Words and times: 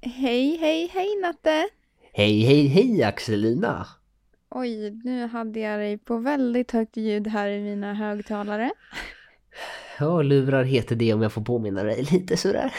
Hej, 0.00 0.56
hej, 0.56 0.86
hej 0.92 1.16
Natte! 1.22 1.68
Hej, 2.12 2.40
hej, 2.42 2.66
hej 2.66 3.02
Axelina! 3.04 3.86
Oj, 4.50 4.90
nu 5.04 5.26
hade 5.26 5.60
jag 5.60 5.80
dig 5.80 5.98
på 5.98 6.16
väldigt 6.18 6.70
högt 6.72 6.96
ljud 6.96 7.26
här 7.26 7.48
i 7.48 7.62
mina 7.62 7.94
högtalare. 7.94 8.70
Ja, 9.98 10.22
lurar 10.22 10.64
heter 10.64 10.96
det 10.96 11.14
om 11.14 11.22
jag 11.22 11.32
får 11.32 11.42
påminna 11.42 11.82
dig 11.82 12.02
lite 12.12 12.36
sådär. 12.36 12.74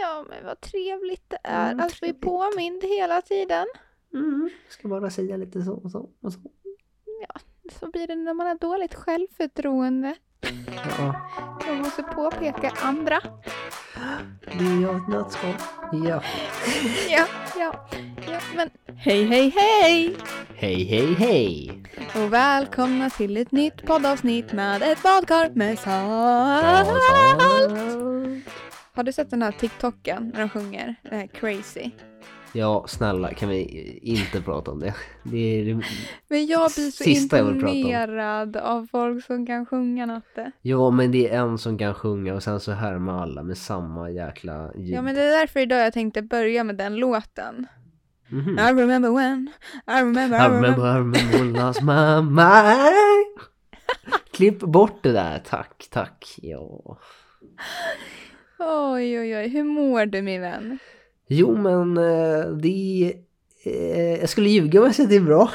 Ja, 0.00 0.24
men 0.28 0.44
vad 0.44 0.60
trevligt 0.60 1.30
det 1.30 1.38
är 1.44 1.72
Mm, 1.72 1.86
att 1.86 2.00
bli 2.00 2.12
påmind 2.12 2.84
hela 2.84 3.22
tiden. 3.22 3.66
Mm, 4.14 4.50
ska 4.68 4.88
bara 4.88 5.10
säga 5.10 5.36
lite 5.36 5.62
så 5.62 5.72
och 5.72 5.90
så 5.90 6.10
och 6.20 6.32
så. 6.32 6.40
Så 7.80 7.90
blir 7.90 8.06
det 8.06 8.16
när 8.16 8.34
man 8.34 8.46
har 8.46 8.54
dåligt 8.54 8.94
självförtroende. 8.94 10.14
Ja, 10.98 11.30
Man 11.68 11.78
måste 11.78 12.02
påpeka 12.02 12.72
andra. 12.82 13.20
Det 14.58 14.64
är 14.64 14.82
jag 14.82 14.96
ett 14.96 15.08
nötskal. 15.08 15.54
Ja. 15.92 16.22
Ja, 17.10 17.26
ja, 17.58 17.88
ja, 18.32 18.40
men 18.56 18.70
hej, 18.96 19.24
hej, 19.24 19.52
hej! 19.56 20.16
Hej, 20.54 20.84
hej, 20.84 21.14
hej! 21.14 21.82
Och 22.14 22.32
välkomna 22.32 23.10
till 23.10 23.36
ett 23.36 23.52
nytt 23.52 23.86
poddavsnitt 23.86 24.52
med 24.52 24.82
ett 24.82 25.02
badkar 25.02 25.50
med 25.54 25.78
salt. 25.78 26.88
Har 28.94 29.02
du 29.02 29.12
sett 29.12 29.30
den 29.30 29.42
här 29.42 29.52
TikToken 29.52 30.30
när 30.34 30.40
de 30.40 30.48
sjunger? 30.48 30.94
Här 31.10 31.26
crazy. 31.26 31.90
Ja, 32.54 32.84
snälla 32.88 33.34
kan 33.34 33.48
vi 33.48 33.62
inte 34.02 34.42
prata 34.42 34.70
om 34.70 34.80
det? 34.80 34.94
Det 35.22 35.38
är 35.38 35.64
det... 35.64 35.82
Men 36.28 36.46
jag 36.46 36.70
blir 36.74 36.90
så 36.90 37.04
Sista 37.04 37.38
imponerad 37.38 38.56
av 38.56 38.86
folk 38.86 39.24
som 39.24 39.46
kan 39.46 39.66
sjunga 39.66 40.06
Natte. 40.06 40.52
Ja, 40.62 40.90
men 40.90 41.12
det 41.12 41.28
är 41.28 41.38
en 41.38 41.58
som 41.58 41.78
kan 41.78 41.94
sjunga 41.94 42.34
och 42.34 42.42
sen 42.42 42.60
så 42.60 42.72
härmar 42.72 43.22
alla 43.22 43.42
med 43.42 43.58
samma 43.58 44.10
jäkla 44.10 44.72
ljud. 44.74 44.88
Ja 44.88 45.02
men 45.02 45.14
det 45.14 45.22
är 45.22 45.40
därför 45.40 45.60
idag 45.60 45.80
jag 45.80 45.92
tänkte 45.92 46.22
börja 46.22 46.64
med 46.64 46.76
den 46.76 46.96
låten. 46.96 47.66
Mhm. 48.28 48.58
I 48.58 48.82
remember 48.82 49.10
when, 49.10 49.50
I 49.86 50.00
remember, 50.00 50.36
I 50.36 50.48
remember, 50.48 50.86
I 50.86 50.98
remember 50.98 51.38
when 51.38 51.56
I 51.56 51.58
lost 51.58 51.82
my 51.82 52.22
mind. 52.22 53.38
Klipp 54.32 54.60
bort 54.60 55.02
det 55.02 55.12
där, 55.12 55.42
tack, 55.44 55.86
tack. 55.90 56.34
Ja. 56.42 56.98
Oj 58.58 59.20
oj 59.20 59.36
oj, 59.36 59.48
hur 59.48 59.64
mår 59.64 60.06
du 60.06 60.22
min 60.22 60.40
vän? 60.40 60.78
Jo, 61.32 61.56
men 61.56 61.96
eh, 61.98 62.46
det... 62.56 63.14
Eh, 63.64 64.20
jag 64.20 64.28
skulle 64.28 64.48
ljuga 64.48 64.80
om 64.80 64.86
jag 64.86 64.94
säger 64.94 65.06
att 65.06 65.10
det 65.10 65.16
är 65.16 65.20
bra. 65.20 65.50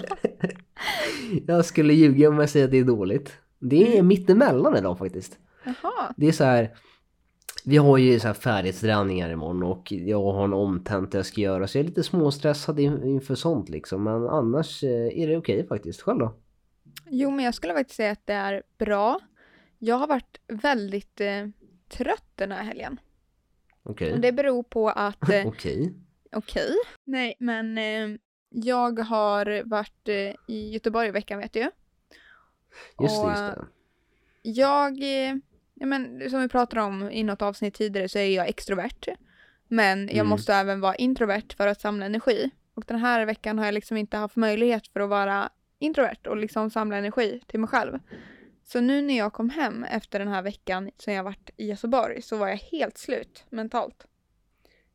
jag 1.46 1.64
skulle 1.64 1.94
ljuga 1.94 2.28
om 2.28 2.38
jag 2.38 2.50
säger 2.50 2.64
att 2.64 2.70
det 2.70 2.78
är 2.78 2.84
dåligt. 2.84 3.32
Det 3.58 3.98
är 3.98 4.02
mittemellan 4.02 4.76
idag 4.76 4.98
faktiskt. 4.98 5.38
Jaha, 5.64 6.14
Det 6.16 6.28
är 6.28 6.32
så 6.32 6.44
här... 6.44 6.70
Vi 7.64 7.76
har 7.76 7.98
ju 7.98 8.20
så 8.20 8.26
här 8.26 8.34
färdighetsträningar 8.34 9.30
imorgon 9.30 9.62
och 9.62 9.92
jag 9.92 10.32
har 10.32 10.44
en 10.44 10.52
omtenta 10.52 11.18
jag 11.18 11.26
ska 11.26 11.40
göra 11.40 11.66
så 11.68 11.78
jag 11.78 11.84
är 11.84 11.88
lite 11.88 12.02
småstressad 12.02 12.80
in- 12.80 13.04
inför 13.04 13.34
sånt 13.34 13.68
liksom. 13.68 14.02
Men 14.04 14.26
annars 14.28 14.84
eh, 14.84 15.18
är 15.22 15.28
det 15.28 15.36
okej 15.36 15.66
faktiskt. 15.66 16.00
Själv 16.00 16.18
då? 16.18 16.34
jo 17.10 17.30
men 17.30 17.44
jag 17.44 17.54
skulle 17.54 17.74
faktiskt 17.74 17.96
säga 17.96 18.10
att 18.12 18.26
det 18.26 18.32
är 18.32 18.62
bra. 18.78 19.20
Jag 19.78 19.96
har 19.96 20.06
varit 20.06 20.40
väldigt 20.48 21.20
eh, 21.20 21.46
trött 21.88 22.30
den 22.34 22.52
här 22.52 22.62
helgen. 22.62 23.00
Okej. 23.82 24.12
Och 24.12 24.20
det 24.20 24.32
beror 24.32 24.62
på 24.62 24.88
att, 24.90 25.28
eh, 25.28 25.42
Okej. 25.46 25.94
okej, 26.32 26.74
nej 27.04 27.34
men 27.38 27.78
eh, 27.78 28.18
jag 28.48 28.98
har 28.98 29.62
varit 29.64 30.08
eh, 30.08 30.34
i 30.46 30.70
Göteborg 30.72 31.08
i 31.08 31.10
veckan 31.10 31.38
vet 31.38 31.52
du 31.52 31.58
ju. 31.58 31.70
Just 33.02 33.22
det, 33.22 33.28
just 33.28 33.42
det. 33.56 33.66
Jag, 34.42 35.02
eh, 35.02 35.36
ja, 35.74 35.86
men, 35.86 36.30
som 36.30 36.40
vi 36.40 36.48
pratade 36.48 36.82
om 36.82 37.10
i 37.10 37.22
något 37.22 37.42
avsnitt 37.42 37.74
tidigare 37.74 38.08
så 38.08 38.18
är 38.18 38.36
jag 38.36 38.48
extrovert. 38.48 39.08
Men 39.68 40.06
jag 40.06 40.14
Mm. 40.14 40.28
måste 40.28 40.54
även 40.54 40.80
vara 40.80 40.94
introvert 40.94 41.52
för 41.56 41.66
att 41.66 41.80
samla 41.80 42.06
energi. 42.06 42.50
Och 42.74 42.84
den 42.86 42.98
här 42.98 43.26
veckan 43.26 43.58
har 43.58 43.64
jag 43.64 43.74
liksom 43.74 43.96
inte 43.96 44.16
haft 44.16 44.36
möjlighet 44.36 44.86
för 44.88 45.00
att 45.00 45.08
vara 45.10 45.50
introvert 45.78 46.26
och 46.26 46.36
liksom 46.36 46.70
samla 46.70 46.96
energi 46.96 47.40
till 47.46 47.60
mig 47.60 47.68
själv. 47.68 47.98
Så 48.72 48.80
nu 48.80 49.02
när 49.02 49.18
jag 49.18 49.32
kom 49.32 49.50
hem 49.50 49.84
efter 49.84 50.18
den 50.18 50.28
här 50.28 50.42
veckan 50.42 50.90
som 50.96 51.12
jag 51.12 51.24
varit 51.24 51.50
i 51.56 51.66
Göteborg 51.66 52.22
så 52.22 52.36
var 52.36 52.48
jag 52.48 52.56
helt 52.56 52.98
slut 52.98 53.44
mentalt. 53.48 54.06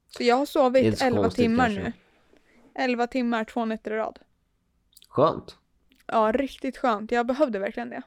Så 0.08 0.24
jag 0.24 0.36
har 0.36 0.46
sovit 0.46 0.84
inte 0.84 0.98
så 0.98 1.06
11 1.06 1.22
konstigt 1.22 1.44
timmar 1.44 1.66
kanske. 1.66 1.84
nu. 1.84 1.94
11 2.76 3.08
timmar, 3.08 3.44
två 3.44 3.66
nätter 3.66 3.92
i 3.92 3.96
rad. 3.96 4.20
Skönt. 5.10 5.58
Ja, 6.06 6.32
riktigt 6.32 6.78
skönt. 6.78 7.12
Jag 7.12 7.26
behövde 7.26 7.60
verkligen 7.60 7.90
det. 7.90 8.02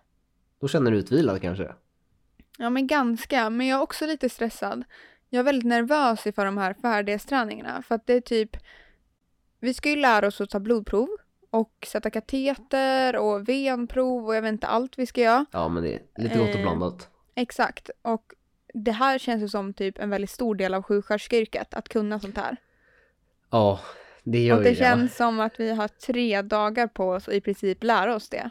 Då 0.61 0.69
känner 0.69 0.91
du 0.91 0.97
utvilad 0.97 1.43
kanske? 1.43 1.75
Ja 2.59 2.71
men 2.71 2.87
ganska, 2.87 3.51
men 3.51 3.67
jag 3.67 3.79
är 3.79 3.83
också 3.83 4.07
lite 4.07 4.29
stressad. 4.29 4.85
Jag 5.29 5.41
är 5.41 5.45
väldigt 5.45 5.69
nervös 5.69 6.27
inför 6.27 6.45
de 6.45 6.59
här 6.59 6.75
färdighetsträningarna 6.75 7.83
för 7.83 7.95
att 7.95 8.07
det 8.07 8.15
är 8.15 8.21
typ 8.21 8.57
Vi 9.61 9.75
ska 9.75 9.91
ju 9.91 9.97
lära 9.97 10.27
oss 10.27 10.41
att 10.41 10.51
ta 10.51 10.61
blodprov 10.61 11.09
och 11.51 11.87
sätta 11.87 12.11
kateter 12.11 13.17
och 13.17 13.49
venprov 13.49 14.27
och 14.27 14.35
jag 14.35 14.43
vet 14.43 14.53
inte 14.53 14.67
allt 14.67 14.99
vi 14.99 15.07
ska 15.07 15.21
göra. 15.21 15.47
Ja, 15.53 15.69
men 15.69 15.83
det 15.83 15.95
är 15.95 16.03
lite 16.17 16.39
gott 16.39 16.49
och 16.49 16.55
Eh, 16.55 16.63
blandat. 16.63 17.09
Exakt 17.35 17.91
och 18.03 18.35
det 18.75 18.93
här 18.93 19.19
känns 19.19 19.43
ju 19.43 19.49
som 19.49 19.75
typ 19.75 19.99
en 19.99 20.11
väldigt 20.11 20.31
stor 20.31 20.55
del 20.55 20.75
av 20.75 20.83
sjuksköterskeyrket 20.83 21.75
att 21.75 21.89
kunna 21.89 22.21
sånt 22.21 22.37
här. 22.37 22.57
Ja, 23.51 23.81
det 24.25 24.39
gör 24.39 24.57
och 24.57 24.63
det 24.63 24.69
ju 24.69 24.75
det. 24.75 24.81
känns 24.81 25.17
som 25.17 25.41
att 25.41 25.61
vi 25.61 25.71
har 25.71 25.89
tre 25.89 26.43
dagar 26.43 26.87
på 26.87 27.11
oss 27.11 27.29
att 27.29 27.35
i 27.35 27.41
princip 27.41 27.83
lära 27.85 28.15
oss 28.15 28.29
det. 28.29 28.51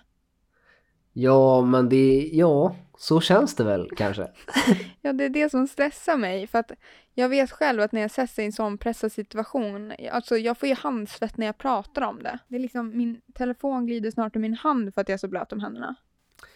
Ja, 1.20 1.62
men 1.62 1.90
det... 1.90 2.30
Ja, 2.34 2.76
så 2.98 3.22
känns 3.22 3.56
det 3.56 3.64
väl 3.64 3.90
kanske. 3.98 4.28
Ja, 5.02 5.14
det 5.14 5.26
är 5.26 5.30
det 5.30 5.50
som 5.50 5.68
stressar 5.68 6.18
mig. 6.18 6.48
För 6.48 6.60
att 6.60 6.72
jag 7.14 7.30
vet 7.30 7.52
själv 7.52 7.82
att 7.82 7.92
när 7.92 8.02
jag 8.02 8.12
sätts 8.12 8.40
i 8.40 8.46
en 8.46 8.52
sån 8.52 8.78
pressad 8.78 9.12
situation, 9.12 9.94
alltså 10.12 10.38
jag 10.38 10.58
får 10.58 10.70
ju 10.70 10.76
handsvett 10.76 11.38
när 11.38 11.46
jag 11.46 11.58
pratar 11.58 12.02
om 12.02 12.24
det. 12.24 12.40
Det 12.48 12.56
är 12.56 12.60
liksom, 12.60 12.98
min 12.98 13.22
telefon 13.34 13.86
glider 13.86 14.12
snart 14.12 14.36
i 14.36 14.40
min 14.40 14.54
hand 14.54 14.94
för 14.94 15.02
att 15.02 15.10
jag 15.10 15.14
är 15.14 15.18
så 15.18 15.28
blöt 15.28 15.54
om 15.54 15.60
händerna. 15.60 15.96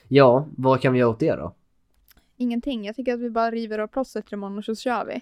Ja, 0.07 0.47
vad 0.57 0.81
kan 0.81 0.93
vi 0.93 0.99
göra 0.99 1.09
åt 1.09 1.19
det 1.19 1.35
då? 1.35 1.53
Ingenting. 2.37 2.85
Jag 2.85 2.95
tycker 2.95 3.13
att 3.13 3.19
vi 3.19 3.29
bara 3.29 3.51
river 3.51 3.79
av 3.79 3.87
plåstret 3.87 4.31
imorgon 4.31 4.57
och 4.57 4.65
så 4.65 4.75
kör 4.75 5.05
vi. 5.05 5.21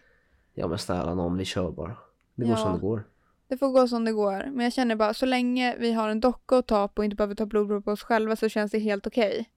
Ja, 0.53 0.67
men 0.67 0.77
snälla 0.77 1.13
någon, 1.15 1.37
vi 1.37 1.45
kör 1.45 1.71
bara. 1.71 1.95
Det 2.35 2.43
går 2.45 2.51
Ja. 2.51 2.57
som 2.57 2.73
det 2.73 2.79
går. 2.79 3.03
Det 3.49 3.57
får 3.57 3.69
gå 3.69 3.87
som 3.87 4.05
det 4.05 4.11
går. 4.11 4.45
Men 4.51 4.63
jag 4.63 4.73
känner 4.73 4.95
bara, 4.95 5.13
så 5.13 5.25
länge 5.25 5.75
vi 5.79 5.91
har 5.91 6.09
en 6.09 6.19
docka 6.19 6.55
att 6.57 6.67
ta 6.67 6.87
på 6.87 6.99
och 6.99 7.05
inte 7.05 7.15
behöver 7.15 7.35
ta 7.35 7.45
blodprov 7.45 7.81
på 7.81 7.91
oss 7.91 8.03
själva 8.03 8.35
så 8.35 8.49
känns 8.49 8.71
det 8.71 8.79
helt 8.79 9.07
okej. 9.07 9.49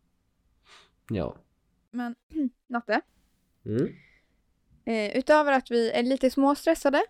Ja. 1.11 1.37
Men, 1.91 2.15
Natte. 2.67 3.01
Mm. 3.67 3.95
Eh, 4.85 5.17
utöver 5.17 5.53
att 5.53 5.71
vi 5.71 5.91
är 5.91 6.03
lite 6.03 6.31
småstressade, 6.31 7.03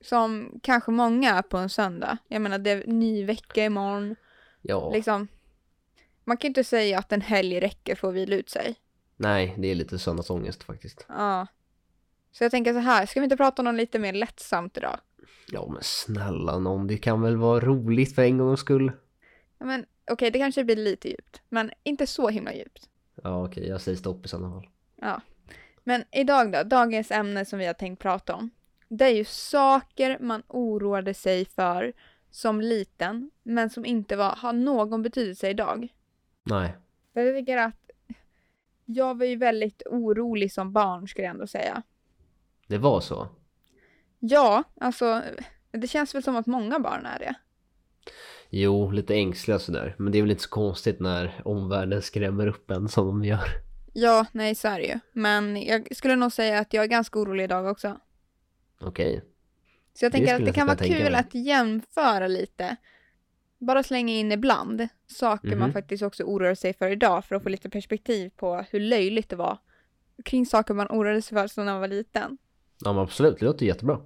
som 0.00 0.60
kanske 0.62 0.90
många 0.90 1.30
är 1.30 1.42
på 1.42 1.56
en 1.56 1.68
söndag. 1.68 2.18
Jag 2.28 2.42
menar, 2.42 2.58
det 2.58 2.70
är 2.70 2.86
ny 2.86 3.24
vecka 3.24 3.64
imorgon. 3.64 4.16
Ja. 4.62 4.92
Liksom, 4.92 5.28
man 6.24 6.36
kan 6.36 6.48
ju 6.48 6.50
inte 6.50 6.64
säga 6.64 6.98
att 6.98 7.12
en 7.12 7.20
helg 7.20 7.60
räcker 7.60 7.94
för 7.94 8.08
att 8.08 8.14
vila 8.14 8.36
ut 8.36 8.50
sig. 8.50 8.74
Nej, 9.16 9.54
det 9.58 9.68
är 9.68 9.74
lite 9.74 9.98
söndagsångest 9.98 10.62
faktiskt. 10.62 11.06
Ja. 11.08 11.46
Så 12.32 12.44
jag 12.44 12.50
tänker 12.50 12.72
så 12.72 12.78
här, 12.78 13.06
ska 13.06 13.20
vi 13.20 13.24
inte 13.24 13.36
prata 13.36 13.62
om 13.62 13.64
något 13.64 13.74
lite 13.74 13.98
mer 13.98 14.12
lättsamt 14.12 14.76
idag? 14.76 15.00
Ja, 15.54 15.68
men 15.68 15.82
snälla 15.82 16.58
någon, 16.58 16.86
det 16.86 16.98
kan 16.98 17.22
väl 17.22 17.36
vara 17.36 17.60
roligt 17.60 18.14
för 18.14 18.22
en 18.22 18.38
gångs 18.38 18.60
skull? 18.60 18.92
Ja, 19.58 19.66
men 19.66 19.86
okej, 20.10 20.30
det 20.30 20.38
kanske 20.38 20.64
blir 20.64 20.76
lite 20.76 21.08
djupt, 21.08 21.42
men 21.48 21.70
inte 21.82 22.06
så 22.06 22.28
himla 22.28 22.54
djupt. 22.54 22.88
Ja, 23.22 23.44
okej, 23.44 23.68
jag 23.68 23.80
säger 23.80 23.98
stopp 23.98 24.26
i 24.26 24.28
sådana 24.28 24.50
fall. 24.50 24.68
Men 25.84 26.04
idag 26.10 26.52
då, 26.52 26.62
dagens 26.62 27.10
ämne 27.10 27.44
som 27.44 27.58
vi 27.58 27.66
har 27.66 27.74
tänkt 27.74 28.02
prata 28.02 28.34
om. 28.34 28.50
Det 28.88 29.04
är 29.04 29.14
ju 29.14 29.24
saker 29.24 30.18
man 30.20 30.42
oroade 30.48 31.14
sig 31.14 31.44
för 31.44 31.92
som 32.30 32.60
liten, 32.60 33.30
men 33.42 33.70
som 33.70 33.84
inte 33.84 34.16
var, 34.16 34.36
har 34.36 34.52
någon 34.52 35.02
betydelse 35.02 35.50
idag. 35.50 35.88
Nej. 36.42 36.76
Jag 37.12 37.36
tycker 37.36 37.56
att 37.56 37.90
jag 38.84 39.18
var 39.18 39.26
ju 39.26 39.36
väldigt 39.36 39.82
orolig 39.86 40.52
som 40.52 40.72
barn 40.72 41.08
skulle 41.08 41.24
jag 41.24 41.34
ändå 41.34 41.46
säga. 41.46 41.82
Det 42.66 42.78
var 42.78 43.00
så? 43.00 43.28
Ja, 44.24 44.62
alltså 44.80 45.22
det 45.70 45.86
känns 45.88 46.14
väl 46.14 46.22
som 46.22 46.36
att 46.36 46.46
många 46.46 46.78
barn 46.78 47.06
är 47.06 47.18
det. 47.18 47.34
Jo, 48.50 48.90
lite 48.90 49.14
ängsliga 49.14 49.58
sådär. 49.58 49.94
Men 49.98 50.12
det 50.12 50.18
är 50.18 50.22
väl 50.22 50.30
inte 50.30 50.42
så 50.42 50.48
konstigt 50.48 51.00
när 51.00 51.42
omvärlden 51.44 52.02
skrämmer 52.02 52.46
upp 52.46 52.70
en 52.70 52.88
som 52.88 53.06
de 53.06 53.24
gör. 53.24 53.44
Ja, 53.92 54.26
nej 54.32 54.54
så 54.54 54.68
är 54.68 54.78
det 54.78 54.86
ju. 54.86 54.98
Men 55.12 55.62
jag 55.62 55.96
skulle 55.96 56.16
nog 56.16 56.32
säga 56.32 56.58
att 56.58 56.72
jag 56.74 56.84
är 56.84 56.88
ganska 56.88 57.18
orolig 57.18 57.44
idag 57.44 57.66
också. 57.66 58.00
Okej. 58.80 59.24
Så 59.94 60.04
jag 60.04 60.12
Det 60.12 60.16
tänker 60.18 60.32
att 60.32 60.36
skulle 60.36 60.50
det 60.50 60.54
kan 60.54 60.66
vara 60.66 60.76
kul 60.76 61.02
mig. 61.12 61.14
att 61.14 61.34
jämföra 61.34 62.26
lite. 62.26 62.76
Bara 63.58 63.82
slänga 63.82 64.12
in 64.14 64.32
ibland 64.32 64.88
saker 65.06 65.48
man 65.48 65.58
Mhm. 65.58 65.72
faktiskt 65.72 66.02
också 66.02 66.22
oroar 66.24 66.54
sig 66.54 66.74
för 66.74 66.90
idag 66.90 67.24
för 67.24 67.34
att 67.34 67.42
få 67.42 67.48
lite 67.48 67.70
perspektiv 67.70 68.30
på 68.36 68.64
hur 68.70 68.80
löjligt 68.80 69.28
det 69.28 69.36
var 69.36 69.58
kring 70.24 70.46
saker 70.46 70.74
man 70.74 70.86
oroade 70.90 71.22
sig 71.22 71.48
för 71.48 71.64
när 71.64 71.72
man 71.72 71.80
var 71.80 71.88
liten. 71.88 72.38
Ja, 72.84 72.92
men 72.92 73.02
absolut. 73.02 73.38
Det 73.38 73.44
låter 73.46 73.66
jättebra. 73.66 74.00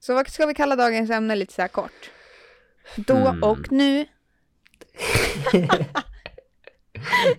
Så 0.00 0.14
vad 0.14 0.28
ska 0.28 0.46
vi 0.46 0.54
kalla 0.54 0.76
dagens 0.76 1.10
ämne 1.10 1.34
lite 1.36 1.52
så 1.52 1.62
här 1.62 1.68
kort? 1.68 2.10
Då 2.96 3.14
Hmm. 3.16 3.42
och 3.42 3.72
nu. 3.72 4.06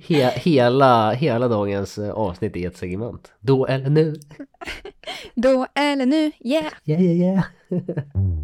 He 0.08 0.30
hela, 0.30 1.12
hela 1.12 1.48
dagens 1.48 1.98
eh, 1.98 2.10
avsnitt 2.12 2.56
är 2.56 2.68
ett 2.68 2.78
segment. 2.78 3.32
Då 3.40 3.66
eller 3.68 3.90
nu. 3.90 4.16
Då 5.36 5.68
eller 5.76 6.06
nu, 6.06 6.32
yeah! 6.40 6.74
Yeah, 6.86 7.02
yeah, 7.02 7.18
yeah. 7.18 7.44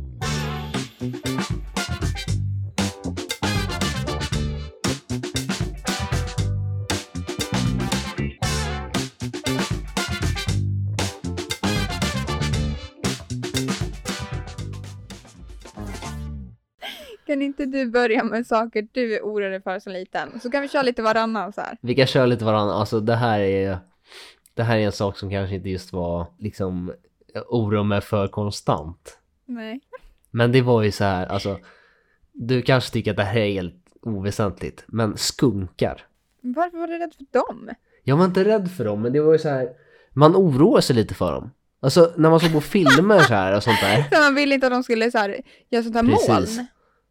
Kan 17.27 17.41
inte 17.41 17.65
du 17.65 17.85
börja 17.85 18.23
med 18.23 18.47
saker 18.47 18.87
du 18.91 19.15
är 19.15 19.21
orolig 19.21 19.63
för 19.63 19.79
som 19.79 19.93
liten? 19.93 20.39
Så 20.39 20.51
kan 20.51 20.61
vi 20.61 20.67
köra 20.67 20.81
lite 20.81 21.01
varannan 21.01 21.53
så 21.53 21.61
här. 21.61 21.77
Vi 21.81 21.95
kan 21.95 22.07
köra 22.07 22.25
lite 22.25 22.45
varandra. 22.45 22.73
Alltså 22.73 22.99
det 22.99 23.15
här 23.15 23.39
är... 23.39 23.77
Det 24.53 24.63
här 24.63 24.77
är 24.77 24.85
en 24.85 24.91
sak 24.91 25.17
som 25.17 25.29
kanske 25.29 25.55
inte 25.55 25.69
just 25.69 25.93
var 25.93 26.25
liksom 26.39 26.93
oroa 27.47 27.83
mig 27.83 28.01
för 28.01 28.27
konstant. 28.27 29.17
Nej. 29.45 29.79
Men 30.31 30.51
det 30.51 30.61
var 30.61 30.83
ju 30.83 30.91
så 30.91 31.03
här, 31.03 31.25
alltså. 31.25 31.59
Du 32.31 32.61
kanske 32.61 32.93
tycker 32.93 33.11
att 33.11 33.17
det 33.17 33.23
här 33.23 33.39
är 33.39 33.51
helt 33.51 33.83
oväsentligt. 34.01 34.83
Men 34.87 35.17
skunkar. 35.17 36.05
Varför 36.41 36.77
var 36.77 36.87
du 36.87 36.97
rädd 36.97 37.13
för 37.13 37.25
dem? 37.39 37.69
Jag 38.03 38.17
var 38.17 38.25
inte 38.25 38.43
rädd 38.43 38.71
för 38.71 38.85
dem, 38.85 39.01
men 39.01 39.13
det 39.13 39.19
var 39.19 39.33
ju 39.33 39.39
så 39.39 39.49
här. 39.49 39.69
Man 40.13 40.35
oroar 40.35 40.81
sig 40.81 40.95
lite 40.95 41.13
för 41.13 41.31
dem. 41.31 41.51
Alltså 41.79 42.13
när 42.17 42.29
man 42.29 42.39
såg 42.39 42.53
på 42.53 42.61
filmer 42.61 43.19
så 43.19 43.33
här 43.33 43.55
och 43.55 43.63
sånt 43.63 43.81
där. 43.81 44.03
Så 44.11 44.21
man 44.21 44.35
ville 44.35 44.55
inte 44.55 44.67
att 44.67 44.73
de 44.73 44.83
skulle 44.83 45.11
så 45.11 45.17
här, 45.17 45.41
göra 45.69 45.83
sånt 45.83 45.95
här 45.95 46.03
Precis. 46.03 46.57
moln. 46.57 46.67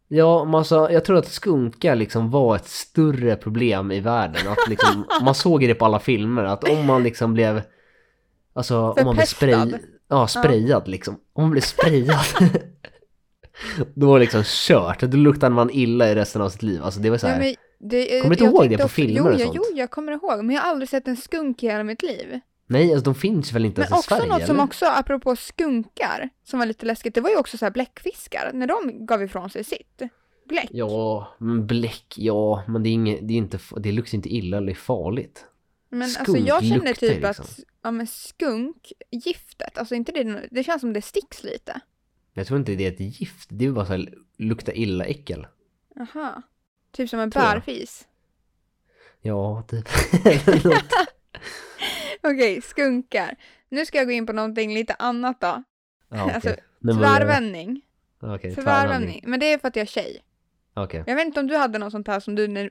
Ja, 0.07 0.45
man 0.45 0.65
sa, 0.65 0.91
jag 0.91 1.05
tror 1.05 1.17
att 1.17 1.27
skunkar 1.27 1.95
liksom 1.95 2.31
var 2.31 2.55
ett 2.55 2.67
större 2.67 3.35
problem 3.35 3.91
i 3.91 3.99
världen. 3.99 4.47
Att 4.47 4.69
liksom, 4.69 5.05
man 5.23 5.35
såg 5.35 5.61
det 5.61 5.75
på 5.75 5.85
alla 5.85 5.99
filmer, 5.99 6.43
att 6.43 6.69
om 6.69 6.85
man 6.85 7.03
liksom 7.03 7.33
blev... 7.33 7.61
Alltså 8.53 8.77
om 8.77 9.05
man 9.05 9.15
blev 9.15 9.25
spray, 9.25 9.53
Förpestad. 9.53 9.79
ja, 10.07 10.27
sprayad 10.27 10.87
liksom. 10.87 11.19
Om 11.33 11.43
man 11.43 11.51
blev 11.51 11.61
sprayad. 11.61 12.25
då 13.93 14.07
var 14.07 14.19
det 14.19 14.23
liksom 14.23 14.43
kört. 14.45 14.99
Då 14.99 15.17
luktade 15.17 15.55
man 15.55 15.69
illa 15.69 16.11
i 16.11 16.15
resten 16.15 16.41
av 16.41 16.49
sitt 16.49 16.63
liv. 16.63 16.83
Alltså 16.83 16.99
det 16.99 17.09
var 17.09 17.17
så 17.17 17.27
här. 17.27 17.33
Ja, 17.33 17.39
men 17.39 17.55
det, 17.89 18.21
Kommer 18.21 18.35
du 18.35 18.45
inte 18.45 18.57
ihåg 18.57 18.69
det 18.69 18.77
på 18.77 18.87
filmer 18.87 19.29
jo, 19.29 19.33
och 19.33 19.39
sånt? 19.39 19.55
Jo, 19.55 19.63
jag 19.75 19.91
kommer 19.91 20.11
ihåg. 20.11 20.45
Men 20.45 20.55
jag 20.55 20.61
har 20.61 20.69
aldrig 20.69 20.89
sett 20.89 21.07
en 21.07 21.17
skunk 21.17 21.63
i 21.63 21.67
hela 21.67 21.83
mitt 21.83 22.01
liv. 22.01 22.39
Nej, 22.69 22.93
alltså 22.93 23.03
de 23.03 23.15
finns 23.15 23.53
väl 23.53 23.65
inte 23.65 23.81
Men 23.81 23.85
ens 23.87 23.97
i 23.97 23.99
också 23.99 24.15
Sverige? 24.15 24.29
något 24.33 24.45
som 24.45 24.55
eller? 24.55 24.63
också, 24.65 24.85
apropå 24.85 25.35
skunkar, 25.35 26.29
som 26.43 26.59
var 26.59 26.65
lite 26.65 26.85
läskigt, 26.85 27.15
det 27.15 27.21
var 27.21 27.29
ju 27.29 27.37
också 27.37 27.57
så 27.57 27.65
här 27.65 27.71
bläckfiskar, 27.71 28.51
när 28.53 28.67
de 28.67 29.05
gav 29.05 29.23
ifrån 29.23 29.49
sig 29.49 29.63
sitt 29.63 30.01
bläck. 30.45 30.69
Ja, 30.71 31.35
men 31.37 31.67
bläck, 31.67 32.13
ja, 32.17 32.63
men 32.67 32.83
det 32.83 32.89
är, 32.89 32.91
inget, 32.91 33.27
det 33.27 33.33
är 33.33 33.37
inte, 33.37 33.59
det 33.77 33.91
luktar 33.91 34.15
inte 34.15 34.29
illa 34.29 34.57
eller 34.57 34.71
är 34.71 34.75
farligt. 34.75 35.45
Men 35.89 36.09
skunk 36.09 36.29
alltså 36.29 36.47
jag 36.47 36.65
känner 36.65 36.93
typ 36.93 37.23
liksom. 37.23 37.45
att, 37.45 37.59
ja 37.81 37.91
men 37.91 38.07
skunk, 38.07 38.91
giftet, 39.11 39.77
alltså 39.77 39.95
inte 39.95 40.11
det, 40.11 40.47
det 40.51 40.63
känns 40.63 40.81
som 40.81 40.93
det 40.93 41.01
sticks 41.01 41.43
lite. 41.43 41.79
Jag 42.33 42.47
tror 42.47 42.59
inte 42.59 42.75
det 42.75 42.85
är 42.85 42.91
ett 42.91 43.19
gift, 43.19 43.49
det 43.51 43.65
är 43.65 43.71
bara 43.71 43.85
så 43.85 43.91
här, 43.91 44.13
lukta 44.37 44.73
illa 44.73 45.05
äckel. 45.05 45.47
Aha. 45.99 46.41
Typ 46.91 47.09
som 47.09 47.19
en 47.19 47.29
bärfis. 47.29 48.07
Ja, 49.21 49.63
typ. 49.67 49.89
Okej, 52.23 52.61
skunkar. 52.61 53.35
Nu 53.69 53.85
ska 53.85 53.97
jag 53.97 54.07
gå 54.07 54.11
in 54.13 54.25
på 54.25 54.33
någonting 54.33 54.73
lite 54.73 54.93
annat 54.93 55.41
då. 55.41 55.63
Ja, 56.09 56.23
okej. 56.23 56.33
Alltså. 56.35 56.55
Tvärvändning. 56.99 57.81
Okej, 58.19 58.55
Tvärvändning. 58.55 59.23
Men 59.25 59.39
det 59.39 59.53
är 59.53 59.57
för 59.57 59.67
att 59.67 59.75
jag 59.75 59.81
är 59.83 59.87
tjej. 59.87 60.23
Okej, 60.73 61.03
Jag 61.07 61.15
vet 61.15 61.25
inte 61.25 61.39
om 61.39 61.47
du 61.47 61.57
hade 61.57 61.77
något 61.79 61.91
sånt 61.91 62.07
här 62.07 62.19
som 62.19 62.35
du 62.35 62.47
när- 62.47 62.69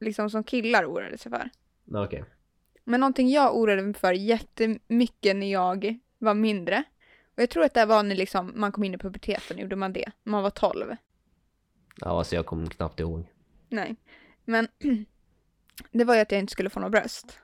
liksom 0.00 0.30
som 0.30 0.44
killar 0.44 0.84
oroade 0.86 1.18
sig 1.18 1.32
för. 1.32 1.50
okej. 1.94 2.24
Men 2.84 3.00
någonting 3.00 3.28
jag 3.30 3.56
oroade 3.56 3.82
mig 3.82 3.94
för 3.94 4.12
jättemycket 4.12 5.36
när 5.36 5.52
jag 5.52 5.98
var 6.18 6.34
mindre. 6.34 6.82
Och 7.36 7.42
jag 7.42 7.50
tror 7.50 7.64
att 7.64 7.74
det 7.74 7.84
var 7.86 8.02
när 8.02 8.16
liksom 8.16 8.52
man 8.56 8.72
kom 8.72 8.84
in 8.84 8.94
i 8.94 8.98
puberteten, 8.98 9.58
gjorde 9.58 9.76
man 9.76 9.92
det? 9.92 10.10
När 10.22 10.30
man 10.30 10.42
var 10.42 10.50
12. 10.50 10.96
Ja, 11.96 12.18
alltså 12.18 12.34
jag 12.34 12.46
kommer 12.46 12.66
knappt 12.66 13.00
ihåg. 13.00 13.26
Nej. 13.68 13.96
Men 14.44 14.68
det 15.92 16.04
var 16.04 16.14
ju 16.14 16.20
att 16.20 16.32
jag 16.32 16.38
inte 16.38 16.52
skulle 16.52 16.70
få 16.70 16.80
något 16.80 16.92
bröst. 16.92 17.38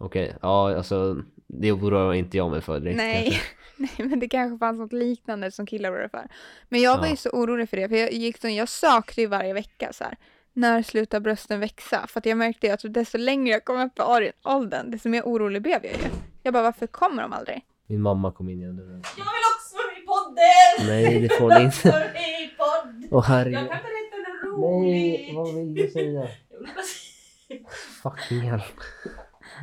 Okej, 0.00 0.34
ja 0.42 0.76
alltså 0.76 1.22
det 1.46 1.72
oroar 1.72 2.14
inte 2.14 2.36
jag 2.36 2.50
mig 2.50 2.60
för 2.60 2.80
direkt. 2.80 2.96
Nej. 2.96 3.40
Nej, 3.76 3.90
men 4.08 4.20
det 4.20 4.28
kanske 4.28 4.58
fanns 4.58 4.78
något 4.78 4.92
liknande 4.92 5.50
som 5.50 5.66
killar 5.66 5.90
oroade 5.92 6.08
för. 6.08 6.28
Men 6.68 6.80
jag 6.80 6.98
var 6.98 7.04
Ja. 7.04 7.10
ju 7.10 7.16
så 7.16 7.30
orolig 7.30 7.68
för 7.70 7.76
det, 7.76 7.88
för 7.88 7.96
jag 7.96 8.12
gick 8.12 8.40
så, 8.40 8.48
jag 8.48 8.68
sökte 8.68 9.20
ju 9.20 9.26
varje 9.26 9.52
vecka 9.52 9.92
så 9.92 10.04
här. 10.04 10.16
När 10.52 10.82
slutar 10.82 11.20
brösten 11.20 11.60
växa? 11.60 12.06
För 12.08 12.18
att 12.20 12.26
jag 12.26 12.38
märkte 12.38 12.66
ju 12.66 12.72
att 12.72 12.80
desto 12.84 13.18
längre 13.18 13.52
jag 13.52 13.64
kom 13.64 13.80
upp 13.80 13.98
i 13.98 14.32
åldern, 14.44 14.90
desto 14.90 15.08
mer 15.08 15.22
orolig 15.22 15.62
blev 15.62 15.84
jag 15.84 15.92
ju. 15.92 16.08
Jag 16.42 16.52
bara, 16.54 16.62
varför 16.62 16.86
kommer 16.86 17.22
de 17.22 17.32
aldrig? 17.32 17.62
Min 17.86 18.00
mamma 18.02 18.32
kom 18.32 18.48
in 18.48 18.60
genom 18.60 18.76
dörren. 18.76 19.02
Jag 19.16 19.24
vill 19.24 19.48
också 19.56 19.76
vara 19.76 19.86
med 19.92 20.02
i 20.02 20.06
podden! 20.06 20.86
Nej, 20.88 21.20
det 21.20 21.28
får 21.38 21.58
ni 21.58 21.64
inte. 21.64 21.88
I! 21.88 22.50
Åh 22.58 23.06
Jag 23.10 23.20
herregud. 23.20 23.58
kan 23.58 23.66
berätta 23.68 24.46
något 24.46 24.58
roligt! 24.58 25.20
Nej, 25.20 25.32
vad 25.34 25.54
vill 25.54 25.74
du? 25.74 25.80
Jag 25.82 25.92
säga- 25.92 26.28
Fucking 28.02 28.40
hell. 28.40 28.62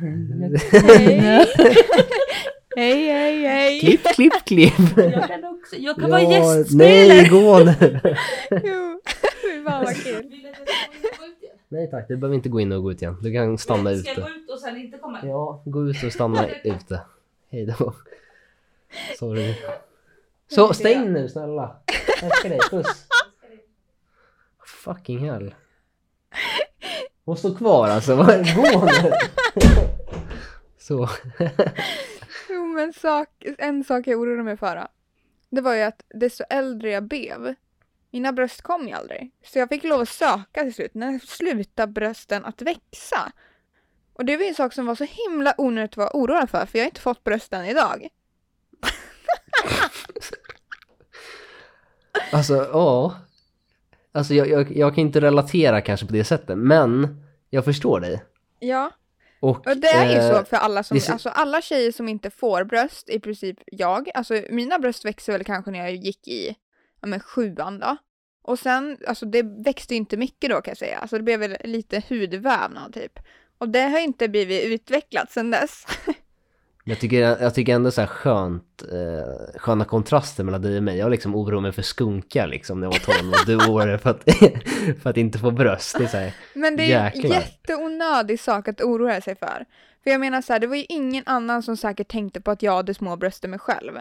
Hej! 0.00 1.46
hej, 2.76 3.08
hej, 3.08 3.42
hej! 3.46 3.80
klipp, 3.80 4.04
klipp, 4.04 4.32
klipp. 4.46 4.72
Jag 4.96 5.28
kan 5.28 5.44
också, 5.44 5.76
jag 5.76 5.96
kan 5.96 6.10
vara 6.10 6.22
Ja, 6.22 6.30
gästspelare! 6.56 7.06
Nej, 7.08 7.28
gå 7.28 7.58
nu. 7.64 8.00
Jo, 8.50 9.00
fy 9.42 9.64
fan 9.64 9.84
vad 9.84 9.96
kul. 10.04 10.42
Nej 11.68 11.90
tack, 11.90 12.08
du 12.08 12.16
behöver 12.16 12.34
inte 12.36 12.48
gå 12.48 12.60
in 12.60 12.72
och 12.72 12.82
gå 12.82 12.92
ut 12.92 13.02
igen. 13.02 13.16
Du 13.22 13.32
kan 13.32 13.58
stanna 13.58 13.96
Ska 13.96 14.08
jag 14.10 14.16
gå 14.16 14.22
ute. 14.22 14.30
ut 14.40 14.50
och 14.50 14.58
sen 14.60 14.76
inte 14.76 14.98
komma? 14.98 15.18
Ja, 15.22 15.62
gå 15.64 15.88
ut 15.88 16.04
och 16.04 16.12
stanna 16.12 16.48
ute. 16.64 17.00
Hej 17.50 17.66
då. 17.78 17.92
Sorry. 19.18 19.54
Så, 20.50 20.74
stäng 20.74 21.12
nu 21.12 21.28
snälla. 21.28 21.76
Älskar 22.22 22.48
dig, 22.48 22.58
puss. 22.70 23.06
Fucking 24.84 25.30
hell. 25.30 25.54
Hon 27.24 27.36
står 27.36 27.54
kvar 27.54 27.88
alltså, 27.88 28.16
gå 28.16 28.22
nu. 29.02 29.12
Så. 30.78 31.08
Jo, 32.48 32.66
men 32.66 32.92
sak, 32.92 33.28
en 33.58 33.84
sak 33.84 34.06
jag 34.06 34.20
oroade 34.20 34.42
mig 34.42 34.56
för. 34.56 34.86
Det 35.50 35.60
var 35.60 35.74
ju 35.74 35.82
att 35.82 36.02
desto 36.08 36.44
äldre 36.50 36.90
jag 36.90 37.02
blev, 37.02 37.54
mina 38.10 38.32
bröst 38.32 38.62
kom 38.62 38.88
ju 38.88 38.92
aldrig. 38.92 39.30
Så 39.44 39.58
jag 39.58 39.68
fick 39.68 39.84
lov 39.84 40.00
att 40.00 40.08
söka 40.08 40.62
till 40.62 40.74
slut. 40.74 40.94
När 40.94 41.18
slutade 41.18 41.92
brösten 41.92 42.44
att 42.44 42.62
växa? 42.62 43.32
Och 44.12 44.24
det 44.24 44.36
var 44.36 44.42
ju 44.42 44.48
en 44.48 44.54
sak 44.54 44.72
som 44.72 44.86
var 44.86 44.94
så 44.94 45.04
himla 45.04 45.54
onödigt 45.58 45.90
att 45.90 45.96
vara 45.96 46.10
oroad 46.12 46.50
för, 46.50 46.66
för 46.66 46.78
jag 46.78 46.84
har 46.84 46.88
inte 46.88 47.00
fått 47.00 47.24
brösten 47.24 47.64
idag. 47.64 48.08
Alltså, 52.32 52.54
ja. 52.54 53.14
Alltså 54.12 54.34
jag, 54.34 54.48
jag, 54.48 54.76
jag 54.76 54.94
kan 54.94 55.02
inte 55.02 55.20
relatera 55.20 55.80
kanske 55.80 56.06
på 56.06 56.12
det 56.12 56.24
sättet, 56.24 56.58
men 56.58 57.22
jag 57.50 57.64
förstår 57.64 58.00
dig. 58.00 58.24
Ja, 58.58 58.90
Och, 59.40 59.76
det 59.76 59.86
är 59.88 60.10
ju 60.10 60.16
eh, 60.18 60.38
så 60.38 60.44
för 60.44 60.56
alla 60.56 60.82
som, 60.82 60.94
så- 61.00 61.12
alltså 61.12 61.28
alla 61.28 61.62
tjejer 61.62 61.92
som 61.92 62.08
inte 62.08 62.30
får 62.30 62.64
bröst, 62.64 63.08
i 63.10 63.20
princip 63.20 63.56
jag, 63.66 64.10
alltså 64.14 64.42
mina 64.50 64.78
bröst 64.78 65.04
växer 65.04 65.32
väl 65.32 65.44
kanske 65.44 65.70
när 65.70 65.78
jag 65.78 65.94
gick 65.94 66.28
i, 66.28 66.56
ja 67.00 67.06
men 67.08 67.20
sjuan 67.20 67.78
då. 67.78 67.96
Och 68.42 68.58
sen, 68.58 68.98
alltså 69.06 69.26
det 69.26 69.42
växte 69.64 69.94
inte 69.94 70.16
mycket 70.16 70.50
då 70.50 70.56
kan 70.60 70.70
jag 70.70 70.78
säga, 70.78 70.98
alltså 70.98 71.16
det 71.16 71.22
blev 71.22 71.40
väl 71.40 71.56
lite 71.64 72.02
hudvävnad 72.08 72.92
typ. 72.94 73.18
Och 73.58 73.68
det 73.68 73.80
har 73.82 73.98
inte 73.98 74.28
blivit 74.28 74.64
utvecklat 74.64 75.30
sen 75.32 75.50
dess. 75.50 75.84
Jag 76.88 77.00
tycker, 77.00 77.20
jag 77.20 77.54
tycker 77.54 77.74
ändå 77.74 77.90
så 77.90 78.00
här 78.00 78.08
skönt, 78.08 78.82
eh, 78.92 79.58
sköna 79.58 79.84
kontraster 79.84 80.44
mellan 80.44 80.62
dig 80.62 80.76
och 80.76 80.82
mig. 80.82 80.98
Jag 80.98 81.10
liksom 81.10 81.34
oroar 81.34 81.60
mig 81.60 81.72
för 81.72 81.82
skunkar 81.82 82.46
liksom 82.46 82.80
när 82.80 82.86
jag 82.86 82.92
var 82.92 83.20
12 83.20 83.30
och 83.32 83.46
du 83.46 83.56
oroar 83.56 83.86
dig 83.86 83.98
för 83.98 84.10
att, 84.10 84.22
för 85.02 85.10
att 85.10 85.16
inte 85.16 85.38
få 85.38 85.50
bröst. 85.50 85.98
Det 85.98 86.04
är 86.04 86.08
så 86.08 86.16
här, 86.16 86.34
Men 86.54 86.76
det 86.76 86.92
är 86.92 86.98
en 86.98 87.04
Jäklar. 87.04 87.36
jätteonödig 87.36 88.40
sak 88.40 88.68
att 88.68 88.80
oroa 88.80 89.20
sig 89.20 89.36
för. 89.36 89.64
För 90.04 90.10
jag 90.10 90.20
menar 90.20 90.42
så 90.42 90.52
här, 90.52 90.60
det 90.60 90.66
var 90.66 90.76
ju 90.76 90.84
ingen 90.88 91.22
annan 91.26 91.62
som 91.62 91.76
säkert 91.76 92.08
tänkte 92.08 92.40
på 92.40 92.50
att 92.50 92.62
jag 92.62 92.72
hade 92.76 92.94
små 92.94 93.16
bröst 93.16 93.44
än 93.44 93.50
mig 93.50 93.58
själv. 93.58 93.92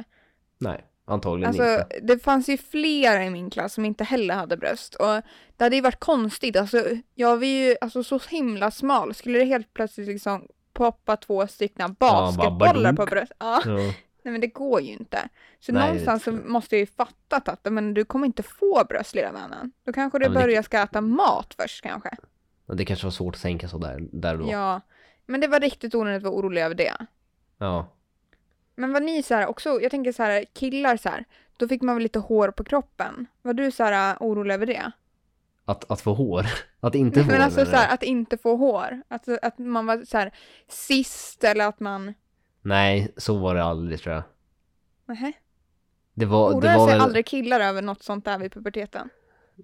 nej, 0.57 0.83
antagligen 1.07 1.47
Alltså, 1.47 1.63
inte. 1.63 1.99
det 2.01 2.23
fanns 2.23 2.49
ju 2.49 2.57
flera 2.57 3.25
i 3.25 3.29
min 3.29 3.49
klass 3.49 3.73
som 3.73 3.85
inte 3.85 4.03
heller 4.03 4.35
hade 4.35 4.57
bröst. 4.57 4.95
Och 4.95 5.21
det 5.57 5.63
hade 5.63 5.75
ju 5.75 5.81
varit 5.81 5.99
konstigt. 5.99 6.55
Alltså, 6.57 6.83
jag 7.15 7.37
var 7.37 7.45
ju 7.45 7.75
alltså, 7.81 8.03
så 8.03 8.19
himla 8.29 8.71
smal. 8.71 9.13
Skulle 9.13 9.39
det 9.39 9.45
helt 9.45 9.73
plötsligt 9.73 10.07
liksom 10.07 10.47
poppa 10.75 11.17
två 11.17 11.47
stycken 11.47 11.93
basketbollar 11.99 12.91
på 12.91 12.95
badunk. 12.95 13.09
bröst? 13.09 13.31
Ja. 13.39 13.61
Ja. 13.65 13.75
Nej 14.23 14.31
men 14.31 14.41
det 14.41 14.47
går 14.47 14.81
ju 14.81 14.91
inte. 14.91 15.29
Så 15.59 15.71
Nej, 15.71 15.87
någonstans 15.87 16.23
så 16.23 16.31
måste 16.31 16.75
jag 16.75 16.79
ju 16.79 16.85
fattat 16.85 17.47
att 17.49 17.73
men, 17.73 17.93
du 17.93 18.05
kommer 18.05 18.25
inte 18.25 18.43
få 18.43 18.83
bröst 18.89 19.15
lilla 19.15 19.31
vännen. 19.31 19.71
Då 19.85 19.93
kanske 19.93 20.19
du 20.19 20.25
Ja, 20.25 20.29
men 20.29 20.39
det- 20.41 20.45
börjar 20.45 20.61
ska 20.61 20.79
äta 20.81 21.01
mat 21.01 21.55
först 21.59 21.83
kanske. 21.83 22.09
Det 22.65 22.85
kanske 22.85 23.05
var 23.05 23.11
svårt 23.11 23.35
att 23.35 23.41
tänka 23.41 23.67
så 23.67 23.77
där, 23.77 24.07
där 24.11 24.37
då. 24.37 24.51
Ja. 24.51 24.81
Men 25.25 25.41
det 25.41 25.47
var 25.47 25.59
riktigt 25.59 25.95
onödigt 25.95 26.17
att 26.17 26.23
vara 26.31 26.35
orolig 26.35 26.61
över 26.61 26.75
det. 26.75 26.93
Ja. 27.57 27.87
Men 28.75 28.93
var 28.93 28.99
ni 28.99 29.23
så 29.23 29.33
här 29.35 29.47
också, 29.47 29.81
jag 29.81 29.91
tänker 29.91 30.11
så 30.11 30.23
här 30.23 30.45
killar 30.53 30.97
så 30.97 31.09
här, 31.09 31.25
då 31.57 31.67
fick 31.67 31.81
man 31.81 31.95
väl 31.95 32.03
lite 32.03 32.19
hår 32.19 32.51
på 32.51 32.63
kroppen. 32.63 33.25
Var 33.41 33.53
du 33.53 33.71
så 33.71 33.83
här 33.83 34.17
orolig 34.19 34.53
över 34.55 34.65
det? 34.65 34.91
Att, 35.65 35.91
att 35.91 36.01
få 36.01 36.13
hår? 36.13 36.45
Att 36.79 36.95
inte 36.95 37.19
få 37.23 37.27
Men 37.27 37.35
hår 37.35 37.43
alltså 37.43 37.59
menar 37.59 37.71
så 37.71 37.77
här, 37.77 37.93
att 37.93 38.03
inte 38.03 38.37
få 38.37 38.55
hår. 38.55 39.01
Att, 39.07 39.27
att 39.41 39.57
man 39.59 39.85
var 39.85 40.05
så 40.05 40.17
här 40.17 40.33
sist 40.67 41.43
eller 41.43 41.67
att 41.67 41.79
man... 41.79 42.13
Nej, 42.61 43.13
så 43.17 43.37
var 43.37 43.55
det 43.55 43.63
aldrig 43.63 43.99
tror 43.99 44.15
jag. 44.15 44.23
Nähä. 45.05 45.33
Det 46.13 46.25
var, 46.25 46.49
det 46.51 46.57
Oroar 46.57 46.77
var 46.77 46.87
sig 46.87 46.93
väl... 46.95 47.01
aldrig 47.01 47.25
killar 47.25 47.59
över 47.59 47.81
något 47.81 48.03
sånt 48.03 48.25
där 48.25 48.39
vid 48.39 48.53
puberteten? 48.53 49.09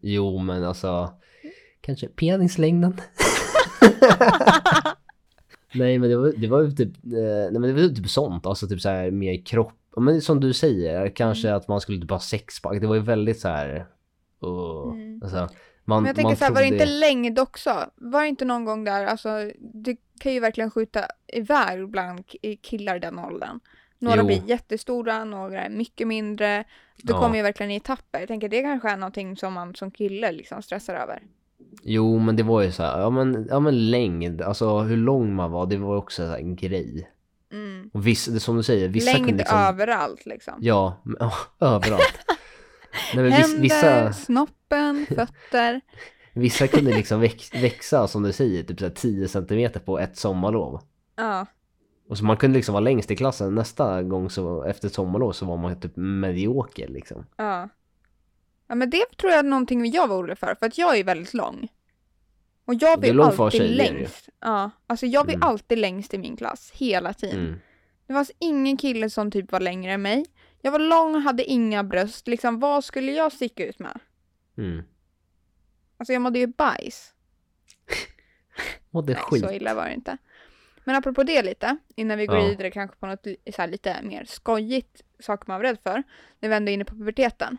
Jo, 0.02 0.38
men 0.38 0.64
alltså... 0.64 1.14
Kanske 1.82 2.08
penislängden? 2.08 2.94
nej, 5.74 6.00
men 6.00 6.10
det 6.10 6.18
var, 6.18 6.34
det 6.38 6.48
var 6.48 6.62
ju 6.62 6.72
typ... 6.72 6.96
Eh, 7.06 7.52
nej, 7.52 7.60
men 7.60 7.62
det 7.62 7.74
var 7.74 7.96
typ 7.96 8.10
sånt. 8.10 8.46
Alltså 8.46 8.68
typ 8.68 8.82
så 8.82 8.90
här 8.90 9.12
mer 9.12 9.46
kropp. 9.46 9.74
Men 9.98 10.22
som 10.22 10.40
du 10.40 10.54
säger, 10.54 11.16
kanske 11.16 11.48
Mm. 11.48 11.58
att 11.58 11.68
man 11.68 11.82
skulle 11.82 12.02
typ 12.02 12.10
ha 12.12 12.20
sexpack. 12.20 12.82
Det 12.82 12.88
var 12.88 12.96
ju 12.96 13.02
väldigt 13.02 13.40
så 13.40 13.48
här... 13.48 13.86
Mm. 14.44 15.22
alltså, 15.24 15.50
man, 15.96 16.04
Men 16.04 16.08
jag 16.08 16.16
tänker 16.16 16.36
så 16.36 16.46
här, 16.46 16.52
var 16.52 16.62
det 16.62 16.68
inte 16.68 16.86
längd 16.86 17.40
också? 17.40 17.86
Var 17.96 18.22
det 18.22 18.28
inte 18.28 18.46
någon 18.46 18.66
gång 18.66 18.84
där, 18.84 19.06
alltså 19.06 19.30
det 19.60 19.96
kan 20.20 20.34
ju 20.34 20.40
verkligen 20.40 20.72
skjuta 20.72 21.06
iväg 21.28 21.88
bland 21.90 22.20
ki- 22.20 22.60
killar 22.62 22.96
i 22.96 23.00
den 23.00 23.20
åldern. 23.20 23.60
Några 24.00 24.18
Jo. 24.18 24.26
blir 24.26 24.42
jättestora, 24.50 25.24
några 25.26 25.62
är 25.64 25.70
mycket 25.70 26.08
mindre. 26.08 26.64
Det 27.04 27.14
Ja. 27.14 27.20
kommer 27.20 27.36
ju 27.36 27.42
verkligen 27.42 27.72
i 27.72 27.76
etapper. 27.76 28.20
Jag 28.20 28.28
tänker 28.28 28.50
det 28.50 28.62
kanske 28.62 28.90
är 28.90 28.98
någonting 28.98 29.38
som 29.38 29.54
man 29.54 29.76
som 29.76 29.92
kille 29.92 30.32
liksom 30.32 30.62
stressar 30.62 30.96
över. 30.96 31.24
Jo, 31.84 32.20
men 32.20 32.36
det 32.36 32.44
var 32.44 32.62
ju 32.62 32.72
så 32.72 32.84
här, 32.84 33.00
ja 33.02 33.10
men, 33.10 33.48
ja 33.50 33.60
men 33.60 33.90
längd, 33.92 34.42
alltså 34.42 34.80
hur 34.80 34.98
lång 34.98 35.36
man 35.36 35.52
var, 35.52 35.66
det 35.66 35.78
var 35.78 35.96
också 35.98 36.22
så 36.26 36.30
här 36.30 36.38
en 36.38 36.56
grej. 36.56 37.10
Mm. 37.52 37.90
Och 37.94 38.08
vissa, 38.08 38.40
som 38.40 38.58
du 38.58 38.64
säger, 38.64 38.88
vissa 38.90 39.12
Längd 39.12 39.26
kunde 39.26 39.38
liksom... 39.38 39.58
överallt 39.60 40.26
liksom. 40.26 40.54
Ja, 40.60 41.02
men, 41.04 41.16
ja, 41.20 41.32
överallt. 41.60 42.20
Nej, 43.16 43.30
Händer, 43.32 43.60
vissa, 43.62 44.14
snoppen, 44.14 45.06
fötter. 45.16 45.82
vissa 46.34 46.68
kunde 46.68 46.92
liksom 46.96 47.20
väx, 47.22 47.54
växa, 47.54 48.08
som 48.08 48.24
du 48.24 48.34
säger, 48.34 48.64
typ 48.64 48.80
så 48.80 48.86
här 48.86 48.94
10 48.94 49.28
centimeter 49.28 49.80
på 49.80 50.00
ett 50.00 50.18
sommarlov. 50.18 50.82
Ja. 51.16 51.46
Och 52.10 52.18
så 52.18 52.26
man 52.26 52.38
kunde 52.38 52.56
liksom 52.58 52.74
vara 52.74 52.84
längst 52.84 53.12
i 53.12 53.16
klassen, 53.16 53.56
nästa 53.56 54.04
gång 54.04 54.30
så 54.30 54.64
efter 54.64 54.88
ett 54.88 54.94
sommarlov 54.94 55.32
så 55.32 55.46
var 55.46 55.58
man 55.58 55.80
typ 55.80 55.92
medioker 55.96 56.88
liksom. 56.88 57.26
Ja. 57.36 57.70
Ja 58.68 58.76
men 58.76 58.90
det 58.90 59.18
tror 59.18 59.32
jag 59.32 59.40
är 59.40 59.44
någonting 59.44 59.92
jag 59.92 60.08
var 60.08 60.18
orolig 60.18 60.38
för, 60.38 60.56
för 60.60 60.66
att 60.66 60.78
jag 60.78 60.98
är 60.98 61.04
väldigt 61.04 61.34
lång. 61.34 61.68
Och 62.66 62.74
jag 62.74 63.02
var 63.02 63.14
lång 63.14 63.26
alltid 63.26 63.38
för 63.38 63.50
tjejer 63.50 63.76
längst. 63.76 64.30
Ja, 64.40 64.72
alltså 64.88 65.06
jag 65.06 65.24
var 65.26 65.34
Mm. 65.34 65.44
alltid 65.48 65.78
längst 65.78 66.14
i 66.14 66.18
min 66.18 66.38
klass, 66.38 66.72
hela 66.76 67.14
tiden. 67.14 67.40
Mm. 67.48 67.60
Det 68.08 68.14
fanns 68.14 68.32
ingen 68.40 68.78
kille 68.78 69.10
som 69.10 69.32
typ 69.32 69.52
var 69.52 69.60
längre 69.60 69.92
än 69.94 70.02
mig. 70.02 70.26
Jag 70.62 70.72
var 70.72 70.80
lång 70.80 71.16
hade 71.22 71.44
inga 71.44 71.84
bröst, 71.84 72.28
liksom 72.28 72.60
vad 72.60 72.84
skulle 72.84 73.12
jag 73.12 73.32
sticka 73.32 73.66
ut 73.66 73.80
med? 73.80 74.00
Mm. 74.58 74.84
Alltså 75.98 76.14
jag 76.14 76.22
mådde 76.22 76.40
ju 76.40 76.48
bajs. 76.48 77.14
Är 78.94 79.02
Nej, 79.02 79.16
skit. 79.16 79.42
så 79.44 79.52
illa 79.52 79.74
var 79.74 79.86
det 79.86 79.94
inte. 79.94 80.18
Men 80.84 80.96
apropå 80.96 81.24
det 81.24 81.44
lite, 81.44 81.78
innan 81.96 82.18
vi 82.18 82.26
går 82.26 82.38
Ja. 82.38 82.48
vidare 82.48 82.72
kanske 82.72 82.98
på 82.98 83.06
något 83.08 83.28
så 83.56 83.66
lite 83.66 84.02
mer 84.04 84.26
skojigt 84.26 85.02
sak 85.20 85.48
man 85.48 85.58
var 85.60 85.64
rädd 85.64 85.78
för. 85.84 86.04
När 86.40 86.50
vi 86.50 86.56
ändå 86.56 86.70
är 86.70 86.74
inne 86.74 86.86
på 86.86 86.96
puberteten. 86.96 87.58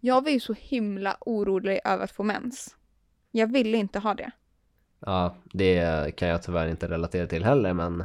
Jag 0.00 0.24
var 0.24 0.30
ju 0.30 0.40
så 0.40 0.52
himla 0.52 1.16
orolig 1.20 1.80
över 1.84 2.04
att 2.04 2.12
få 2.12 2.22
mens. 2.22 2.76
Jag 3.30 3.52
ville 3.52 3.76
inte 3.78 3.98
ha 3.98 4.14
det. 4.14 4.30
Ja, 5.00 5.36
det 5.52 6.16
kan 6.16 6.28
jag 6.28 6.42
tyvärr 6.42 6.66
inte 6.68 6.88
relatera 6.88 7.26
till 7.26 7.44
heller 7.44 7.72
men 7.72 8.04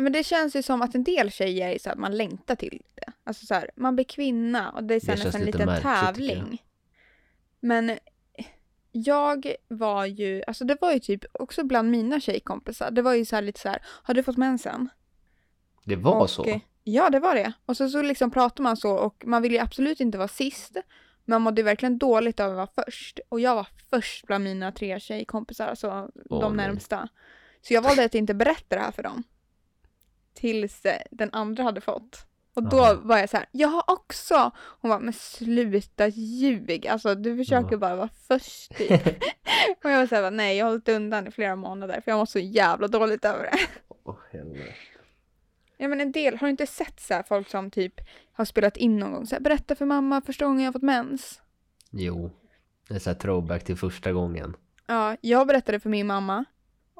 Nej 0.00 0.04
men 0.04 0.12
det 0.12 0.24
känns 0.24 0.56
ju 0.56 0.62
som 0.62 0.82
att 0.82 0.94
en 0.94 1.04
del 1.04 1.30
tjejer 1.30 1.68
är 1.68 1.78
så 1.78 1.90
att 1.90 1.98
man 1.98 2.16
längtar 2.16 2.54
till 2.54 2.82
det. 2.94 3.12
Alltså 3.24 3.46
så 3.46 3.54
här, 3.54 3.70
man 3.76 3.94
blir 3.94 4.04
kvinna 4.04 4.70
och 4.70 4.84
det 4.84 4.94
är 4.94 5.00
så 5.00 5.06
Det 5.06 5.12
nästan 5.12 5.40
en 5.40 5.46
lite 5.46 5.58
liten 5.58 5.66
märkligt, 5.66 5.84
tycker 5.84 5.96
jag. 5.96 6.14
tävling. 6.14 6.62
Men 7.60 7.98
jag 8.92 9.54
var 9.68 10.06
ju, 10.06 10.42
alltså 10.46 10.64
det 10.64 10.76
var 10.80 10.92
ju 10.92 10.98
typ 10.98 11.24
också 11.32 11.64
bland 11.64 11.90
mina 11.90 12.20
tjejkompisar, 12.20 12.90
det 12.90 13.02
var 13.02 13.14
ju 13.14 13.24
så 13.24 13.36
här 13.36 13.42
lite 13.42 13.60
så 13.60 13.68
här, 13.68 13.82
har 13.84 14.14
du 14.14 14.22
fått 14.22 14.36
mensen? 14.36 14.88
det 15.84 15.96
var 15.96 16.20
och, 16.20 16.30
så. 16.30 16.60
Ja, 16.84 17.10
det 17.10 17.20
var 17.20 17.34
det. 17.34 17.52
Och 17.66 17.76
så, 17.76 17.88
så 17.88 18.02
liksom 18.02 18.30
pratar 18.30 18.62
man 18.62 18.76
så 18.76 18.92
och 18.92 19.24
man 19.26 19.42
vill 19.42 19.52
ju 19.52 19.58
absolut 19.58 20.00
inte 20.00 20.18
vara 20.18 20.28
sist. 20.28 20.72
Men 20.74 20.82
man 21.24 21.42
mådde 21.42 21.62
verkligen 21.62 21.98
dåligt 21.98 22.40
av 22.40 22.50
att 22.50 22.56
vara 22.56 22.84
först. 22.84 23.20
Och 23.28 23.40
jag 23.40 23.54
var 23.54 23.68
först 23.90 24.26
bland 24.26 24.44
mina 24.44 24.72
tre 24.72 25.00
tjejkompisar, 25.00 25.68
alltså 25.68 26.10
Åh, 26.30 26.40
de 26.40 26.56
nej. 26.56 26.66
närmsta. 26.66 27.08
Så 27.62 27.74
jag 27.74 27.82
valde 27.82 28.04
att 28.04 28.14
inte 28.14 28.34
berätta 28.34 28.76
det 28.76 28.82
här 28.82 28.92
för 28.92 29.02
dem. 29.02 29.24
Tills 30.40 30.84
eh, 30.84 31.02
den 31.10 31.30
andra 31.32 31.62
hade 31.62 31.80
fått. 31.80 32.26
Och 32.54 32.62
då 32.68 32.80
Aha. 32.80 32.94
var 33.02 33.18
jag 33.18 33.30
så 33.30 33.36
här, 33.36 33.46
jag 33.52 33.68
har 33.68 33.84
också! 33.86 34.50
Hon 34.80 34.90
var 34.90 35.00
men 35.00 35.12
sluta 35.12 36.08
ljug, 36.08 36.86
alltså 36.86 37.14
du 37.14 37.36
försöker 37.36 37.72
Ja. 37.72 37.78
bara 37.78 37.96
vara 37.96 38.08
först 38.28 38.76
typ. 38.76 39.06
och 39.84 39.90
jag 39.90 39.98
var 39.98 40.06
såhär, 40.06 40.30
nej 40.30 40.56
jag 40.56 40.64
har 40.66 40.70
hållit 40.70 40.88
undan 40.88 41.26
i 41.26 41.30
flera 41.30 41.56
månader 41.56 42.00
för 42.04 42.10
jag 42.10 42.18
mår 42.18 42.26
så 42.26 42.38
jävla 42.38 42.88
dåligt 42.88 43.24
över 43.24 43.42
det. 43.42 43.58
Åh, 44.04 44.16
helvete. 44.32 44.74
Ja 45.76 45.88
men 45.88 46.00
en 46.00 46.12
del, 46.12 46.36
har 46.38 46.46
du 46.46 46.50
inte 46.50 46.66
sett 46.66 47.00
så 47.00 47.14
här 47.14 47.22
folk 47.22 47.48
som 47.48 47.70
typ 47.70 47.94
har 48.32 48.44
spelat 48.44 48.76
in 48.76 48.98
någon 48.98 49.12
gång 49.12 49.26
så 49.26 49.34
här, 49.34 49.42
berätta 49.42 49.74
för 49.74 49.84
mamma 49.86 50.20
första 50.20 50.44
gången 50.44 50.64
jag 50.64 50.72
fått 50.72 50.82
mens. 50.82 51.40
Jo. 51.90 52.30
Det 52.88 52.94
är 52.94 52.98
så 52.98 53.10
här 53.10 53.14
throwback 53.18 53.64
till 53.64 53.76
första 53.76 54.12
gången. 54.12 54.56
Ja, 54.86 55.16
jag 55.20 55.46
berättade 55.46 55.80
för 55.80 55.88
min 55.90 56.06
mamma. 56.06 56.44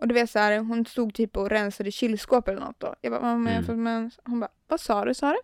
Och 0.01 0.09
du 0.09 0.15
vet 0.15 0.31
så 0.31 0.39
här, 0.39 0.59
hon 0.59 0.87
stod 0.87 1.15
typ 1.15 1.37
och 1.37 1.51
rensade 1.51 1.91
kylskåp 1.93 2.49
eller 2.49 2.61
något 2.61 2.81
då. 2.81 2.95
Jag 3.01 3.13
bara, 3.13 3.21
jag 3.23 3.29
har 3.29 3.37
Mm. 3.37 3.65
fått 3.65 3.77
mens. 3.77 4.19
Hon 4.25 4.41
bara, 4.41 4.51
vad 4.69 4.81
sa 4.81 5.05
du, 5.05 5.15
sa 5.15 5.31
du? 5.33 5.39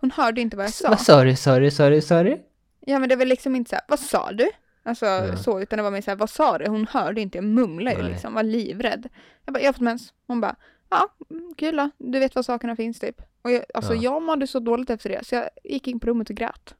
Hon 0.00 0.10
hörde 0.10 0.40
inte 0.40 0.56
vad 0.56 0.66
jag 0.66 0.72
sa. 0.72 0.88
Vad 0.88 1.00
sa 1.00 1.24
du, 1.24 1.36
sa 1.36 1.58
du, 1.58 1.70
sa 1.70 1.90
du, 1.90 2.00
sa 2.00 2.22
du? 2.22 2.42
Ja 2.80 2.98
men 2.98 3.08
det 3.08 3.16
var 3.16 3.24
liksom 3.24 3.56
inte 3.56 3.68
så 3.68 3.76
här, 3.76 3.84
vad 3.88 3.98
sa 4.00 4.32
du? 4.32 4.50
Alltså 4.82 5.06
Ja. 5.06 5.36
så, 5.36 5.60
utan 5.60 5.76
det 5.76 5.82
var 5.82 5.90
mer 5.90 6.00
så 6.00 6.10
här, 6.10 6.16
vad 6.18 6.30
sa 6.30 6.58
du? 6.58 6.68
Hon 6.68 6.86
hörde 6.86 7.20
inte, 7.20 7.38
jag 7.38 7.44
mumlade 7.44 7.96
ju 8.02 8.08
liksom, 8.08 8.34
var 8.34 8.42
livrädd. 8.42 9.08
Jag 9.44 9.54
bara, 9.54 9.60
jag 9.60 9.68
har 9.68 9.72
fått 9.72 9.80
mens. 9.82 10.14
Hon 10.26 10.40
bara, 10.40 10.56
ja, 10.90 11.08
mm, 11.30 11.54
kul 11.56 11.76
då. 11.76 11.90
Du 11.98 12.18
vet 12.18 12.34
var 12.34 12.42
sakerna 12.42 12.76
finns 12.76 13.00
typ. 13.00 13.22
Och 13.42 13.50
jag, 13.50 13.64
alltså 13.74 13.94
Ja. 13.94 14.02
jag 14.02 14.22
mådde 14.22 14.46
så 14.46 14.60
dåligt 14.60 14.90
efter 14.90 15.10
det, 15.10 15.26
så 15.26 15.34
jag 15.34 15.48
gick 15.64 15.88
in 15.88 16.00
på 16.00 16.06
rummet 16.06 16.30
och 16.30 16.36
grät. 16.36 16.74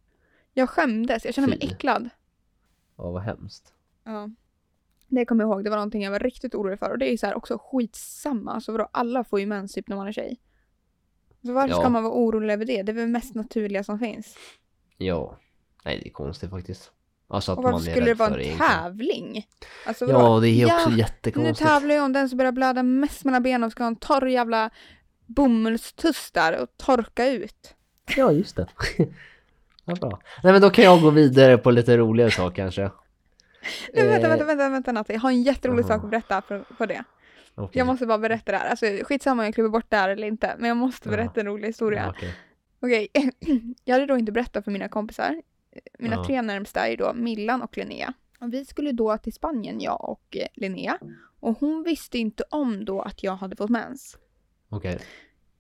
Jag 0.52 0.70
skämdes, 0.70 1.24
jag 1.24 1.34
kände 1.34 1.50
mig 1.50 1.58
Fy. 1.60 1.66
äcklad. 1.66 2.08
Ja, 2.96 3.10
vad 3.10 3.22
hemskt. 3.22 3.72
Ja. 4.04 4.30
Det 5.08 5.24
kommer 5.24 5.44
jag 5.44 5.52
ihåg, 5.52 5.64
det 5.64 5.70
var 5.70 5.76
någonting 5.76 6.02
jag 6.02 6.10
var 6.10 6.18
riktigt 6.18 6.54
orolig 6.54 6.78
för. 6.78 6.90
Och 6.90 6.98
det 6.98 7.08
är 7.08 7.10
ju 7.10 7.18
så 7.18 7.26
här 7.26 7.34
också 7.36 7.58
skitsamma, 7.62 8.52
alltså 8.52 8.72
vadå, 8.72 8.88
alla 8.92 9.24
får 9.24 9.40
ju 9.40 9.46
mens 9.46 9.72
typ 9.72 9.88
när 9.88 9.96
man 9.96 10.06
är 10.08 10.12
tjej. 10.12 10.40
Så 11.46 11.52
varför 11.52 11.68
Ja. 11.74 11.80
ska 11.80 11.88
man 11.88 12.02
vara 12.02 12.14
orolig 12.14 12.54
över 12.54 12.64
det? 12.64 12.82
Det 12.82 12.92
är 12.92 12.94
väl 12.94 13.04
det 13.06 13.10
mest 13.12 13.34
naturliga 13.34 13.84
som 13.84 13.98
finns. 13.98 14.36
Ja. 14.98 15.38
Nej, 15.84 16.00
det 16.02 16.08
är 16.08 16.12
konstigt 16.12 16.50
faktiskt. 16.50 16.92
Alltså 17.28 17.52
att 17.52 17.58
Och 17.58 17.64
man 17.64 17.72
varför 17.72 17.86
är 17.88 17.90
skulle 17.92 18.06
det 18.06 18.14
vara 18.14 18.34
en 18.34 18.40
egentligen. 18.40 18.70
tävling? 18.70 19.46
Alltså, 19.86 20.06
vadå? 20.06 20.18
Ja, 20.18 20.40
det 20.40 20.48
är 20.48 20.64
också 20.66 20.76
Ja, 20.78 20.88
Nu 20.90 20.98
jättekonstigt. 20.98 21.58
tävlar 21.68 21.94
jag 21.94 22.04
om 22.04 22.12
den 22.12 22.28
som 22.28 22.38
börjar 22.38 22.52
blöda 22.52 22.82
mest 22.82 23.24
mellan 23.24 23.42
benen 23.42 23.64
och 23.64 23.72
ska 23.72 23.82
ha 23.82 23.88
en 23.88 23.96
torr 23.96 24.26
jävla 24.28 24.70
bomullstuss 25.26 26.30
där 26.32 26.62
och 26.62 26.68
torka 26.76 27.26
ut. 27.28 27.74
Ja, 28.16 28.32
just 28.32 28.56
det. 28.56 28.66
ja, 29.84 29.94
bra. 29.94 30.20
Nej, 30.42 30.52
men 30.52 30.62
då 30.62 30.70
kan 30.70 30.84
jag 30.84 31.00
gå 31.02 31.10
vidare 31.10 31.58
på 31.58 31.70
lite 31.70 31.96
roligare 31.96 32.30
sak 32.30 32.54
kanske. 32.56 32.90
Nej, 33.94 34.06
vänta, 34.08 34.26
Eh, 34.26 34.30
vänta, 34.30 34.44
vänta, 34.44 34.68
vänta 34.68 34.92
Natte. 34.92 35.12
Jag 35.12 35.20
har 35.20 35.30
en 35.30 35.42
jätterolig 35.42 35.82
Jaha. 35.82 35.88
sak 35.88 36.04
att 36.04 36.10
berätta 36.10 36.40
på, 36.40 36.64
på 36.78 36.86
det. 36.86 37.04
okej. 37.54 37.78
Jag 37.78 37.86
måste 37.86 38.06
bara 38.06 38.18
berätta 38.18 38.52
det 38.52 38.58
här. 38.58 38.68
Alltså 38.70 38.86
skitsamma 39.04 39.42
om 39.42 39.44
jag 39.44 39.54
klipper 39.54 39.68
bort 39.68 39.86
det 39.90 39.96
här 39.96 40.08
eller 40.08 40.26
inte. 40.28 40.54
Men 40.58 40.68
jag 40.68 40.76
måste 40.76 41.08
berätta 41.08 41.40
en 41.40 41.46
rolig 41.46 41.66
historia. 41.68 42.10
Okej. 42.16 42.34
Okej, 42.80 43.08
jag 43.84 43.94
hade 43.94 44.06
då 44.06 44.18
inte 44.18 44.32
berättat 44.32 44.64
för 44.64 44.70
mina 44.70 44.88
kompisar. 44.88 45.42
Mina 45.98 46.24
tre 46.24 46.42
närmsta 46.42 46.88
är 46.88 46.96
då 46.96 47.12
Millan 47.14 47.62
och 47.62 47.76
Linnea. 47.76 48.12
Och 48.40 48.52
vi 48.52 48.64
skulle 48.64 48.92
då 48.92 49.18
till 49.18 49.32
Spanien, 49.32 49.80
jag 49.80 50.08
och 50.08 50.36
eh, 50.36 50.46
Linnea. 50.54 50.98
Och 51.40 51.58
hon 51.60 51.82
visste 51.82 52.18
inte 52.18 52.44
om 52.50 52.84
då 52.84 53.00
att 53.02 53.22
jag 53.22 53.36
hade 53.36 53.56
fått 53.56 53.70
mens. 53.70 54.18
Okej. 54.68 54.98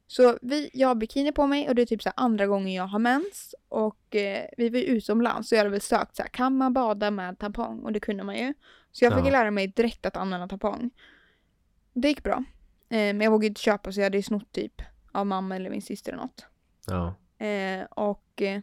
Så 0.06 0.38
vi, 0.42 0.70
jag 0.72 0.88
har 0.88 0.94
bikini 0.94 1.32
på 1.32 1.46
mig 1.46 1.68
och 1.68 1.74
det 1.74 1.82
är 1.82 1.86
typ 1.86 2.02
så 2.02 2.10
andra 2.16 2.46
gången 2.46 2.72
jag 2.74 2.86
har 2.86 2.98
mens. 2.98 3.54
Och 3.68 4.16
eh, 4.16 4.46
vi 4.56 4.68
var 4.68 4.78
ju 4.78 4.84
utomlands 4.84 5.48
så 5.48 5.54
jag 5.54 5.60
hade 5.60 5.70
väl 5.70 5.80
sökt 5.80 6.16
så 6.16 6.22
här, 6.22 6.28
kan 6.28 6.56
man 6.56 6.72
bada 6.72 7.10
med 7.10 7.38
tampong? 7.38 7.80
Och 7.80 7.92
det 7.92 8.00
kunde 8.00 8.24
man 8.24 8.36
ju. 8.36 8.54
Så 8.92 9.04
jag 9.04 9.14
fick 9.14 9.26
Ja. 9.26 9.30
lära 9.30 9.50
mig 9.50 9.66
direkt 9.66 10.06
att 10.06 10.16
använda 10.16 10.48
tampong. 10.48 10.90
Det 11.92 12.08
gick 12.08 12.22
bra. 12.22 12.44
Eh, 12.88 12.96
men 12.96 13.20
jag 13.20 13.30
vågade 13.30 13.46
inte 13.46 13.60
köpa 13.60 13.92
så 13.92 14.00
jag 14.00 14.04
hade 14.04 14.16
ju 14.18 14.22
snott 14.22 14.52
typ 14.52 14.82
av 15.12 15.26
mamma 15.26 15.56
eller 15.56 15.70
min 15.70 15.82
syster 15.82 16.12
eller 16.12 16.22
något. 16.22 16.46
Ja. 16.86 17.14
Eh, 17.46 17.84
och 17.84 18.42
eh, 18.42 18.60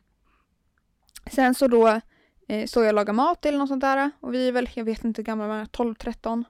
sen 1.32 1.56
så 1.56 1.68
då 1.68 2.02
eh, 2.48 2.66
står 2.68 2.84
jag 2.84 2.90
och 2.90 2.96
lagar 2.96 3.14
mat 3.14 3.46
eller 3.46 3.58
något 3.58 3.68
sånt 3.70 3.82
där. 3.82 4.12
Och 4.20 4.34
vi 4.34 4.48
är 4.48 4.52
väl, 4.52 4.70
jag 4.74 4.86
vet 4.86 5.04
inte 5.04 5.22
hur 5.22 5.26
gamla 5.26 5.48
man 5.48 5.60
är, 5.60 5.66
12-13. 5.66 6.44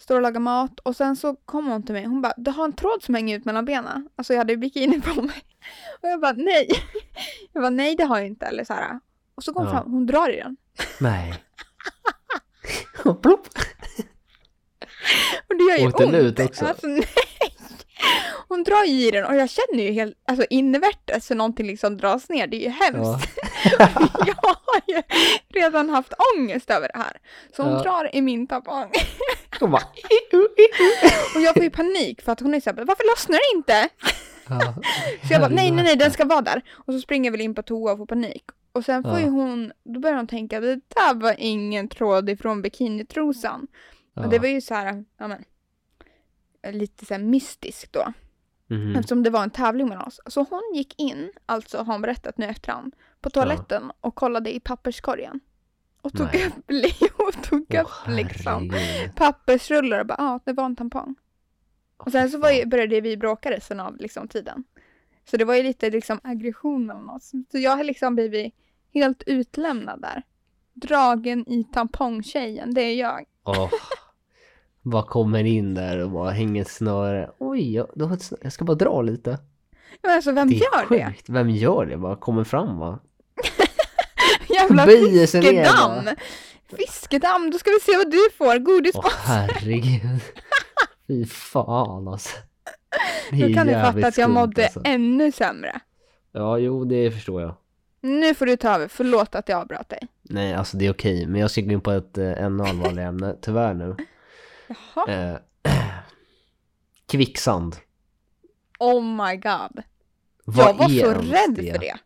Står 0.00 0.16
och 0.16 0.22
lagar 0.22 0.40
mat 0.40 0.80
och 0.80 0.96
sen 0.96 1.16
så 1.16 1.36
kommer 1.36 1.72
hon 1.72 1.82
till 1.82 1.92
mig. 1.94 2.04
Hon 2.04 2.22
bara, 2.22 2.34
du 2.36 2.50
har 2.50 2.64
en 2.64 2.72
tråd 2.72 3.02
som 3.02 3.14
hänger 3.14 3.38
ut 3.38 3.44
mellan 3.44 3.64
benen. 3.64 4.08
Alltså 4.16 4.32
jag 4.32 4.38
hade 4.38 4.52
ju 4.52 4.56
bikini 4.56 5.00
på 5.00 5.22
mig. 5.22 5.42
Och 6.02 6.08
jag 6.08 6.20
bara, 6.20 6.32
nej. 6.32 6.68
Jag 7.52 7.62
bara, 7.62 7.70
nej 7.70 7.96
det 7.96 8.04
har 8.04 8.18
jag 8.18 8.26
inte. 8.26 8.46
Eller 8.46 8.64
så 8.64 8.72
här. 8.72 9.00
Och 9.34 9.44
så 9.44 9.52
går 9.52 9.60
hon 9.60 9.72
Ja. 9.74 9.80
fram, 9.80 9.92
hon 9.92 10.06
drar 10.06 10.30
i 10.30 10.36
den. 10.36 10.56
Nej. 11.00 11.34
Plopp. 13.02 13.24
Och 15.48 15.56
det 15.58 15.64
gör 15.64 15.78
ju 15.78 15.86
Åkte 15.86 16.04
ont. 16.04 16.12
den 16.12 16.20
ut 16.26 16.40
också? 16.40 16.64
Alltså 16.66 16.86
nej. 16.86 17.06
hon 18.48 18.62
drar 18.64 18.84
ju 18.84 19.06
i 19.06 19.10
den 19.10 19.24
och 19.24 19.34
jag 19.36 19.50
känner 19.50 19.84
ju 19.84 19.90
helt, 19.92 20.16
alltså 20.28 20.46
invärtes 20.50 21.26
så 21.26 21.34
någonting 21.34 21.66
liksom 21.66 21.96
dras 21.96 22.28
ner, 22.28 22.46
det 22.46 22.56
är 22.56 22.60
ju 22.60 22.68
hemskt. 22.68 23.28
jag 24.26 24.36
har 24.42 24.80
ju 24.86 25.02
redan 25.60 25.88
haft 25.90 26.12
ångest 26.36 26.70
över 26.70 26.90
det 26.92 26.98
här. 26.98 27.16
Så 27.56 27.62
hon 27.62 27.72
Ja. 27.72 27.82
drar 27.82 28.14
i 28.14 28.20
min 28.22 28.46
tampong 28.46 28.90
Och 29.60 29.68
bara, 29.70 29.82
och 31.34 31.40
jag 31.40 31.54
får 31.54 31.62
ju 31.62 31.70
panik 31.70 32.22
för 32.22 32.32
att 32.32 32.40
hon 32.40 32.54
är 32.54 32.60
såhär, 32.60 32.84
varför 32.84 33.10
lossnar 33.10 33.36
det 33.38 33.56
inte? 33.58 33.88
ja. 34.48 34.74
Så 35.28 35.32
jag 35.32 35.40
bara, 35.40 35.50
nej 35.50 35.70
nej 35.70 35.84
nej 35.84 35.96
den 35.96 36.10
ska 36.10 36.24
vara 36.24 36.40
där. 36.40 36.62
Och 36.86 36.94
så 36.94 37.00
springer 37.00 37.24
jag 37.26 37.32
väl 37.32 37.40
in 37.40 37.54
på 37.54 37.62
toa 37.62 37.92
och 37.92 37.98
får 37.98 38.06
panik. 38.06 38.44
Och 38.72 38.84
sen 38.84 39.02
får 39.02 39.12
Ja. 39.12 39.20
ju 39.20 39.28
hon, 39.28 39.72
då 39.84 40.00
börjar 40.00 40.16
hon 40.16 40.26
tänka, 40.26 40.60
det 40.60 40.74
där 40.74 41.14
var 41.14 41.34
ingen 41.38 41.88
tråd 41.88 42.30
ifrån 42.30 42.62
bikinitrosan. 42.62 43.66
Ja. 44.14 44.22
Och 44.24 44.30
det 44.30 44.38
var 44.38 44.46
ju 44.48 44.60
så 44.60 44.74
här, 44.74 45.04
ja 45.18 45.28
men, 45.28 45.44
lite 46.72 47.06
så 47.06 47.14
här 47.14 47.20
mystiskt 47.20 47.92
då. 47.92 48.12
Mhm. 48.66 48.96
Eftersom 48.96 49.22
det 49.22 49.30
var 49.30 49.42
en 49.42 49.50
tävling 49.50 49.88
mellan 49.88 50.06
oss. 50.06 50.20
Så 50.26 50.46
hon 50.50 50.72
gick 50.74 51.00
in, 51.00 51.30
alltså 51.46 51.78
har 51.78 51.84
hon 51.84 52.02
berättat 52.02 52.38
nu 52.38 52.46
efterhand, 52.46 52.94
på 53.20 53.30
toaletten 53.30 53.92
och 54.00 54.14
kollade 54.14 54.54
i 54.54 54.60
papperskorgen. 54.60 55.40
Och 56.02 56.12
tog 56.12 56.26
Nej. 56.32 56.46
upp, 56.46 57.18
och 57.18 57.42
tog 57.42 57.66
Åh, 57.74 57.80
upp 57.80 58.08
liksom 58.08 58.72
pappersrullar 59.16 60.00
och 60.00 60.06
bara, 60.06 60.16
ja 60.18 60.34
ah, 60.34 60.40
det 60.44 60.52
var 60.52 60.64
en 60.64 60.76
tampong. 60.76 61.14
Och 61.96 62.12
sen 62.12 62.30
så 62.30 62.38
var 62.38 62.50
ju, 62.50 62.66
började 62.66 63.00
vi 63.00 63.16
bråka 63.16 63.50
resten 63.50 63.80
av 63.80 63.96
liksom, 63.96 64.28
tiden. 64.28 64.64
Så 65.30 65.36
det 65.36 65.44
var 65.44 65.54
ju 65.54 65.62
lite 65.62 65.90
liksom 65.90 66.20
aggression 66.24 66.86
mellan 66.86 67.10
oss. 67.10 67.32
Så 67.52 67.58
jag 67.58 67.76
har 67.76 67.84
liksom 67.84 68.14
blivit 68.14 68.54
helt 68.94 69.22
utlämnad 69.26 70.00
där. 70.00 70.22
Dragen 70.72 71.48
i 71.48 71.64
tampongtjejen, 71.64 72.74
det 72.74 72.80
är 72.80 72.94
jag. 72.94 73.24
Åh. 73.44 73.70
Bara 74.82 75.02
kommer 75.02 75.44
in 75.44 75.74
där 75.74 75.98
och 75.98 76.10
bara 76.10 76.30
hänger 76.30 76.64
snöre. 76.64 77.30
Oj, 77.38 77.74
jag, 77.74 77.86
du 77.94 78.04
har 78.04 78.14
ett 78.14 78.20
snö- 78.22 78.38
jag 78.42 78.52
ska 78.52 78.64
bara 78.64 78.74
dra 78.76 79.02
lite. 79.02 79.38
Men 80.02 80.12
alltså 80.12 80.32
vem 80.32 80.48
Det 80.48 80.54
gör 80.54 80.88
det? 80.88 81.06
sjukt. 81.06 81.28
Vem 81.28 81.50
gör 81.50 81.86
det? 81.86 81.96
Bara 81.96 82.16
kommer 82.16 82.44
fram 82.44 82.78
va? 82.78 82.98
Jävla 84.48 84.86
Böjer 84.86 85.26
sig 85.26 85.40
ner 85.40 85.64
fiskedamm! 85.64 86.08
Fiskedamm, 86.76 87.50
då 87.50 87.58
ska 87.58 87.70
vi 87.70 87.80
se 87.80 87.96
vad 87.96 88.10
du 88.10 88.28
får. 88.38 88.58
Godis 88.58 88.94
Åh 88.94 89.04
herregud. 89.24 90.20
Fy 91.06 91.26
fan 91.26 92.08
alltså. 92.08 92.36
Det 93.30 93.42
är 93.42 93.48
Nu 93.48 93.54
kan 93.54 93.66
du 93.66 93.72
fatta 93.72 94.06
att 94.06 94.18
jag 94.18 94.30
mådde 94.30 94.64
alltså. 94.64 94.80
ännu 94.84 95.32
sämre. 95.32 95.80
Ja, 96.32 96.58
jo 96.58 96.84
det 96.84 97.10
förstår 97.10 97.42
jag. 97.42 97.54
Nu 98.00 98.34
får 98.34 98.46
du 98.46 98.56
ta 98.56 98.74
över, 98.74 98.88
förlåt 98.88 99.34
att 99.34 99.48
jag 99.48 99.60
avbröt 99.60 99.88
dig. 99.88 99.98
Nej, 100.22 100.54
alltså 100.54 100.76
det 100.76 100.86
är 100.86 100.92
okej. 100.92 101.26
Men 101.26 101.40
jag 101.40 101.50
ska 101.50 101.60
gå 101.60 101.70
in 101.70 101.80
på 101.80 101.90
ett 101.90 102.18
eh, 102.18 102.42
ännu 102.44 102.64
allvarligare 102.64 103.08
ämne, 103.08 103.36
tyvärr 103.42 103.74
nu. 103.74 103.96
Jaha. 104.94 105.12
Eh, 105.12 105.38
kvicksand. 107.06 107.76
Oh 108.78 109.02
my 109.02 109.36
god. 109.36 109.82
Vad 110.44 110.66
jag 110.68 110.74
var 110.74 110.88
så 110.88 111.10
rädd 111.10 111.56
för 111.72 111.78
det. 111.78 111.96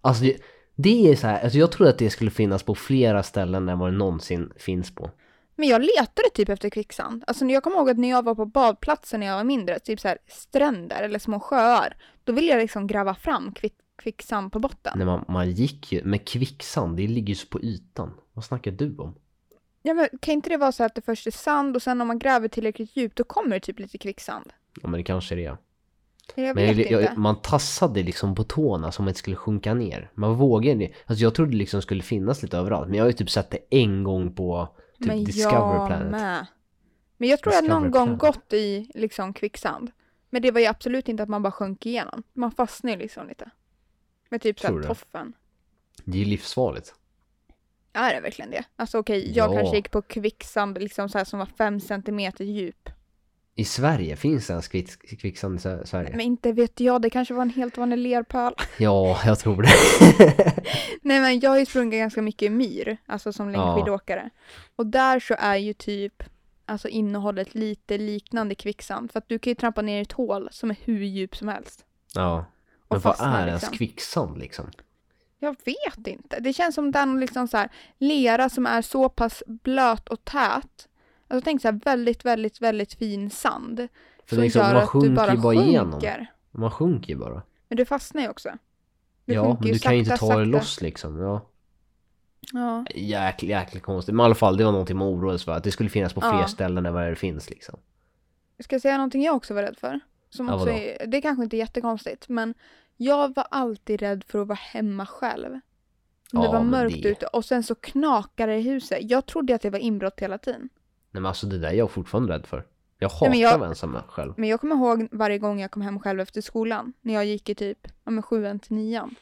Alltså 0.00 0.24
det- 0.24 0.40
det 0.76 1.10
är 1.12 1.16
så 1.16 1.26
här, 1.26 1.42
alltså 1.42 1.58
jag 1.58 1.72
trodde 1.72 1.90
att 1.90 1.98
det 1.98 2.10
skulle 2.10 2.30
finnas 2.30 2.62
på 2.62 2.74
flera 2.74 3.22
ställen 3.22 3.68
än 3.68 3.78
vad 3.78 3.92
det 3.92 3.96
någonsin 3.98 4.52
finns 4.56 4.94
på. 4.94 5.10
Men 5.56 5.68
jag 5.68 5.80
letade 5.80 6.30
typ 6.34 6.48
efter 6.48 6.70
kvicksand. 6.70 7.24
Alltså 7.26 7.44
jag 7.46 7.62
kommer 7.62 7.76
ihåg 7.76 7.90
att 7.90 7.98
när 7.98 8.10
jag 8.10 8.24
var 8.24 8.34
på 8.34 8.46
badplatsen 8.46 9.20
när 9.20 9.26
jag 9.26 9.36
var 9.36 9.44
mindre, 9.44 9.78
typ 9.78 10.00
så 10.00 10.08
här 10.08 10.18
stränder 10.28 11.02
eller 11.02 11.18
små 11.18 11.40
sjöar, 11.40 11.96
då 12.24 12.32
ville 12.32 12.46
jag 12.52 12.58
liksom 12.60 12.86
gräva 12.86 13.14
fram 13.14 13.52
kvick, 13.52 13.74
kvicksand 14.02 14.52
på 14.52 14.58
botten. 14.58 14.98
När 14.98 15.04
man, 15.06 15.24
man 15.28 15.50
gick 15.50 15.92
ju, 15.92 16.04
med 16.04 16.28
kvicksand, 16.28 16.96
det 16.96 17.06
ligger 17.06 17.28
ju 17.28 17.34
så 17.34 17.46
på 17.46 17.60
ytan. 17.60 18.14
Vad 18.32 18.44
snackar 18.44 18.70
du 18.70 18.96
om? 18.98 19.14
Ja, 19.82 19.94
men 19.94 20.08
kan 20.20 20.34
inte 20.34 20.50
det 20.50 20.56
vara 20.56 20.72
så 20.72 20.84
att 20.84 20.94
det 20.94 21.02
först 21.02 21.26
är 21.26 21.30
sand 21.30 21.76
och 21.76 21.82
sen 21.82 22.00
om 22.00 22.08
man 22.08 22.18
gräver 22.18 22.48
tillräckligt 22.48 22.96
djupt 22.96 23.16
då 23.16 23.24
kommer 23.24 23.50
det 23.50 23.60
typ 23.60 23.78
lite 23.78 23.98
kvicksand? 23.98 24.52
Ja 24.82 24.88
men 24.88 24.98
det 24.98 25.04
kanske 25.04 25.34
är 25.34 25.36
det. 25.36 25.56
Jag 26.34 26.54
Men 26.54 26.66
jag, 26.66 26.90
jag, 26.90 27.18
man 27.18 27.42
tassade 27.42 28.02
liksom 28.02 28.34
på 28.34 28.44
tårna 28.44 28.92
som 28.92 29.08
att 29.08 29.14
det 29.14 29.18
skulle 29.18 29.36
sjunka 29.36 29.74
ner. 29.74 30.10
Man 30.14 30.34
vågade 30.34 30.84
inte. 30.84 30.96
Alltså 31.06 31.22
jag 31.24 31.34
trodde 31.34 31.50
det 31.50 31.56
liksom 31.56 31.82
skulle 31.82 32.02
finnas 32.02 32.42
lite 32.42 32.58
överallt. 32.58 32.88
Men 32.88 32.96
jag 32.96 33.04
har 33.04 33.08
ju 33.08 33.16
typ 33.16 33.30
sett 33.30 33.50
det 33.50 33.58
en 33.70 34.04
gång 34.04 34.34
på 34.34 34.68
typ 34.98 35.06
men 35.06 35.24
Discovery 35.24 35.78
jag 35.78 35.86
Planet. 35.86 36.10
med. 36.10 36.46
Men 37.16 37.28
jag 37.28 37.40
tror 37.40 37.54
jag 37.54 37.62
Discovery 37.62 37.82
någon 37.82 37.90
gång 37.90 38.18
Planet. 38.18 38.36
gått 38.36 38.52
i 38.52 38.90
liksom 38.94 39.32
kvicksand. 39.32 39.90
Men 40.30 40.42
det 40.42 40.50
var 40.50 40.60
ju 40.60 40.66
absolut 40.66 41.08
inte 41.08 41.22
att 41.22 41.28
man 41.28 41.42
bara 41.42 41.52
sjönk 41.52 41.86
igenom. 41.86 42.22
Man 42.32 42.52
fastnade 42.52 42.96
liksom 42.96 43.28
lite. 43.28 43.50
Med 44.28 44.42
typ 44.42 44.60
såhär 44.60 44.82
toffen. 44.82 45.32
Det 46.04 46.18
är 46.18 46.22
ju 46.22 46.24
livsfarligt. 46.24 46.94
Är 47.92 48.14
det 48.14 48.20
verkligen 48.20 48.50
det? 48.50 48.64
Alltså 48.76 48.98
okej, 48.98 49.32
jag 49.36 49.50
Ja. 49.52 49.56
kanske 49.56 49.76
gick 49.76 49.90
på 49.90 50.02
kvicksand 50.02 50.78
liksom 50.80 51.08
så 51.08 51.18
här 51.18 51.24
som 51.24 51.38
var 51.38 51.46
fem 51.46 51.80
centimeter 51.80 52.44
djup. 52.44 52.88
I 53.54 53.64
Sverige, 53.64 54.16
finns 54.16 54.46
det 54.46 54.52
ens 54.52 54.68
kvick, 54.68 55.20
kvicksand 55.20 55.56
i 55.56 55.60
Sverige? 55.86 56.10
Men 56.10 56.20
inte 56.20 56.52
vet 56.52 56.80
jag, 56.80 57.02
det 57.02 57.10
kanske 57.10 57.34
var 57.34 57.42
en 57.42 57.50
helt 57.50 57.76
vanlig 57.78 57.98
lerpöl. 57.98 58.54
Ja, 58.78 59.20
jag 59.26 59.38
tror 59.38 59.62
det. 59.62 59.68
Nej 61.02 61.20
men 61.20 61.40
jag 61.40 61.50
har 61.50 61.58
ju 61.58 61.66
sprungit 61.66 61.98
ganska 62.00 62.22
mycket 62.22 62.42
i 62.42 62.50
myr, 62.50 62.96
alltså 63.06 63.32
som 63.32 63.54
Ja. 63.54 63.64
längdskidåkare. 63.66 64.30
Och 64.76 64.86
där 64.86 65.20
så 65.20 65.34
är 65.38 65.56
ju 65.56 65.72
typ 65.72 66.22
alltså 66.66 66.88
innehållet 66.88 67.54
lite 67.54 67.98
liknande 67.98 68.54
kvicksand. 68.54 69.12
För 69.12 69.18
att 69.18 69.28
du 69.28 69.38
kan 69.38 69.50
ju 69.50 69.54
trampa 69.54 69.82
ner 69.82 69.98
i 69.98 70.02
ett 70.02 70.12
hål 70.12 70.48
som 70.52 70.70
är 70.70 70.76
hur 70.84 71.04
djup 71.04 71.36
som 71.36 71.48
helst. 71.48 71.84
ja. 72.14 72.44
Men 72.92 73.00
vad 73.00 73.16
är 73.20 73.46
ens 73.46 73.62
liksom. 73.62 73.78
kvicksand 73.78 74.38
liksom? 74.38 74.70
Jag 75.42 75.56
vet 75.64 76.06
inte. 76.06 76.40
Det 76.40 76.52
känns 76.52 76.74
som 76.74 76.90
den 76.90 77.20
liksom 77.20 77.48
så 77.48 77.56
här 77.56 77.68
lera 77.98 78.48
som 78.48 78.66
är 78.66 78.82
så 78.82 79.08
pass 79.08 79.42
blöt 79.46 80.08
och 80.08 80.24
tät. 80.24 80.88
Alltså 81.28 81.44
tänk 81.44 81.62
så 81.62 81.68
här 81.68 81.80
väldigt, 81.84 82.24
väldigt, 82.24 82.60
väldigt 82.60 82.94
fin 82.94 83.30
sand. 83.30 83.88
För 84.26 84.36
som 84.36 84.42
liksom, 84.44 84.60
gör 84.62 84.68
man 84.74 84.76
att 84.76 84.82
du 84.82 84.86
sjunker 84.86 85.10
bara 85.10 85.36
bara 85.36 85.54
igenom. 85.54 85.92
sjunker. 85.92 86.32
Man 86.50 86.70
sjunker 86.70 87.08
ju 87.08 87.16
bara. 87.16 87.42
Men 87.68 87.76
du 87.76 87.84
fastnar 87.84 88.22
ju 88.22 88.28
också. 88.28 88.50
Du 89.24 89.34
ja, 89.34 89.44
sjunker 89.44 89.64
men 89.64 89.72
du 89.72 89.78
kan 89.78 89.92
ju 89.92 89.98
inte 89.98 90.10
ta 90.10 90.16
sakta, 90.16 90.38
det 90.38 90.44
sakta. 90.44 90.58
loss 90.58 90.80
liksom. 90.80 91.18
Ja. 91.18 91.46
Ja. 92.52 92.84
Jäkligt, 92.94 93.50
jäkligt 93.50 93.82
konstigt. 93.82 94.14
Men 94.14 94.24
i 94.24 94.24
alla 94.24 94.34
fall, 94.34 94.56
det 94.56 94.64
var 94.64 94.72
någonting 94.72 94.96
man 94.96 95.08
oroades 95.08 95.44
för. 95.44 95.52
Att 95.52 95.64
det 95.64 95.70
skulle 95.70 95.90
finnas 95.90 96.12
på 96.12 96.20
fler 96.20 96.40
Ja. 96.40 96.48
ställen 96.48 96.86
än 96.86 96.94
vad 96.94 97.06
det 97.08 97.16
finns 97.16 97.50
liksom. 97.50 97.78
Ska 98.58 98.74
jag 98.74 98.82
säga 98.82 98.96
någonting 98.96 99.22
jag 99.22 99.36
också 99.36 99.54
var 99.54 99.62
rädd 99.62 99.78
för? 99.78 100.00
Som 100.30 100.48
Ja, 100.48 100.54
också 100.54 100.70
är, 100.70 101.06
det 101.06 101.16
är 101.16 101.20
kanske 101.20 101.44
inte 101.44 101.56
är 101.56 101.58
jättekonstigt, 101.58 102.28
men 102.28 102.54
jag 103.02 103.34
var 103.34 103.46
alltid 103.50 104.00
rädd 104.00 104.24
för 104.28 104.42
att 104.42 104.48
vara 104.48 104.58
hemma 104.62 105.06
själv. 105.06 105.52
Om 105.52 105.60
det 106.40 106.46
Ja, 106.46 106.52
var 106.52 106.60
men 106.60 106.70
mörkt 106.70 107.02
det- 107.02 107.08
ute 107.08 107.26
och 107.26 107.44
sen 107.44 107.62
så 107.62 107.74
knakade 107.74 108.52
det 108.52 108.58
i 108.58 108.62
huset. 108.62 108.98
Jag 109.02 109.26
trodde 109.26 109.54
att 109.54 109.62
det 109.62 109.70
var 109.70 109.78
inbrott 109.78 110.20
hela 110.20 110.38
tiden. 110.38 110.60
Nej 111.10 111.20
men 111.22 111.26
alltså 111.26 111.46
det 111.46 111.58
där 111.58 111.68
är 111.68 111.72
jag 111.74 111.90
fortfarande 111.90 112.32
rädd 112.34 112.46
för. 112.46 112.66
Jag 112.98 113.08
hatar 113.08 113.28
Nej, 113.30 113.40
jag- 113.40 113.52
att 113.54 113.58
vara 113.60 113.68
ensam 113.68 113.96
själv. 114.08 114.34
Men 114.36 114.48
jag 114.48 114.60
kommer 114.60 114.76
ihåg 114.76 115.08
varje 115.12 115.38
gång 115.38 115.60
jag 115.60 115.70
kom 115.70 115.82
hem 115.82 116.00
själv 116.00 116.20
efter 116.20 116.40
skolan. 116.40 116.92
När 117.00 117.14
jag 117.14 117.24
gick 117.24 117.48
i 117.48 117.54
typ 117.54 117.78
ja, 118.04 118.10
men 118.10 118.22
sjuan 118.22 118.58
till 118.58 118.72
nian. 118.76 119.14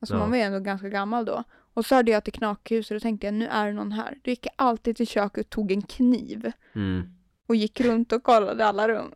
Alltså 0.00 0.14
Ja. 0.14 0.18
man 0.18 0.30
var 0.30 0.36
ju 0.36 0.42
ändå 0.42 0.58
ganska 0.60 0.88
gammal 0.88 1.24
då. 1.24 1.44
Och 1.74 1.86
så 1.86 1.94
hörde 1.94 2.10
jag 2.10 2.18
att 2.18 2.24
det 2.24 2.30
knakade 2.30 2.74
i 2.74 2.78
huset 2.78 2.90
och 2.90 2.94
då 2.94 3.00
tänkte 3.00 3.26
jag 3.26 3.34
nu 3.34 3.46
är 3.46 3.66
det 3.66 3.72
någon 3.72 3.92
här. 3.92 4.18
Då 4.24 4.30
gick 4.30 4.46
jag 4.46 4.52
alltid 4.56 4.96
till 4.96 5.06
köket 5.06 5.44
och 5.46 5.50
tog 5.50 5.72
en 5.72 5.82
kniv. 5.82 6.52
Mm. 6.74 7.02
Och 7.46 7.56
gick 7.56 7.80
runt 7.80 8.12
och 8.12 8.22
kollade 8.22 8.66
alla 8.66 8.88
rum. 8.88 9.12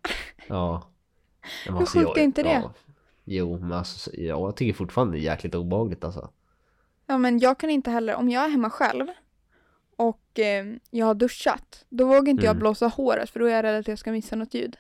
Ja. 0.49 0.87
Hur 1.67 1.87
sjukt 1.87 2.17
är 2.17 2.23
inte 2.23 2.43
det? 2.43 2.53
Ja. 2.53 2.73
Jo, 3.33 3.59
men 3.59 3.73
alltså 3.73 4.11
ja, 4.15 4.23
jag 4.23 4.57
tycker 4.57 4.73
fortfarande 4.75 5.13
det 5.17 5.21
är 5.21 5.23
jäkligt 5.23 5.55
obehagligt 5.55 6.05
alltså. 6.05 6.31
Ja 7.07 7.19
men 7.19 7.39
jag 7.39 7.59
kan 7.59 7.71
inte 7.71 7.91
heller, 7.91 8.15
om 8.15 8.29
jag 8.29 8.45
är 8.45 8.49
hemma 8.49 8.71
själv 8.71 9.07
och 9.97 10.39
eh, 10.39 10.67
jag 10.91 11.07
har 11.07 11.15
duschat, 11.15 11.85
då 11.89 12.07
vågar 12.07 12.29
inte 12.29 12.45
jag 12.45 12.51
Mm. 12.51 12.59
blåsa 12.61 12.87
håret 12.87 13.31
för 13.31 13.41
då 13.41 13.47
är 13.47 13.51
jag 13.51 13.63
rädd 13.63 13.79
att 13.81 13.89
jag 13.89 13.99
ska 13.99 14.13
missa 14.13 14.37
något 14.37 14.55
ljud. 14.55 14.77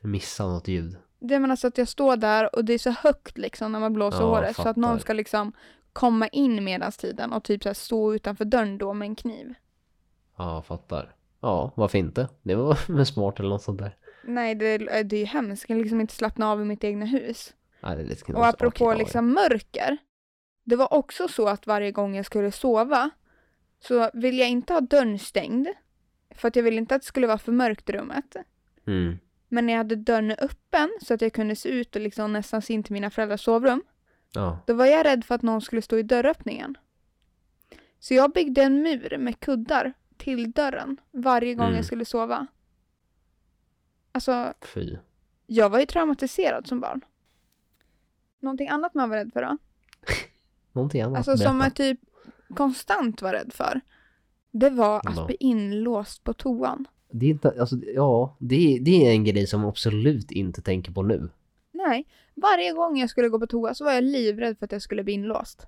Missa 0.00 0.46
något 0.46 0.68
ljud. 0.68 0.96
Det 1.18 1.38
menar 1.38 1.56
så 1.56 1.66
att 1.66 1.78
jag 1.78 1.88
står 1.88 2.16
där 2.16 2.56
och 2.56 2.64
det 2.64 2.72
är 2.72 2.78
så 2.78 2.90
högt 2.90 3.38
liksom 3.38 3.72
när 3.72 3.80
man 3.80 3.92
blåser 3.92 4.20
Ja, 4.20 4.26
håret 4.26 4.56
så 4.56 4.68
att 4.68 4.76
någon 4.76 4.90
fattar. 4.90 5.00
ska 5.00 5.12
liksom 5.12 5.52
komma 5.92 6.28
in 6.28 6.64
medan 6.64 6.92
tiden 6.92 7.32
och 7.32 7.44
typ 7.44 7.62
så 7.62 7.68
här 7.68 7.74
stå 7.74 8.14
utanför 8.14 8.44
dörren 8.44 8.78
då 8.78 8.94
med 8.94 9.06
en 9.06 9.16
kniv. 9.16 9.54
Ja, 10.36 10.62
fattar. 10.62 11.14
Ja, 11.40 11.72
varför 11.74 11.98
inte? 11.98 12.28
Det 12.42 12.54
var 12.54 12.78
väl 12.96 13.06
smart 13.06 13.38
eller 13.40 13.48
något 13.48 13.62
sånt 13.62 13.78
där. 13.80 13.96
Nej 14.28 14.54
det, 14.54 14.78
det 14.78 15.16
är 15.16 15.20
ju 15.20 15.24
hemskt, 15.24 15.62
jag 15.62 15.68
kan 15.68 15.82
liksom 15.82 16.00
inte 16.00 16.14
slappna 16.14 16.50
av 16.50 16.62
i 16.62 16.64
mitt 16.64 16.84
egna 16.84 17.06
hus. 17.06 17.54
Nej, 17.80 17.96
det 17.96 18.02
är 18.02 18.06
lite 18.06 18.32
Och 18.32 18.46
apropå 18.46 18.94
liksom 18.94 19.32
mörker. 19.32 19.96
Det 20.64 20.76
var 20.76 20.92
också 20.92 21.28
så 21.28 21.48
att 21.48 21.66
varje 21.66 21.92
gång 21.92 22.16
jag 22.16 22.26
skulle 22.26 22.52
sova 22.52 23.10
så 23.80 24.10
vill 24.14 24.38
jag 24.38 24.48
inte 24.48 24.72
ha 24.72 24.80
dörren 24.80 25.18
stängd. 25.18 25.68
För 26.34 26.48
att 26.48 26.56
jag 26.56 26.62
ville 26.62 26.76
inte 26.76 26.94
att 26.94 27.02
det 27.02 27.06
skulle 27.06 27.26
vara 27.26 27.38
för 27.38 27.52
mörkt 27.52 27.90
i 27.90 27.92
rummet. 27.92 28.36
Mm. 28.86 29.18
Men 29.48 29.66
när 29.66 29.72
jag 29.72 29.78
hade 29.78 29.96
dörren 29.96 30.30
öppen 30.30 30.90
så 31.02 31.14
att 31.14 31.20
jag 31.20 31.32
kunde 31.32 31.56
se 31.56 31.68
ut 31.68 31.96
och 31.96 32.02
liksom 32.02 32.32
nästan 32.32 32.62
se 32.62 32.72
in 32.72 32.82
till 32.82 32.92
mina 32.92 33.10
föräldrars 33.10 33.44
sovrum. 33.44 33.82
Ja. 34.32 34.58
Då 34.66 34.74
var 34.74 34.86
jag 34.86 35.06
rädd 35.06 35.24
för 35.24 35.34
att 35.34 35.42
någon 35.42 35.60
skulle 35.60 35.82
stå 35.82 35.98
i 35.98 36.02
dörröppningen. 36.02 36.78
Så 37.98 38.14
jag 38.14 38.32
byggde 38.32 38.62
en 38.62 38.82
mur 38.82 39.16
med 39.18 39.40
kuddar 39.40 39.92
till 40.16 40.52
dörren 40.52 40.96
varje 41.10 41.54
gång 41.54 41.66
Mm. 41.66 41.76
jag 41.76 41.84
skulle 41.84 42.04
sova. 42.04 42.46
Alltså, 44.18 44.52
Fy. 44.74 44.96
jag 45.46 45.70
var 45.70 45.80
ju 45.80 45.86
traumatiserad 45.86 46.66
som 46.66 46.80
barn. 46.80 47.00
Någonting 48.40 48.68
annat 48.68 48.94
man 48.94 49.10
var 49.10 49.16
rädd 49.16 49.32
för 49.32 49.42
då? 49.42 49.56
Någonting 50.72 51.02
annat. 51.02 51.16
Alltså 51.16 51.44
som 51.44 51.60
jag 51.60 51.74
typ 51.74 52.00
konstant 52.54 53.22
var 53.22 53.32
rädd 53.32 53.52
för. 53.52 53.80
Det 54.50 54.70
var 54.70 55.08
att 55.08 55.26
bli 55.26 55.36
inlåst 55.40 56.24
på 56.24 56.32
toan. 56.32 56.88
Det 57.10 57.26
är 57.26 57.30
inte, 57.30 57.60
alltså, 57.60 57.76
ja, 57.94 58.36
det 58.38 58.78
det 58.80 59.06
är 59.06 59.10
en 59.10 59.24
grej 59.24 59.46
som 59.46 59.60
man 59.60 59.68
absolut 59.68 60.30
inte 60.30 60.62
tänker 60.62 60.92
på 60.92 61.02
nu. 61.02 61.30
Nej, 61.72 62.06
varje 62.34 62.72
gång 62.72 62.98
jag 62.98 63.10
skulle 63.10 63.28
gå 63.28 63.40
på 63.40 63.46
toa 63.46 63.74
så 63.74 63.84
var 63.84 63.92
jag 63.92 64.04
livrädd 64.04 64.58
för 64.58 64.64
att 64.64 64.72
jag 64.72 64.82
skulle 64.82 65.04
bli 65.04 65.12
inlåst. 65.12 65.66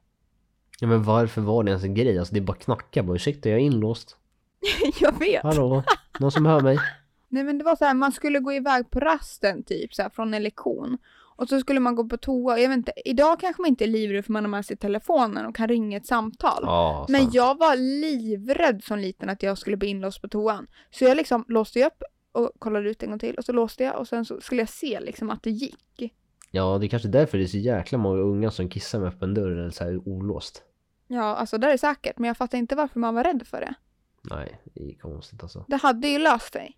Ja 0.80 0.86
men 0.86 1.02
varför 1.02 1.40
var 1.40 1.64
det 1.64 1.70
ens 1.70 1.84
en 1.84 1.94
grej? 1.94 2.18
Alltså 2.18 2.34
det 2.34 2.40
är 2.40 2.44
bara 2.44 2.56
knacka 2.56 3.02
bara, 3.02 3.14
ursäkta 3.14 3.48
jag 3.48 3.58
är 3.58 3.62
inlåst. 3.62 4.16
jag 5.00 5.18
vet. 5.18 5.42
Hallå? 5.42 5.82
Någon 6.20 6.32
som 6.32 6.46
hör 6.46 6.60
mig? 6.60 6.78
Nej 7.33 7.45
men 7.45 7.59
det 7.59 7.64
var 7.64 7.77
så 7.77 7.85
här, 7.85 7.95
man 7.95 8.12
skulle 8.12 8.38
gå 8.38 8.53
iväg 8.53 8.90
på 8.90 9.01
rasten 9.01 9.62
typ 9.62 9.95
så 9.95 10.03
här, 10.03 10.11
från 10.11 10.35
en 10.35 10.43
lektion. 10.43 10.99
Och 11.37 11.49
så 11.49 11.61
skulle 11.61 11.81
man 11.81 11.95
gå 11.95 12.05
på 12.05 12.16
toa. 12.16 12.59
Jag 12.59 12.69
vet 12.69 12.77
inte, 12.77 12.93
idag 13.05 13.40
kanske 13.40 13.62
man 13.62 13.69
inte 13.69 13.85
är 13.85 13.88
livrädd 13.88 14.25
för 14.25 14.33
man 14.33 14.45
har 14.45 14.51
med 14.51 14.66
sig 14.66 14.77
telefonen 14.77 15.47
och 15.47 15.57
kan 15.57 15.69
ringa 15.69 15.97
ett 15.97 16.07
samtal. 16.07 16.62
Ja, 16.62 17.07
Men 17.09 17.21
sant. 17.23 17.35
jag 17.35 17.59
var 17.59 17.77
livrädd 17.77 18.85
som 18.85 18.99
liten 18.99 19.31
att 19.31 19.43
jag 19.43 19.59
skulle 19.59 19.77
bli 19.77 19.88
inlåst 19.88 20.23
på 20.23 20.29
toan. 20.29 20.66
Så 20.90 21.05
jag 21.05 21.16
liksom 21.16 21.45
låste 21.49 21.87
upp 21.87 22.03
och 22.33 22.51
kollade 22.59 22.90
ut 22.90 23.03
en 23.03 23.11
gång 23.11 23.19
till 23.19 23.35
och 23.35 23.45
så 23.45 23.53
låste 23.53 23.85
jag 23.85 23.99
och 23.99 24.09
sen 24.09 24.25
så 24.25 24.40
skulle 24.40 24.62
jag 24.62 24.69
se 24.69 25.01
liksom 25.01 25.31
att 25.31 25.43
det 25.43 25.51
gick. 25.51 26.12
Ja, 26.51 26.79
det 26.79 26.87
är 26.87 26.88
kanske 26.88 27.09
därför 27.09 27.38
det 27.38 27.45
är 27.45 27.49
så 27.49 27.59
jäkla 27.59 27.99
många 27.99 28.21
unga 28.21 28.51
som 28.51 28.69
kissar 28.69 28.99
med 28.99 29.09
öppen 29.09 29.35
dörr 29.35 29.51
eller 29.51 29.71
så 29.71 29.85
här 29.85 30.09
olåst. 30.09 30.62
Ja, 31.09 31.23
alltså 31.37 31.59
det 31.59 31.73
är 31.73 31.77
säkert, 31.77 32.19
men 32.19 32.29
jag 32.29 32.37
fattar 32.37 32.59
inte 32.59 32.77
varför 32.77 33.01
man 33.01 33.14
var 33.14 33.25
rädd 33.25 33.43
för 33.47 33.61
det. 33.61 33.75
Nej, 34.23 34.61
det 34.75 34.90
är 34.90 34.95
konstigt 34.99 35.43
alltså. 35.43 35.64
Det 35.69 35.77
hade 35.77 36.09
ju 36.09 36.19
löst 36.19 36.53
sig. 36.53 36.77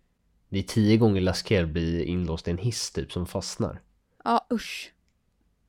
Det 0.53 0.59
är 0.59 0.63
tio 0.63 0.97
gånger 0.97 1.21
läskigare 1.21 1.65
att 1.65 1.71
bli 1.71 2.05
inlåst 2.05 2.49
i 2.49 2.51
en 2.51 2.59
hiss 2.59 2.91
typ 2.91 3.13
som 3.13 3.27
fastnar. 3.27 3.81
Ja, 4.25 4.47
usch. 4.53 4.93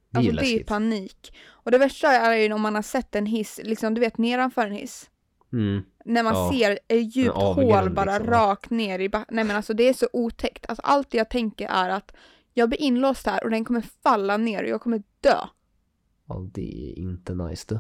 Det 0.09 0.15
är 0.15 0.19
Alltså 0.19 0.31
det 0.31 0.37
är 0.39 0.41
läskigt. 0.41 0.67
panik. 0.67 1.35
Och 1.49 1.71
det 1.71 1.77
värsta 1.77 2.07
är 2.11 2.37
ju 2.37 2.53
om 2.53 2.61
man 2.61 2.75
har 2.75 2.81
sett 2.81 3.15
en 3.15 3.25
hiss, 3.25 3.59
liksom 3.63 3.93
du 3.93 4.01
vet 4.01 4.17
nedanför 4.17 4.65
en 4.67 4.71
hiss. 4.71 5.09
Mm. 5.53 5.83
När 6.05 6.23
man 6.23 6.33
Ja. 6.35 6.51
ser 6.53 6.79
ett 6.87 7.15
djupt 7.15 7.35
hål 7.35 7.89
bara 7.89 8.17
liksom. 8.17 8.27
rakt 8.33 8.69
ner 8.69 8.99
i 8.99 9.09
ba- 9.09 9.25
Nej 9.29 9.43
men 9.43 9.55
alltså 9.55 9.73
det 9.73 9.83
är 9.89 9.93
så 9.93 10.07
otäckt. 10.13 10.65
Alltså 10.69 10.81
allt 10.81 11.13
jag 11.13 11.29
tänker 11.29 11.67
är 11.67 11.89
att 11.89 12.13
jag 12.53 12.69
blir 12.69 12.81
inlåst 12.81 13.25
här 13.25 13.43
och 13.43 13.49
den 13.49 13.65
kommer 13.65 13.81
falla 14.03 14.37
ner 14.37 14.63
och 14.63 14.69
jag 14.69 14.81
kommer 14.81 15.03
dö. 15.21 15.37
Ja, 16.27 16.47
det 16.53 16.61
är 16.91 16.99
inte 16.99 17.33
nice 17.35 17.65
du. 17.69 17.79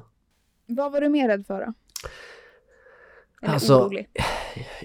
Vad 0.75 0.91
var 0.91 1.01
du 1.01 1.09
mer 1.09 1.27
rädd 1.27 1.47
för 1.47 1.59
då? 1.65 1.73
Eller 3.41 3.53
Alltså, 3.53 3.79
orolig? 3.81 4.09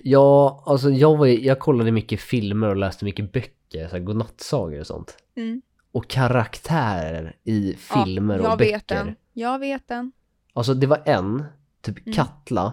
Ja, 0.03 0.63
alltså 0.67 0.91
jag, 0.91 1.17
var, 1.17 1.27
jag 1.27 1.59
kollade 1.59 1.93
mycket 1.93 2.21
filmer 2.21 2.69
och 2.69 2.77
läste 2.77 3.05
mycket 3.05 3.33
böcker, 3.33 3.89
så 3.89 3.93
här 3.97 3.99
godnattsagor 4.03 4.81
och 4.81 4.87
sånt. 4.87 5.17
Mm. 5.37 5.63
Och 5.93 6.09
karaktärer 6.09 7.37
i 7.45 7.77
Ja, 7.91 8.05
filmer 8.05 8.39
jag 8.39 8.53
och 8.53 8.61
vet 8.61 8.87
böcker. 8.87 9.05
den. 9.05 9.17
Jag 9.33 9.59
vet 9.59 9.89
den. 9.89 10.13
Alltså 10.53 10.75
det 10.75 10.87
var 10.87 11.03
en, 11.07 11.45
typ 11.83 12.07
Mm. 12.07 12.13
Katla 12.17 12.73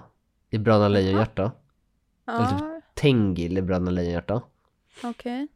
i 0.50 0.58
Bröderna 0.58 0.88
Lejonhjärta. 0.88 1.52
Eller 2.28 2.46
typ- 2.46 2.58
Ja, 2.60 2.82
Tengil 2.94 3.58
i 3.58 3.62
Bröderna 3.62 3.92
Lejonhjärta. 3.92 4.42
okej. 5.04 5.48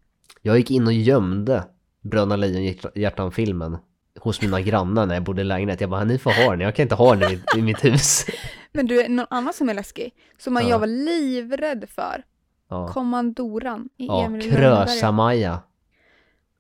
Jag 0.41 0.58
gick 0.58 0.71
in 0.71 0.88
och 0.88 0.93
gömde 0.93 1.63
Bröderna 2.02 2.36
Lejonhjärtan-filmen 2.36 3.78
hos 4.19 4.41
mina 4.41 4.62
grannar 4.62 5.06
när 5.06 5.13
jag 5.13 5.23
bodde 5.23 5.41
i 5.41 5.45
lägenhet. 5.45 5.82
Jag 5.82 5.89
bara, 5.89 6.04
ni 6.04 6.17
får 6.17 6.32
ha 6.45 6.52
den, 6.52 6.60
jag 6.60 6.75
kan 6.75 6.84
inte 6.84 6.95
ha 6.95 7.15
den 7.15 7.32
i, 7.32 7.41
i 7.58 7.62
mitt 7.62 7.86
hus. 7.86 8.25
Men 8.71 8.88
du, 8.88 9.08
någon 9.08 9.25
annan 9.29 9.53
som 9.53 9.69
är 9.69 9.73
läskig, 9.73 10.13
som 10.38 10.55
Ja. 10.55 10.62
jag 10.62 10.79
var 10.79 10.88
livrädd 10.88 11.89
för. 11.89 12.23
Ja, 12.69 12.88
Kommandoran 12.88 13.89
i 13.97 14.05
ja 14.05 14.25
Emil. 14.25 14.51
Krösa-Maja 14.51 15.60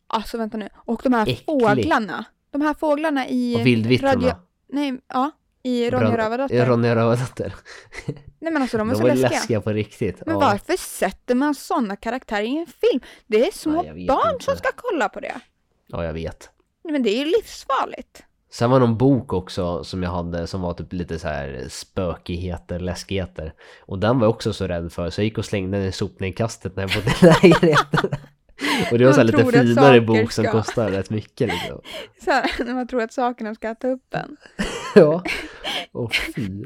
Alltså 0.07 0.37
vänta 0.37 0.57
nu. 0.57 0.69
Och 0.75 1.01
de 1.03 1.13
här 1.13 1.21
Äcklig. 1.21 1.45
fåglarna. 1.45 2.25
De 2.51 2.61
här 2.61 2.73
fåglarna 2.73 3.27
i... 3.27 3.55
och 3.55 3.65
Vildvittrorna. 3.65 4.13
radio- 4.13 4.35
Nej, 4.67 4.97
ja. 5.07 5.31
I 5.63 5.89
Ronja 5.89 6.17
Rövardotter. 6.17 6.65
Ronja 6.65 6.95
Rövardotter. 6.95 7.55
Nej 8.39 8.53
men 8.53 8.61
alltså 8.61 8.77
de 8.77 8.87
De 8.87 8.91
är 8.93 8.95
så 8.95 9.01
var 9.01 9.09
läskiga. 9.09 9.29
läskiga 9.29 9.61
på 9.61 9.69
riktigt. 9.73 10.21
Men 10.25 10.33
ja. 10.35 10.39
varför 10.39 10.77
sätter 10.77 11.35
man 11.35 11.55
sådana 11.55 11.95
karaktärer 11.95 12.43
i 12.43 12.57
en 12.57 12.67
film? 12.67 13.01
Det 13.27 13.47
är 13.47 13.51
små 13.51 13.83
vet 13.83 14.07
barn 14.07 14.33
inte. 14.33 14.45
som 14.45 14.55
ska 14.57 14.69
kolla 14.75 15.09
på 15.09 15.19
det. 15.19 15.39
ja, 15.87 16.05
jag 16.05 16.13
vet. 16.13 16.49
Men 16.83 17.03
det 17.03 17.09
är 17.09 17.19
ju 17.19 17.25
livsfarligt. 17.25 18.23
Sen 18.51 18.69
var 18.69 18.79
det 18.79 18.85
någon 18.85 18.97
bok 18.97 19.33
också 19.33 19.83
som 19.83 20.03
jag 20.03 20.09
hade 20.11 20.47
som 20.47 20.61
var 20.61 20.73
typ 20.73 20.93
lite 20.93 21.19
så 21.19 21.27
här 21.27 21.65
spökigheter, 21.69 22.79
läskigheter. 22.79 23.53
Och 23.85 23.99
den 23.99 24.19
var 24.19 24.25
jag 24.25 24.29
också 24.35 24.53
så 24.53 24.67
rädd 24.67 24.91
för 24.91 25.09
så 25.09 25.21
jag 25.21 25.25
gick 25.25 25.37
och 25.37 25.45
slängde 25.45 25.77
den 25.77 25.87
i 25.87 25.91
sopnedkastet 25.91 26.75
när 26.75 26.83
jag 26.83 26.91
bodde 26.91 27.09
i 27.11 27.49
lägenheten. 27.51 28.09
Och 28.91 28.97
det 28.97 29.05
var 29.05 29.11
så 29.11 29.17
här 29.17 29.25
lite 29.25 29.45
finare 29.45 30.01
bok 30.01 30.31
som 30.31 30.43
ska- 30.43 30.51
kostade 30.51 30.97
rätt 30.99 31.09
mycket 31.09 31.47
liksom. 31.49 31.81
Så 32.25 32.31
här, 32.31 32.65
när 32.65 32.73
man 32.73 32.87
tror 32.87 33.01
att 33.01 33.13
sakerna 33.13 33.55
ska 33.55 33.69
äta 33.69 33.87
upp 33.87 34.13
en. 34.13 34.37
Ja. 34.95 35.23
Åh 35.91 36.09
fy. 36.35 36.65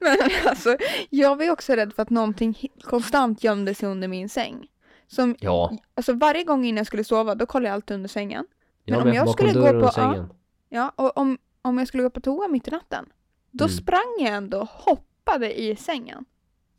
Men 0.00 0.16
alltså, 0.46 0.76
jag 1.10 1.36
var 1.36 1.44
ju 1.44 1.50
också 1.50 1.72
rädd 1.72 1.92
för 1.92 2.02
att 2.02 2.10
någonting 2.10 2.58
konstant 2.84 3.44
gömde 3.44 3.74
sig 3.74 3.88
under 3.88 4.08
min 4.08 4.28
säng. 4.28 4.66
Som, 5.08 5.36
Ja. 5.40 5.76
alltså 5.94 6.12
varje 6.12 6.44
gång 6.44 6.64
innan 6.64 6.76
jag 6.76 6.86
skulle 6.86 7.04
sova, 7.04 7.34
då 7.34 7.46
kollade 7.46 7.68
jag 7.68 7.74
alltid 7.74 7.94
under 7.94 8.08
sängen. 8.08 8.44
Men 8.86 8.94
ja 8.98 9.02
om 9.02 9.12
jag 9.14 9.28
skulle 9.30 9.52
gå 9.52 9.80
på- 9.80 9.86
och 9.86 9.94
sängen. 9.94 10.28
Ja, 10.72 10.92
och 10.96 11.16
om, 11.18 11.38
om 11.62 11.78
jag 11.78 11.88
skulle 11.88 12.02
gå 12.02 12.10
på 12.10 12.20
toa 12.20 12.48
mitt 12.48 12.68
i 12.68 12.70
natten, 12.70 13.06
då 13.50 13.64
Mm. 13.64 13.76
sprang 13.76 14.14
jag 14.18 14.28
ändå 14.34 14.60
och 14.60 14.68
hoppade 14.68 15.60
i 15.60 15.76
sängen. 15.76 16.24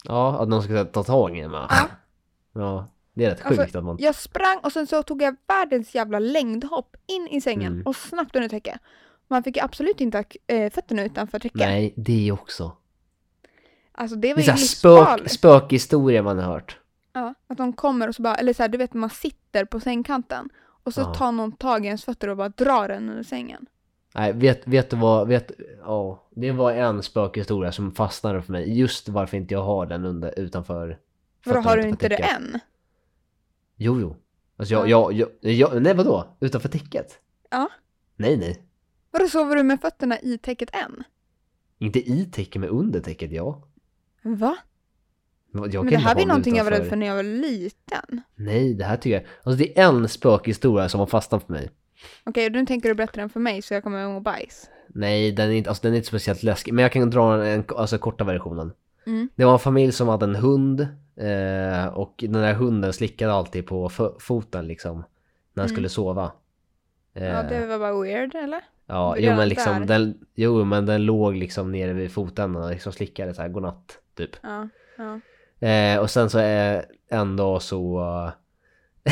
Ja, 0.03 0.41
att 0.43 0.49
någon 0.49 0.63
ska 0.63 0.85
ta 0.85 1.03
tag 1.03 1.37
i 1.37 1.39
en 1.39 1.51
med. 1.51 1.67
Ja. 1.69 1.87
Ja. 2.53 2.87
Det 3.13 3.25
är 3.25 3.29
rätt 3.29 3.45
Alltså, 3.45 3.61
sjukt 3.61 3.75
att 3.75 3.83
man... 3.83 3.97
Jag 3.99 4.15
sprang 4.15 4.57
och 4.63 4.71
sen 4.71 4.87
så 4.87 5.03
tog 5.03 5.21
jag 5.21 5.35
världens 5.47 5.95
jävla 5.95 6.19
längdhopp 6.19 6.95
in 7.07 7.27
i 7.27 7.41
sängen 7.41 7.73
Mm. 7.73 7.85
och 7.87 7.95
snabbt 7.95 8.35
under 8.35 8.49
täcket. 8.49 8.79
Man 9.27 9.43
fick 9.43 9.55
ju 9.57 9.61
absolut 9.63 10.01
inte 10.01 10.17
ha 10.17 10.25
äh, 10.55 10.71
fötterna 10.71 11.03
utanför 11.03 11.39
täcket. 11.39 11.59
Nej, 11.59 11.93
det 11.97 12.27
är 12.27 12.31
också. 12.31 12.71
Alltså 13.91 14.15
det 14.15 14.27
Det 14.27 14.33
var 14.33 14.39
är 14.39 14.43
ju 14.43 14.45
så 14.45 14.51
här 14.51 14.57
spök, 14.57 14.99
livsfarligt. 14.99 15.31
spökhistoria 15.33 16.23
man 16.23 16.37
har 16.39 16.45
hört. 16.53 16.77
Ja, 17.13 17.33
att 17.47 17.57
de 17.57 17.73
kommer 17.73 18.07
och 18.07 18.15
så 18.15 18.21
bara, 18.21 18.35
eller 18.35 18.53
så 18.53 18.63
här, 18.63 18.69
du 18.69 18.77
vet 18.77 18.93
man 18.93 19.09
sitter 19.09 19.65
på 19.65 19.79
sängkanten 19.79 20.49
och 20.83 20.93
så 20.93 21.01
Ja. 21.01 21.13
tar 21.13 21.31
någon 21.31 21.51
tag 21.51 21.83
i 21.83 21.87
ens 21.87 22.05
fötter 22.05 22.27
och 22.27 22.37
bara 22.37 22.49
drar 22.49 22.89
en 22.89 23.09
under 23.09 23.23
sängen. 23.23 23.65
Nej, 24.15 24.33
vet, 24.33 24.67
vet 24.67 24.89
du 24.89 24.95
vad, 24.97 25.27
vet, 25.27 25.51
ja, 25.81 26.27
det 26.31 26.51
var 26.51 26.71
en 26.71 27.03
spökhistoria 27.03 27.71
som 27.71 27.91
fastnade 27.91 28.41
för 28.41 28.51
mig. 28.51 28.77
Just 28.79 29.09
varför 29.09 29.37
inte 29.37 29.53
jag 29.53 29.63
har 29.63 29.85
den 29.85 30.05
under, 30.05 30.39
utanför 30.39 30.97
Vadå, 31.45 31.59
har 31.59 31.77
du 31.77 31.81
utanför 31.81 31.87
inte 31.89 32.09
det 32.09 32.15
täcket. 32.17 32.35
än? 32.35 32.59
Jo, 33.75 33.99
jo. 34.01 34.15
Alltså 34.57 34.73
jag, 34.73 34.89
Ja. 34.89 35.11
jag, 35.11 35.31
jag, 35.41 35.53
jag, 35.53 35.81
nej 35.81 35.93
vadå? 35.93 36.37
Utanför 36.39 36.69
täcket? 36.69 37.19
Ja. 37.49 37.69
Nej, 38.15 38.37
nej. 38.37 38.61
Vadå, 39.11 39.27
sover 39.27 39.55
du 39.55 39.63
med 39.63 39.81
fötterna 39.81 40.19
i 40.19 40.37
täcket 40.37 40.75
än? 40.75 41.03
Inte 41.77 41.99
i 41.99 42.25
täcket, 42.25 42.59
men 42.61 42.69
under 42.69 42.99
täcket, 42.99 43.31
ja. 43.31 43.63
Va? 44.21 44.57
Jag 45.53 45.83
Men 45.83 45.91
det 45.93 45.97
här 45.97 46.15
var 46.15 46.21
ju 46.21 46.27
någonting 46.27 46.55
jag 46.55 46.63
var 46.63 46.71
rädd 46.71 46.77
utanför. 46.77 46.89
för 46.89 46.95
när 46.97 47.07
jag 47.07 47.15
var 47.15 47.23
liten. 47.23 48.21
Nej, 48.35 48.73
det 48.73 48.83
här 48.85 48.97
tycker 48.97 49.15
jag, 49.17 49.25
alltså 49.43 49.63
det 49.63 49.79
är 49.79 49.83
en 49.87 50.09
spökhistoria 50.09 50.89
som 50.89 50.99
har 50.99 51.07
fastnat 51.07 51.43
för 51.45 51.53
mig. 51.53 51.69
Okej, 52.23 52.49
nu 52.49 52.65
tänker 52.65 52.89
du 52.89 52.95
berätta 52.95 53.19
den 53.19 53.29
för 53.29 53.39
mig 53.39 53.61
så 53.61 53.73
jag 53.73 53.83
kommer 53.83 54.07
må 54.07 54.19
bajs. 54.19 54.69
Nej, 54.87 55.31
den 55.31 55.49
är 55.49 55.53
inte, 55.53 55.69
alltså 55.69 55.81
den 55.83 55.93
är 55.93 55.97
inte 55.97 56.07
speciellt 56.07 56.43
läskig, 56.43 56.73
men 56.73 56.83
jag 56.83 56.91
kan 56.91 57.09
dra 57.09 57.33
en, 57.35 57.41
en 57.41 57.63
alltså 57.77 57.97
korta 57.97 58.23
versionen. 58.23 58.71
Mm. 59.07 59.29
Det 59.35 59.45
var 59.45 59.53
en 59.53 59.59
familj 59.59 59.91
som 59.91 60.07
hade 60.07 60.25
en 60.25 60.35
hund 60.35 60.81
eh, 61.15 61.85
och 61.93 62.13
den 62.17 62.31
där 62.41 62.53
hunden 62.53 62.93
slickade 62.93 63.33
alltid 63.33 63.67
på 63.67 63.89
fo- 63.89 64.19
foten 64.19 64.67
liksom 64.67 64.97
när 65.53 65.63
han 65.63 65.65
Mm. 65.69 65.75
skulle 65.75 65.89
sova. 65.89 66.31
Eh, 67.15 67.23
Ja, 67.25 67.43
det 67.43 67.65
var 67.65 67.79
bara 67.79 68.01
weird 68.01 68.35
eller? 68.35 68.61
ja, 68.85 69.15
jo 69.17 69.35
men 69.35 69.49
liksom 69.49 69.79
där. 69.79 69.85
den, 69.99 70.17
jo 70.35 70.63
men 70.65 70.85
den 70.85 71.05
låg 71.05 71.35
liksom 71.35 71.71
nere 71.71 71.93
vid 71.93 72.11
fotändan 72.11 72.63
och 72.63 72.69
liksom 72.71 72.91
slickade 72.93 73.33
så 73.33 73.41
här 73.41 73.49
godnatt 73.49 73.97
typ. 74.17 74.31
Ja. 74.43 74.67
ja. 74.97 75.19
Eh, 75.67 75.99
och 75.99 76.09
sen 76.09 76.29
så 76.29 76.37
är 76.39 76.85
en 77.09 77.35
dag 77.35 77.61
så 77.61 77.99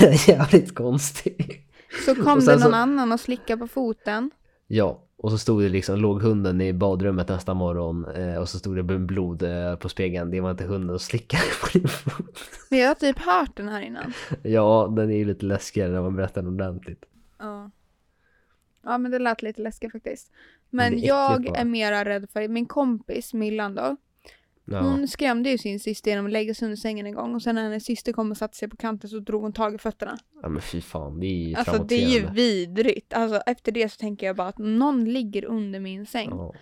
är 0.00 0.28
jävligt 0.30 0.74
konstigt. 0.74 1.68
Så 2.06 2.14
kom 2.14 2.32
Och 2.32 2.40
det 2.40 2.50
någon 2.52 2.60
så- 2.60 2.72
annan 2.74 3.12
och 3.12 3.20
slickade 3.20 3.58
på 3.58 3.66
foten. 3.66 4.30
Ja, 4.66 5.04
och 5.16 5.30
så 5.30 5.38
stod 5.38 5.62
det 5.62 5.68
liksom, 5.68 5.98
låg 5.98 6.22
hunden 6.22 6.60
i 6.60 6.72
badrummet 6.72 7.28
nästa 7.28 7.54
morgon 7.54 8.04
eh, 8.14 8.36
och 8.36 8.48
så 8.48 8.58
stod 8.58 8.76
det 8.76 8.82
blod 8.82 9.42
eh, 9.42 9.76
på 9.76 9.88
spegeln. 9.88 10.30
Det 10.30 10.40
var 10.40 10.50
inte 10.50 10.64
hunden 10.64 10.88
som 10.88 10.98
slickade 10.98 11.42
på 11.62 11.78
din 11.78 11.88
fot. 11.88 12.38
Men 12.70 12.78
jag 12.78 12.88
har 12.88 12.94
typ 12.94 13.18
hört 13.18 13.56
den 13.56 13.68
här 13.68 13.80
innan. 13.80 14.12
Ja, 14.42 14.92
den 14.96 15.10
är 15.10 15.16
ju 15.16 15.24
lite 15.24 15.46
läskigare 15.46 15.90
när 15.92 16.02
man 16.02 16.16
berättar 16.16 16.42
den 16.42 16.52
ordentligt. 16.54 17.04
Ja. 17.38 17.70
Ja 18.84 18.98
men 18.98 19.10
det 19.10 19.18
lät 19.18 19.42
lite 19.42 19.62
läskigt 19.62 19.92
faktiskt. 19.92 20.30
Men 20.70 20.94
är 20.94 21.06
jag 21.06 21.58
är 21.58 21.64
mera 21.64 22.04
rädd 22.04 22.30
för 22.32 22.48
min 22.48 22.66
kompis 22.66 23.34
Millan 23.34 23.74
då. 23.74 23.96
Hon 24.66 25.08
skrämde 25.08 25.50
ju 25.50 25.58
sin 25.58 25.80
syster 25.80 26.10
genom 26.10 26.26
att 26.26 26.32
lägga 26.32 26.54
sig 26.54 26.66
under 26.66 26.76
sängen 26.76 27.06
en 27.06 27.14
gång 27.14 27.34
och 27.34 27.42
sen 27.42 27.54
när 27.54 27.62
hennes 27.62 27.84
syster 27.84 28.12
kom 28.12 28.30
och 28.30 28.36
satte 28.36 28.56
sig 28.56 28.68
på 28.68 28.76
kanten 28.76 29.10
så 29.10 29.18
drog 29.18 29.42
hon 29.42 29.52
tag 29.52 29.74
i 29.74 29.78
fötterna. 29.78 30.16
ja 30.42 30.48
men 30.48 30.62
fy 30.62 30.80
fan, 30.80 31.20
det 31.20 31.26
är 31.26 31.48
ju 31.48 31.54
Alltså 31.54 31.84
det 31.84 32.04
är 32.04 32.08
ju 32.08 32.30
vidrigt. 32.30 33.12
Alltså 33.12 33.42
efter 33.46 33.72
det 33.72 33.88
så 33.88 33.96
tänker 33.96 34.26
jag 34.26 34.36
bara 34.36 34.48
att 34.48 34.58
någon 34.58 35.04
ligger 35.04 35.44
under 35.44 35.80
min 35.80 36.06
säng. 36.06 36.28
Ja. 36.30 36.54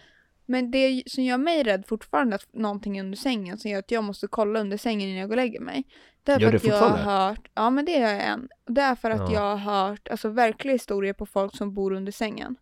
Men 0.47 0.71
det 0.71 1.03
som 1.07 1.25
gör 1.25 1.39
mig 1.39 1.63
rädd 1.63 1.85
fortfarande 1.87 2.37
att 2.37 2.47
någonting 2.53 2.99
är 2.99 3.03
under 3.05 3.17
sängen 3.19 3.59
som 3.59 3.71
gör 3.71 3.79
att 3.79 3.91
jag 3.91 4.05
måste 4.05 4.27
kolla 4.27 4.61
under 4.61 4.77
sängen 4.77 5.09
innan 5.09 5.21
jag 5.21 5.29
går 5.29 5.37
och 5.37 5.43
lägger 5.43 5.61
mig. 5.61 5.85
Det 6.23 6.33
är 6.33 6.41
Gör 6.41 6.51
för 6.51 6.57
att 6.57 6.65
jag 6.65 6.79
har 6.79 6.97
hört, 6.97 7.49
ja 7.55 7.71
men 7.71 7.85
det 7.85 7.93
gör 7.93 8.13
jag 8.13 8.25
än. 8.27 8.49
Det 8.67 8.81
är 8.81 8.95
för 8.95 9.11
att 9.11 9.31
Ja. 9.31 9.33
jag 9.33 9.57
har 9.57 9.89
hört 9.89 10.09
alltså 10.09 10.29
verkliga 10.29 10.73
historier 10.75 11.13
på 11.13 11.27
folk 11.27 11.57
som 11.57 11.75
bor 11.75 11.93
under 11.93 12.13
sängen. 12.13 12.57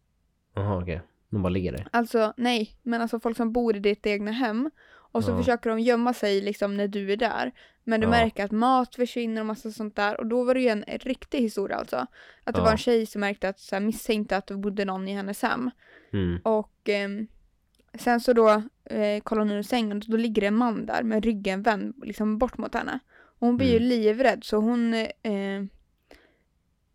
Jaha 0.55 0.83
okej, 0.83 1.01
de 1.31 1.43
bara 1.43 1.49
ligger 1.49 1.73
där. 1.73 1.89
Alltså 1.93 2.33
nej, 2.37 2.77
men 2.83 3.03
alltså 3.03 3.21
folk 3.21 3.37
som 3.37 3.53
bor 3.53 3.77
i 3.77 3.79
ditt 3.79 4.07
egna 4.07 4.31
hem 4.31 4.71
Och 5.13 5.25
så 5.25 5.31
Ja. 5.31 5.39
försöker 5.39 5.71
de 5.71 5.81
gömma 5.81 6.15
sig 6.15 6.41
liksom 6.41 6.77
när 6.77 6.89
du 6.89 7.13
är 7.13 7.17
där. 7.17 7.53
Men 7.85 8.01
du 8.01 8.07
Ja. 8.07 8.11
märker 8.11 8.45
att 8.45 8.51
mat 8.51 8.95
försvinner 8.95 9.41
och 9.41 9.47
massa 9.47 9.71
sånt 9.71 9.97
där. 9.97 10.21
Och 10.21 10.27
då 10.27 10.45
var 10.45 10.55
det 10.55 10.61
ju 10.61 10.69
en 10.69 10.85
riktig 10.89 11.39
historia 11.41 11.77
alltså. 11.77 11.97
Att 12.45 12.55
det 12.55 12.61
Ja. 12.61 12.65
var 12.65 12.71
en 12.71 12.79
tjej 12.79 13.07
som 13.07 13.21
märkte 13.21 13.49
att 13.49 13.59
så 13.61 13.75
här, 13.75 13.81
misstänkte 13.81 14.37
att 14.37 14.47
det 14.47 14.57
bodde 14.57 14.85
någon 14.85 15.09
i 15.09 15.13
hennes 15.15 15.43
hem. 15.43 15.71
Mm. 16.13 16.39
Och 16.45 16.73
ehm, 16.85 17.27
sen 17.95 18.21
så 18.21 18.33
då 18.33 18.63
eh, 18.85 19.21
kollar 19.23 19.43
hon 19.43 19.51
ur 19.53 19.63
sängen 19.63 19.97
och 19.99 20.05
då 20.09 20.17
ligger 20.17 20.43
en 20.43 20.55
man 20.57 20.87
där 20.87 21.03
med 21.03 21.25
ryggen 21.25 21.63
vänd 21.63 21.95
liksom 22.03 22.39
bort 22.39 22.59
mot 22.59 22.75
henne. 22.75 22.99
Och 23.41 23.47
hon 23.47 23.57
blir 23.57 23.71
Mm. 23.77 23.83
ju 23.83 23.89
livrädd 23.89 24.45
så 24.45 24.57
hon 24.57 24.95
eh, 24.95 25.63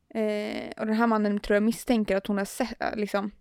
eh, 0.10 0.69
och 0.78 0.86
den 0.86 0.95
här 0.95 1.08
mannen 1.08 1.39
tror 1.39 1.54
jag 1.56 1.63
misstänker 1.63 2.17
att 2.17 2.28
hon 2.28 2.38
har 2.38 2.45
sett, 2.45 2.82
äh, 2.82 2.95
liksom, 2.95 3.32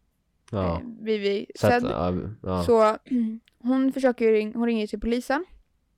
Ja. 0.52 0.74
eh, 0.80 0.86
blivit 0.86 1.50
Så 1.54 1.66
att, 1.66 1.72
sedd. 1.82 1.90
ja, 1.90 2.12
ja, 2.42 2.64
Så 2.64 2.98
hon 3.58 3.92
försöker 3.92 4.52
hon 4.54 4.66
ringer 4.66 4.86
till 4.86 5.00
polisen. 5.00 5.44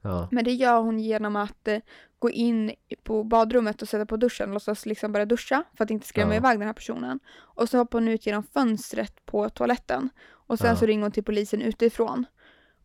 ja. 0.03 0.29
Men 0.33 0.45
det 0.45 0.53
gör 0.53 0.81
hon 0.81 0.99
genom 0.99 1.37
att 1.37 1.69
eh, 1.69 1.79
gå 2.19 2.31
in 2.31 2.73
på 3.03 3.25
badrummet 3.25 3.83
och 3.83 3.89
sätta 3.89 4.07
på 4.07 4.17
duschen 4.17 4.53
låtsas 4.53 4.87
liksom 4.87 5.13
börja 5.13 5.27
duscha 5.27 5.65
för 5.77 5.85
att 5.85 5.91
inte 5.91 6.07
skrämma 6.07 6.33
Ja. 6.33 6.37
iväg 6.37 6.59
den 6.59 6.67
här 6.67 6.73
personen. 6.75 7.21
Och 7.37 7.69
så 7.69 7.79
hoppar 7.79 7.99
hon 7.99 8.09
ut 8.09 8.27
genom 8.27 8.43
fönstret 8.43 9.27
på 9.27 9.49
toaletten. 9.51 10.09
Och 10.47 10.59
sen 10.59 10.69
Ja. 10.71 10.77
så 10.77 10.87
ringer 10.87 11.03
hon 11.03 11.13
till 11.13 11.25
polisen 11.25 11.63
utifrån. 11.63 12.27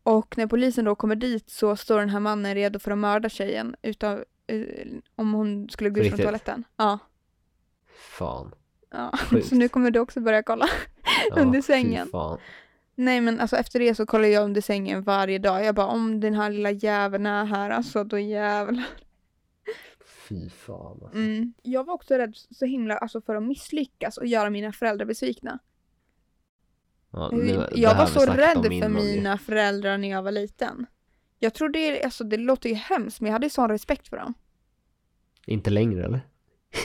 Och 0.04 0.38
när 0.38 0.48
polisen 0.48 0.86
då 0.86 0.96
kommer 0.96 1.16
dit 1.16 1.50
så 1.50 1.76
står 1.76 2.00
den 2.00 2.10
här 2.10 2.20
mannen 2.20 2.56
redo 2.56 2.80
för 2.80 2.92
att 2.92 2.98
mörda 2.98 3.30
tjejen 3.30 3.76
utav, 3.82 4.24
eh, 4.48 4.88
om 5.16 5.34
hon 5.34 5.70
skulle 5.70 5.90
gå 5.90 6.02
ut 6.02 6.10
från 6.10 6.20
toaletten. 6.20 6.64
Ja. 6.78 7.00
Fan. 7.96 8.52
Ja. 8.92 9.18
Sjukt. 9.30 9.48
Så 9.48 9.56
nu 9.56 9.70
kommer 9.70 9.92
du 9.92 10.00
också 10.00 10.20
börja 10.22 10.44
kolla. 10.44 10.66
Ja, 11.30 11.42
Under 11.42 11.62
sängen. 11.62 12.10
Nej 12.96 13.22
men 13.22 13.40
alltså 13.40 13.56
efter 13.56 13.80
det 13.80 13.96
så 13.96 14.06
kollar 14.06 14.28
jag 14.28 14.44
under 14.44 14.62
sängen 14.62 15.04
varje 15.04 15.38
dag. 15.40 15.66
Jag 15.66 15.76
bara 15.76 15.88
om 15.88 16.20
den 16.20 16.34
här 16.34 16.50
lilla 16.50 16.72
jäveln 16.72 17.26
är 17.26 17.46
här 17.46 17.70
alltså 17.70 18.04
då 18.04 18.20
jävlar. 18.20 18.84
Fy 20.30 20.50
fan 20.50 21.00
alltså. 21.04 21.18
Mm. 21.18 21.54
Jag 21.64 21.84
var 21.84 21.94
också 21.94 22.14
rädd 22.14 22.34
så 22.52 22.66
himla 22.66 22.98
alltså, 22.98 23.22
för 23.22 23.36
att 23.36 23.44
misslyckas 23.44 24.18
och 24.18 24.26
göra 24.28 24.50
mina 24.50 24.72
föräldrar 24.72 25.06
besvikna. 25.06 25.60
Ja, 27.12 27.30
nu- 27.34 27.68
jag 27.76 27.96
var 27.98 28.06
så 28.06 28.26
rädd 28.26 28.54
för 28.82 28.90
mina 28.90 29.38
föräldrar 29.38 29.98
när 29.98 30.10
jag 30.10 30.22
var 30.24 30.32
liten. 30.32 30.86
Jag 31.40 31.54
tror 31.54 31.70
det, 31.70 32.04
alltså 32.04 32.24
det 32.24 32.38
låter 32.38 32.70
ju 32.70 32.76
hemskt 32.76 33.22
men 33.22 33.28
jag 33.28 33.34
hade 33.34 33.50
sån 33.50 33.70
respekt 33.70 34.08
för 34.08 34.18
dem. 34.18 34.34
Inte 35.46 35.70
längre 35.70 36.06
eller? 36.06 36.22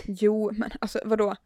Jo 0.06 0.50
men 0.52 0.70
alltså 0.80 1.00
vadå? 1.04 1.36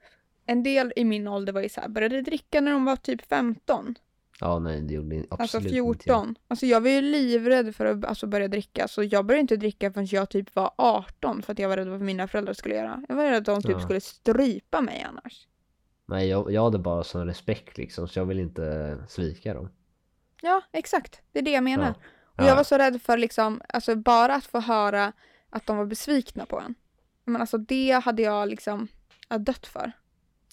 En 0.51 0.63
del 0.63 0.93
i 0.97 1.05
min 1.05 1.29
ålder 1.29 1.53
var 1.53 1.61
ju 1.61 1.69
så 1.69 1.81
här, 1.81 1.89
började 1.89 2.23
dricka 2.23 2.61
när 2.61 2.73
de 2.73 2.85
var 2.85 2.97
typ 2.97 3.27
15. 3.29 3.95
Ja 4.41 4.59
nej 4.59 4.81
det 4.81 4.95
gjorde 4.95 5.17
absolut 5.17 5.41
Alltså 5.41 5.57
inte 5.59 5.75
jag. 5.77 6.03
14. 6.03 6.35
Alltså 6.49 6.67
jag 6.67 6.81
var 6.81 6.89
ju 6.91 7.01
livrädd 7.01 7.75
för 7.75 7.85
att 7.87 8.05
alltså, 8.05 8.27
börja 8.27 8.49
dricka 8.49 8.89
så 8.89 9.03
jag 9.03 9.27
började 9.27 9.41
inte 9.41 9.57
dricka 9.57 9.93
förrän 9.93 10.07
jag 10.11 10.31
typ 10.31 10.55
var 10.57 10.71
18 10.77 11.43
för 11.43 11.53
att 11.53 11.59
jag 11.59 11.69
var 11.69 11.77
rädd 11.77 11.89
vad 11.89 12.01
mina 12.01 12.29
föräldrar 12.29 12.53
skulle 12.53 12.75
göra. 12.75 13.05
Jag 13.09 13.17
var 13.17 13.25
rädd 13.25 13.37
att 13.37 13.45
de 13.45 13.63
typ 13.63 13.71
Ja. 13.73 13.81
skulle 13.81 14.01
strypa 14.01 14.81
mig 14.81 15.07
annars. 15.09 15.47
Nej 16.07 16.29
jag, 16.29 16.53
jag 16.53 16.65
hade 16.65 16.79
bara 16.79 17.05
sån 17.05 17.27
respekt 17.27 17.79
liksom 17.79 18.09
så 18.09 18.19
jag 18.19 18.27
vill 18.27 18.41
inte 18.41 18.97
svika 19.09 19.55
dem. 19.55 19.69
Ja, 20.43 20.63
exakt. 20.73 21.23
Det 21.33 21.39
är 21.39 21.43
det 21.43 21.51
jag 21.51 21.65
menar. 21.65 21.87
Ja. 21.87 22.43
Och 22.43 22.49
jag 22.51 22.57
var 22.57 22.65
så 22.65 22.79
rädd 22.79 23.03
för 23.03 23.19
liksom, 23.19 23.61
alltså 23.69 23.97
bara 23.97 24.35
att 24.35 24.45
få 24.45 24.61
höra 24.61 25.13
att 25.51 25.67
de 25.67 25.77
var 25.77 25.87
besvikna 25.87 26.47
på 26.47 26.61
en. 26.61 26.75
Men 27.25 27.41
alltså 27.41 27.59
det 27.59 27.91
hade 28.05 28.23
jag 28.23 28.49
liksom 28.49 28.89
dött 29.39 29.67
för. 29.67 29.93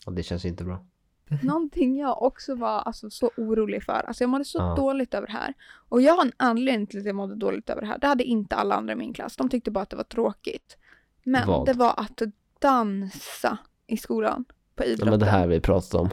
Och 0.06 0.14
det 0.14 0.24
känns 0.24 0.46
inte 0.46 0.64
bra. 0.64 0.86
Någonting 1.44 1.98
jag 1.98 2.22
också 2.24 2.56
var 2.56 2.80
alltså, 2.80 3.10
så 3.10 3.32
orolig 3.38 3.84
för. 3.84 3.94
Alltså 4.08 4.24
jag 4.24 4.30
mådde 4.30 4.46
så 4.46 4.58
Ja. 4.58 4.76
dåligt 4.76 5.14
över 5.14 5.28
det 5.28 5.34
här. 5.34 5.54
Och 5.90 6.02
jag 6.02 6.14
har 6.16 6.22
en 6.26 6.32
anledning 6.38 6.88
till 6.88 7.00
att 7.00 7.06
jag 7.06 7.16
mådde 7.16 7.36
dåligt 7.36 7.70
över 7.70 7.82
det 7.82 7.88
här. 7.88 7.98
Det 7.98 8.08
hade 8.08 8.24
inte 8.24 8.56
alla 8.56 8.76
andra 8.76 8.94
i 8.94 8.96
min 8.96 9.14
klass. 9.14 9.36
De 9.36 9.50
tyckte 9.50 9.72
bara 9.72 9.82
att 9.82 9.90
det 9.90 9.96
var 9.96 10.04
tråkigt. 10.04 10.78
Men 11.24 11.48
Vad? 11.48 11.66
det 11.66 11.74
var 11.74 11.94
att 11.98 12.22
dansa 12.60 13.58
i 13.88 13.98
skolan. 13.98 14.46
På 14.76 14.84
Ja, 14.84 14.88
idrotten. 14.88 15.10
men 15.10 15.20
det 15.20 15.26
här 15.26 15.48
vi 15.48 15.60
pratade 15.60 16.02
om. 16.04 16.10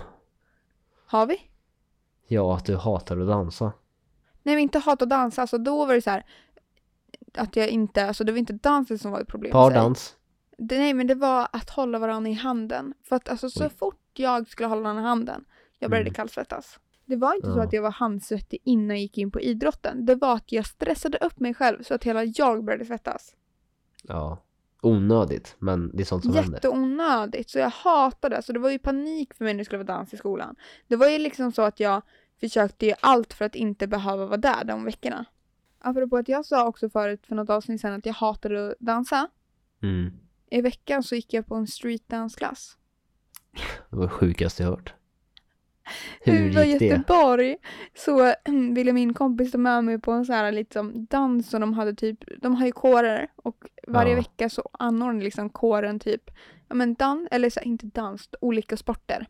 Har 1.06 1.26
vi? 1.26 1.36
Ja 2.26 2.56
att 2.56 2.64
du 2.64 2.76
hatar 2.76 3.20
att 3.20 3.26
dansa. 3.28 3.64
Nej, 4.42 4.54
men 4.54 4.58
inte 4.62 4.78
hat 4.78 5.02
att 5.02 5.10
dansa. 5.10 5.40
Alltså 5.40 5.58
då 5.58 5.86
var 5.86 5.94
det 5.94 6.02
så 6.02 6.10
här 6.10 6.24
att 7.34 7.56
jag 7.56 7.68
inte, 7.68 8.06
alltså 8.06 8.24
det 8.24 8.32
var 8.32 8.38
inte 8.38 8.52
dansen 8.52 8.98
som 8.98 9.10
var 9.10 9.20
ett 9.20 9.28
problem. 9.28 9.52
Pardans. 9.52 10.16
Det, 10.64 10.78
nej, 10.78 10.94
men 10.94 11.06
det 11.06 11.14
var 11.14 11.48
att 11.52 11.70
hålla 11.70 11.98
varandra 11.98 12.30
i 12.30 12.34
handen. 12.34 12.94
För 13.04 13.16
att 13.16 13.28
alltså 13.28 13.50
så 13.50 13.64
Oj. 13.64 13.70
fort 13.78 14.00
jag 14.14 14.48
skulle 14.48 14.68
hålla 14.68 14.80
varandra 14.82 15.02
i 15.02 15.06
handen, 15.06 15.44
jag 15.78 15.90
började 15.90 16.08
Mm. 16.08 16.14
kallsvettas. 16.14 16.78
Det 17.04 17.16
var 17.16 17.34
inte 17.34 17.52
så 17.52 17.58
Ja. 17.58 17.62
att 17.62 17.72
jag 17.72 17.82
var 17.82 17.90
handsvettig 17.90 18.60
innan 18.64 18.88
jag 18.88 18.98
gick 18.98 19.18
in 19.18 19.30
på 19.30 19.40
idrotten. 19.40 20.06
Det 20.06 20.14
var 20.14 20.34
att 20.34 20.52
jag 20.52 20.66
stressade 20.66 21.18
upp 21.18 21.40
mig 21.40 21.54
själv 21.54 21.82
så 21.82 21.94
att 21.94 22.04
hela 22.04 22.24
jag 22.24 22.64
började 22.64 22.84
svettas. 22.84 23.34
Ja. 24.02 24.38
Onödigt 24.84 25.56
men 25.58 25.96
det 25.96 26.02
är 26.02 26.04
sånt 26.04 26.24
som 26.24 26.34
händer. 26.34 26.52
Jätteonödigt. 26.52 27.50
Så 27.50 27.58
jag 27.58 27.70
hatade 27.70 28.36
det. 28.36 28.42
Så 28.42 28.52
det 28.52 28.58
var 28.58 28.70
ju 28.70 28.78
panik 28.78 29.34
för 29.34 29.44
mig 29.44 29.54
när 29.54 29.58
det 29.58 29.64
skulle 29.64 29.84
vara 29.84 29.96
dans 29.98 30.14
i 30.14 30.16
skolan. 30.16 30.56
Det 30.88 30.96
var 30.96 31.08
ju 31.08 31.18
liksom 31.18 31.52
så 31.52 31.62
att 31.62 31.80
jag 31.80 32.02
försökte 32.40 32.86
göra 32.86 32.96
allt 33.00 33.32
för 33.32 33.44
att 33.44 33.54
inte 33.54 33.86
behöva 33.86 34.26
vara 34.26 34.36
där 34.36 34.64
de 34.64 34.84
veckorna. 34.84 35.24
Apropå 35.78 36.16
att 36.16 36.28
jag 36.28 36.46
sa 36.46 36.66
också 36.68 36.90
förut 36.90 37.26
för 37.26 37.34
något 37.34 37.50
avsnitt 37.50 37.80
sedan 37.80 37.92
att 37.92 38.06
jag 38.06 38.14
hatade 38.14 38.68
att 38.70 38.74
dansa. 38.78 39.28
Mm. 39.82 40.12
I 40.52 40.60
veckan 40.60 41.02
så 41.02 41.14
gick 41.14 41.32
jag 41.34 41.46
på 41.46 41.54
en 41.54 41.66
streetdance-klass. 41.66 42.76
Det 43.90 43.96
var 43.96 44.02
det 44.02 44.08
sjukaste 44.08 44.62
jag 44.62 44.70
hört. 44.70 44.94
Hur 46.20 46.58
i 46.64 46.66
gick 46.66 46.78
det? 46.78 46.84
Göteborg 46.86 47.56
så 47.94 48.34
ville 48.74 48.92
min 48.92 49.14
kompis 49.14 49.52
ta 49.52 49.58
med 49.58 49.84
mig 49.84 49.98
på 50.00 50.12
en 50.12 50.24
så 50.26 50.32
här 50.32 50.52
liksom 50.52 51.06
dans 51.10 51.54
och 51.54 51.60
de 51.60 51.72
hade 51.74 51.94
typ, 51.94 52.18
de 52.42 52.54
har 52.54 52.66
ju 52.66 52.72
kårer 52.72 53.28
och 53.36 53.56
varje 53.86 54.10
Ja. 54.10 54.16
vecka 54.16 54.48
så 54.50 54.68
anordnar 54.72 55.22
liksom 55.22 55.50
kåren 55.50 55.98
typ, 56.00 56.30
ja 56.68 56.74
men 56.74 56.94
dans, 56.94 57.28
eller 57.30 57.50
så 57.50 57.60
inte 57.60 57.86
dans, 57.86 58.28
olika 58.40 58.76
sporter. 58.76 59.26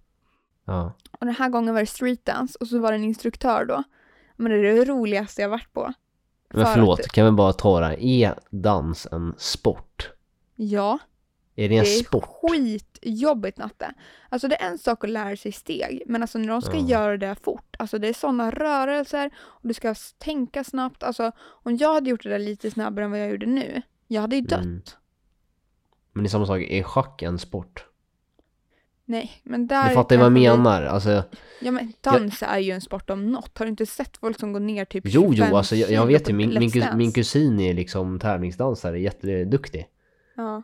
Ja. 0.64 0.92
Och 1.20 1.26
den 1.26 1.34
här 1.34 1.48
gången 1.48 1.74
var 1.74 1.80
det 1.80 1.86
streetdance 1.86 2.58
och 2.60 2.68
så 2.68 2.78
var 2.78 2.92
det 2.92 2.98
en 2.98 3.04
instruktör 3.04 3.64
då. 3.64 3.82
Men 4.36 4.52
det 4.52 4.58
är 4.58 4.62
det 4.76 4.84
roligaste 4.84 5.42
jag 5.42 5.48
varit 5.48 5.72
på. 5.72 5.92
Men 6.54 6.64
För 6.66 6.72
förlåt, 6.72 7.00
att- 7.00 7.08
kan 7.12 7.24
vi 7.24 7.30
bara 7.32 7.52
ta 7.52 7.80
det 7.80 7.86
här. 7.86 8.00
Är 8.00 8.34
dans 8.50 9.06
en 9.12 9.34
sport? 9.38 10.10
Ja, 10.54 10.98
Är 11.56 11.68
det 11.68 11.76
en 11.76 11.84
det 11.84 11.90
är 11.98 12.04
sport? 12.04 12.24
skitjobbigt 12.24 13.58
Natte. 13.58 13.94
Alltså 14.28 14.48
det 14.48 14.62
är 14.62 14.70
en 14.70 14.78
sak 14.78 15.04
att 15.04 15.10
lära 15.10 15.36
sig 15.36 15.52
steg, 15.52 16.02
men 16.06 16.22
alltså 16.22 16.38
när 16.38 16.48
de 16.48 16.62
ska 16.62 16.76
Ja. 16.76 16.86
göra 16.88 17.16
det 17.16 17.36
fort, 17.42 17.76
alltså 17.78 17.98
det 17.98 18.08
är 18.08 18.12
sådana 18.12 18.50
rörelser 18.50 19.30
och 19.36 19.68
du 19.68 19.74
ska 19.74 19.94
tänka 20.18 20.64
snabbt. 20.64 21.02
Alltså 21.02 21.32
om 21.38 21.76
jag 21.76 21.94
hade 21.94 22.10
gjort 22.10 22.22
det 22.22 22.28
där 22.28 22.38
lite 22.38 22.70
snabbare 22.70 23.04
än 23.04 23.10
vad 23.10 23.20
jag 23.20 23.30
gjorde 23.30 23.46
nu, 23.46 23.82
jag 24.06 24.20
hade 24.20 24.36
ju 24.36 24.42
dött. 24.42 24.60
Mm. 24.64 24.82
Men 26.12 26.24
det 26.24 26.28
är 26.28 26.30
samma 26.30 26.46
sak, 26.46 26.60
är 26.62 26.82
schack 26.82 27.22
en 27.22 27.38
sport? 27.38 27.86
Nej, 29.04 29.30
men 29.42 29.66
där... 29.66 29.88
Du 29.88 29.94
fattar 29.94 30.16
vad 30.16 30.24
jag 30.24 30.32
menar. 30.32 30.82
Alltså, 30.82 31.22
Ja 31.60 31.70
men 31.70 31.92
dans 32.00 32.42
är 32.42 32.58
ju 32.58 32.72
en 32.72 32.80
sport 32.80 33.10
om 33.10 33.32
något. 33.32 33.58
Har 33.58 33.66
du 33.66 33.70
inte 33.70 33.86
sett 33.86 34.16
folk 34.16 34.40
som 34.40 34.52
går 34.52 34.60
ner 34.60 34.84
typ 34.84 35.04
jo, 35.06 35.32
25 35.32 35.48
jo, 35.50 35.56
alltså 35.56 35.76
jag, 35.76 35.90
jag 35.90 36.06
vet 36.06 36.28
ju, 36.28 36.32
min, 36.32 36.58
min, 36.58 36.70
kus, 36.70 36.84
min 36.94 37.12
kusin 37.12 37.60
är 37.60 37.74
liksom 37.74 38.18
tävlingsdansare, 38.20 39.00
jätteduktig. 39.00 39.86
Ja. 40.36 40.62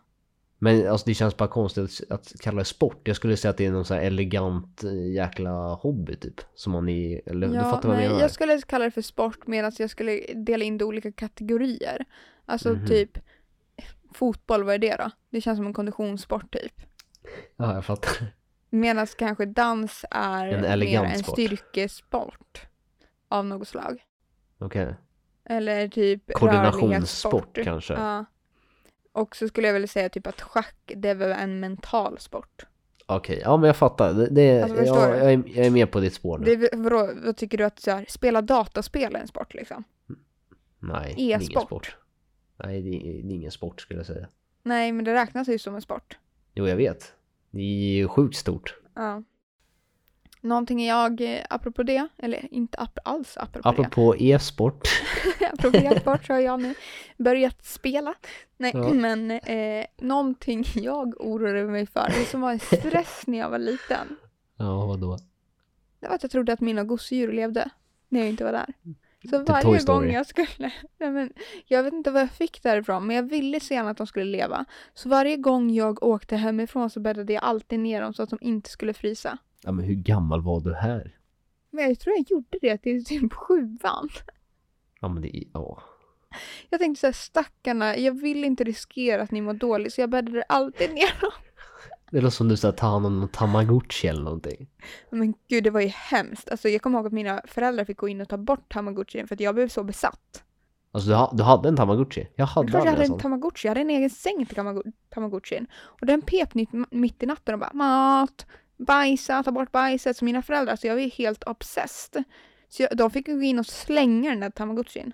Men 0.60 0.88
alltså 0.88 1.06
det 1.06 1.14
känns 1.14 1.36
bara 1.36 1.48
konstigt 1.48 2.10
att 2.10 2.32
kalla 2.40 2.58
det 2.58 2.64
sport. 2.64 3.00
Jag 3.04 3.16
skulle 3.16 3.36
säga 3.36 3.50
att 3.50 3.56
det 3.56 3.66
är 3.66 3.70
någon 3.72 3.84
sån 3.84 3.96
här 3.96 4.04
elegant 4.04 4.84
eh, 4.84 5.12
jäkla 5.12 5.50
hobby 5.74 6.16
typ. 6.16 6.40
Som 6.54 6.72
man 6.72 6.88
är, 6.88 7.20
eller 7.26 7.48
du 7.48 7.54
Ja, 7.54 7.62
fattar 7.70 7.88
vad 7.88 7.98
jag 7.98 8.02
menar? 8.08 8.20
jag 8.20 8.30
skulle 8.30 8.60
kalla 8.60 8.84
det 8.84 8.90
för 8.90 9.02
sport 9.02 9.46
medan 9.46 9.72
jag 9.78 9.90
skulle 9.90 10.20
dela 10.34 10.64
in 10.64 10.78
det 10.78 10.82
i 10.82 10.86
olika 10.86 11.12
kategorier. 11.12 12.04
Alltså 12.46 12.68
Mhm. 12.72 12.86
typ 12.86 13.18
fotboll, 14.14 14.64
vad 14.64 14.74
är 14.74 14.78
det 14.78 14.96
då? 14.96 15.10
Det 15.30 15.40
känns 15.40 15.56
som 15.58 15.66
en 15.66 15.72
konditionssport 15.72 16.52
typ. 16.52 16.72
Ja, 17.56 17.74
jag 17.74 17.84
fattar. 17.84 18.26
Medan 18.70 19.06
kanske 19.18 19.46
dans 19.46 20.04
är 20.10 20.46
En 20.46 20.78
mer 20.80 21.04
en 21.04 21.18
sport. 21.18 21.32
styrkesport 21.34 22.60
av 23.28 23.44
något 23.46 23.68
slag. 23.68 24.02
Okej. 24.58 24.94
Eller 25.44 25.88
typ 25.88 26.32
Koordinationssport 26.32 27.58
kanske. 27.64 27.94
Ja. 27.94 28.24
Och 29.18 29.36
så 29.36 29.48
skulle 29.48 29.66
jag 29.66 29.74
väl 29.74 29.88
säga 29.88 30.08
typ 30.08 30.26
att 30.26 30.40
schack, 30.40 30.92
det 30.96 31.08
är 31.08 31.14
väl 31.14 31.32
en 31.32 31.60
mental 31.60 32.18
sport. 32.18 32.66
Okej, 33.06 33.40
ja 33.44 33.56
men 33.56 33.66
jag 33.66 33.76
fattar. 33.76 34.14
Det, 34.14 34.26
det, 34.26 34.62
Alltså, 34.62 34.84
jag, 34.84 35.18
jag, 35.18 35.32
är, 35.32 35.42
jag 35.46 35.66
är 35.66 35.70
med 35.70 35.90
på 35.90 36.00
ditt 36.00 36.14
spår 36.14 36.38
nu. 36.38 36.56
Det, 36.56 36.70
vadå, 36.76 37.10
vad 37.24 37.36
tycker 37.36 37.58
du 37.58 37.64
att 37.64 37.80
så 37.80 37.90
här, 37.90 38.04
spela 38.08 38.42
dataspel 38.42 39.16
är 39.16 39.20
en 39.20 39.28
sport 39.28 39.54
liksom? 39.54 39.84
Nej, 40.78 41.12
det 41.16 41.22
är 41.22 41.24
ingen 41.24 41.40
E-sport. 41.40 41.66
sport. 41.66 41.96
Nej, 42.56 42.82
det 42.82 42.88
är, 42.88 43.22
det 43.22 43.32
är 43.32 43.36
ingen 43.36 43.50
sport 43.50 43.80
skulle 43.80 44.00
jag 44.00 44.06
säga. 44.06 44.28
Nej, 44.62 44.92
men 44.92 45.04
det 45.04 45.14
räknas 45.14 45.48
ju 45.48 45.58
som 45.58 45.74
en 45.74 45.82
sport. 45.82 46.18
Jo, 46.54 46.68
jag 46.68 46.76
vet. 46.76 47.12
Det 47.50 47.60
är 47.60 47.96
ju 47.96 48.08
sjukt 48.08 48.36
stort. 48.36 48.76
Ja. 48.94 49.22
Någonting 50.40 50.86
jag, 50.86 51.20
eh, 51.20 51.40
apropå 51.50 51.82
det, 51.82 52.08
eller 52.18 52.54
inte 52.54 52.78
ap- 52.78 52.98
alls 53.04 53.36
apropå, 53.36 53.68
Apropå 53.68 54.16
e-sport. 54.18 54.88
det, 55.38 55.46
apropå 55.52 55.76
e-sport 55.76 56.26
så 56.26 56.32
har 56.32 56.40
jag 56.40 56.60
nu 56.62 56.74
börjat 57.16 57.64
spela. 57.64 58.14
Nej, 58.56 58.70
Ja. 58.74 58.92
men 58.92 59.30
eh, 59.30 59.84
någonting 59.98 60.64
jag 60.74 61.20
oroade 61.20 61.64
mig 61.64 61.86
för, 61.86 62.08
det 62.18 62.24
som 62.24 62.40
var 62.40 62.52
en 62.52 62.60
stress 62.60 63.22
när 63.26 63.38
jag 63.38 63.50
var 63.50 63.58
liten, 63.58 64.16
Ja, 64.56 64.86
vadå? 64.86 65.18
det 66.00 66.08
var 66.08 66.14
att 66.14 66.22
jag 66.22 66.32
trodde 66.32 66.52
att 66.52 66.60
mina 66.60 66.84
gosedjur 66.84 67.32
levde 67.32 67.70
när 68.08 68.20
jag 68.20 68.28
inte 68.28 68.44
var 68.44 68.52
där. 68.52 68.74
Så 69.30 69.30
Toy 69.30 69.44
varje 69.44 69.82
gång 69.84 70.10
jag 70.12 70.26
skulle, 70.26 70.46
nej 70.98 71.10
men, 71.10 71.32
jag 71.66 71.82
vet 71.82 71.92
inte 71.94 72.10
vad 72.10 72.22
jag 72.22 72.30
fick 72.30 72.62
därifrån 72.62 73.06
men 73.06 73.16
jag 73.16 73.22
ville 73.22 73.60
så 73.60 73.74
gärna 73.74 73.90
att 73.90 73.96
de 73.96 74.06
skulle 74.06 74.24
leva. 74.24 74.64
Så 74.94 75.08
varje 75.08 75.36
gång 75.36 75.70
jag 75.70 76.02
åkte 76.02 76.36
hemifrån 76.36 76.90
så 76.90 77.00
bäddade 77.00 77.32
jag 77.32 77.42
alltid 77.44 77.80
ner 77.80 78.00
dem 78.02 78.14
så 78.14 78.22
att 78.22 78.30
de 78.30 78.38
inte 78.40 78.70
skulle 78.70 78.94
frysa. 78.94 79.38
Ja 79.64 79.72
men 79.72 79.84
hur 79.84 79.94
gammal 79.94 80.42
var 80.42 80.60
du 80.60 80.74
här? 80.74 81.18
Men 81.70 81.88
jag 81.88 81.98
tror 82.00 82.16
jag 82.16 82.30
gjorde 82.30 82.58
det 82.60 82.78
till 82.78 83.04
typ 83.04 83.32
sjuan. 83.32 84.08
Ja 85.00 85.08
men 85.08 85.22
det 85.22 85.36
är, 85.36 85.44
ja. 85.52 85.82
Jag 86.70 86.80
tänkte 86.80 87.00
såhär 87.00 87.12
stackarna, 87.12 87.96
jag 87.96 88.20
vill 88.20 88.44
inte 88.44 88.64
riskera 88.64 89.22
att 89.22 89.30
ni 89.30 89.40
mår 89.40 89.54
dåligt 89.54 89.94
så 89.94 90.00
jag 90.00 90.10
bäddade 90.10 90.42
alltid 90.42 90.90
ner 90.94 91.20
dem. 91.20 91.30
Det 92.10 92.20
låter 92.20 92.36
som 92.36 92.48
du 92.48 92.56
sa 92.56 92.72
ta 92.72 92.86
hand 92.86 93.06
om 93.06 93.20
någon 93.20 93.28
tamagotchi 93.28 94.08
eller 94.08 94.22
någonting. 94.22 94.68
Men 95.10 95.34
gud 95.48 95.64
det 95.64 95.70
var 95.70 95.80
ju 95.80 95.88
hemskt. 95.88 96.50
Alltså 96.50 96.68
jag 96.68 96.82
kommer 96.82 96.98
ihåg 96.98 97.06
att 97.06 97.12
mina 97.12 97.42
föräldrar 97.44 97.84
fick 97.84 97.96
gå 97.98 98.08
in 98.08 98.20
och 98.20 98.28
ta 98.28 98.36
bort 98.36 98.72
tamagotchin 98.72 99.28
för 99.28 99.34
att 99.34 99.40
jag 99.40 99.54
blev 99.54 99.68
så 99.68 99.84
besatt. 99.84 100.44
Alltså 100.92 101.08
du, 101.10 101.14
ha, 101.16 101.32
du 101.34 101.42
hade 101.42 101.68
en 101.68 101.76
tamagotchi? 101.76 102.28
Jag 102.36 102.46
hade 102.46 102.68
klart 102.68 102.84
jag 102.84 102.90
aldrig 102.90 102.92
hade 102.92 103.02
en 103.04 103.08
sån. 103.08 103.20
tamagotchi, 103.20 103.66
jag 103.68 103.70
hade 103.70 103.80
en 103.80 103.90
egen 103.90 104.10
säng 104.10 104.46
till 104.46 104.56
tamago- 104.56 104.92
tamagotchin. 105.10 105.66
Och 105.74 106.06
den 106.06 106.22
pep 106.22 106.54
mitt 106.90 107.22
i 107.22 107.26
natten 107.26 107.54
och 107.54 107.60
bara 107.60 107.72
mat, 107.72 108.46
bajsa, 108.78 109.42
ta 109.42 109.52
bort 109.52 109.72
bajset. 109.72 110.16
Så 110.16 110.24
mina 110.24 110.42
föräldrar, 110.42 110.76
så 110.76 110.86
jag 110.86 110.94
var 110.94 111.00
ju 111.00 111.08
helt 111.08 111.44
obsessed. 111.44 112.24
Så 112.68 112.82
jag, 112.82 112.96
de 112.96 113.10
fick 113.10 113.26
gå 113.26 113.42
in 113.42 113.58
och 113.58 113.66
slänga 113.66 114.30
den 114.30 114.40
där 114.40 114.50
tamagotchin. 114.50 115.12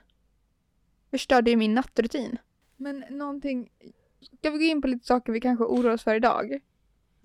Förstörde 1.11 1.51
ju 1.51 1.57
min 1.57 1.75
nattrutin. 1.75 2.39
Men 2.77 3.05
någonting, 3.11 3.69
ska 4.39 4.51
vi 4.51 4.59
gå 4.59 4.65
in 4.65 4.83
på 4.83 4.89
lite 4.89 5.07
saker 5.07 5.33
vi 5.33 5.41
kanske 5.41 5.65
oroar 5.65 5.95
oss 5.95 6.03
för 6.03 6.15
idag? 6.15 6.61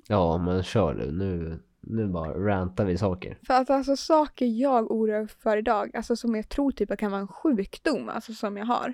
Ja 0.08 0.38
men 0.38 0.64
kör 0.64 0.94
du, 0.94 1.12
nu, 1.12 1.60
nu 1.82 2.08
bara 2.08 2.34
rantar 2.34 2.86
vi 2.86 2.98
saker. 2.98 3.40
För 3.48 3.54
att 3.54 3.70
alltså 3.70 3.96
saker 3.96 4.46
jag 4.46 4.92
oroar 4.92 5.28
för 5.28 5.58
idag, 5.58 5.96
alltså 5.96 6.16
som 6.16 6.36
jag 6.36 6.50
tror 6.50 6.72
typ 6.72 6.98
kan 6.98 7.12
vara 7.12 7.22
en 7.22 7.28
sjukdom, 7.28 8.10
alltså 8.10 8.34
som 8.34 8.58
jag 8.58 8.66
har. 8.66 8.94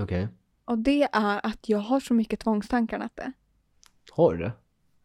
Okej. 0.00 0.28
Och 0.64 0.78
det 0.78 1.08
är 1.12 1.46
att 1.46 1.68
jag 1.68 1.78
har 1.78 2.00
så 2.00 2.14
mycket 2.14 2.40
tvångstankar 2.40 2.98
Natte. 2.98 3.32
Har 4.10 4.34
du 4.34 4.38
det? 4.38 4.52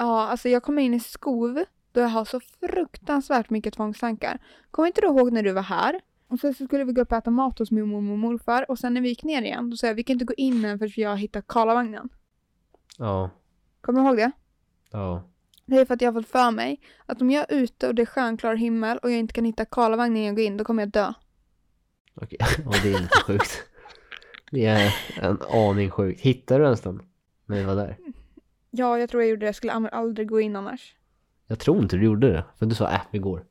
Ja, 0.02 0.28
alltså 0.28 0.50
jag 0.50 0.64
kommer 0.64 0.82
in 0.82 0.94
i 0.94 1.00
skov 1.00 1.64
då 1.92 2.00
jag 2.02 2.08
har 2.08 2.26
så 2.26 2.40
fruktansvärt 2.40 3.50
mycket 3.50 3.74
tvångstankar. 3.74 4.40
Kommer 4.72 4.88
inte 4.88 5.02
du 5.02 5.08
ihåg 5.08 5.34
när 5.34 5.44
du 5.44 5.52
var 5.52 5.62
här? 5.62 6.02
Och 6.28 6.40
sen 6.40 6.54
så 6.54 6.66
skulle 6.66 6.84
vi 6.84 6.94
gå 6.94 7.02
upp 7.02 7.12
och 7.12 7.18
äta 7.18 7.32
mat 7.32 7.60
hos 7.60 7.72
min 7.72 7.88
mormor 7.88 8.12
och 8.12 8.20
morfar 8.20 8.72
och 8.72 8.80
sen 8.80 8.94
när 8.94 9.02
vi 9.02 9.10
gick 9.10 9.24
ner 9.24 9.42
igen 9.42 9.70
då 9.70 9.78
sa 9.78 9.88
jag 9.88 9.94
vi 9.94 10.04
kan 10.04 10.14
inte 10.14 10.26
gå 10.26 10.34
in 10.34 10.66
än 10.66 10.80
förrän 10.80 10.92
jag 10.96 11.10
har 11.10 11.18
hittat 11.18 11.48
Karlavagnen. 11.48 12.10
Ja. 12.98 13.30
Kommer 13.82 14.02
du 14.02 14.08
ihåg 14.08 14.18
det? 14.18 14.32
Ja. 14.92 15.24
Det 15.66 15.76
är 15.78 15.86
för 15.86 15.94
att 15.94 16.02
jag 16.02 16.12
har 16.12 16.22
fått 16.22 16.32
för 16.32 16.52
mig 16.52 16.82
att 17.06 17.22
om 17.22 17.32
jag 17.32 17.52
är 17.52 17.56
ute 17.56 17.88
och 17.88 17.96
det 17.96 18.02
är 18.02 18.06
stjärnklar 18.06 18.56
himmel 18.56 18.98
och 18.98 19.12
jag 19.12 19.20
inte 19.20 19.34
kan 19.34 19.46
hitta 19.46 19.66
Karlavagnen 19.66 20.14
när 20.14 20.26
jag 20.26 20.36
går 20.36 20.46
in 20.46 20.58
då 20.58 20.64
kommer 20.64 20.84
jag 20.84 20.90
dö. 20.90 21.14
Okej, 22.14 22.38
ja 22.66 22.72
det 22.84 22.94
är 22.94 23.00
lite 23.00 23.24
sjukt. 23.26 23.64
Det 24.52 24.66
är 24.66 24.96
en 25.22 25.38
aning 25.54 25.92
sjukt. 25.92 26.22
Hittade 26.22 26.60
du 26.60 26.66
ens 26.66 26.82
den? 26.82 27.02
När 27.46 27.58
vi 27.58 27.64
var 27.64 27.76
där? 27.76 27.98
Ja, 28.72 29.00
jag 29.00 29.10
tror 29.10 29.24
jag 29.24 29.30
gjorde 29.30 29.40
det. 29.40 29.46
Jag 29.46 29.56
skulle 29.56 29.74
aldrig- 29.74 30.28
gå 30.28 30.40
in 30.42 30.56
annars. 30.56 30.96
Jag 31.48 31.60
tror 31.60 31.78
inte 31.82 31.96
du 31.96 32.04
gjorde 32.04 32.32
det. 32.32 32.44
För 32.60 32.66
du 32.66 32.76
sa 32.76 32.92
äh, 32.92 33.02
vi 33.12 33.20
går. 33.20 33.46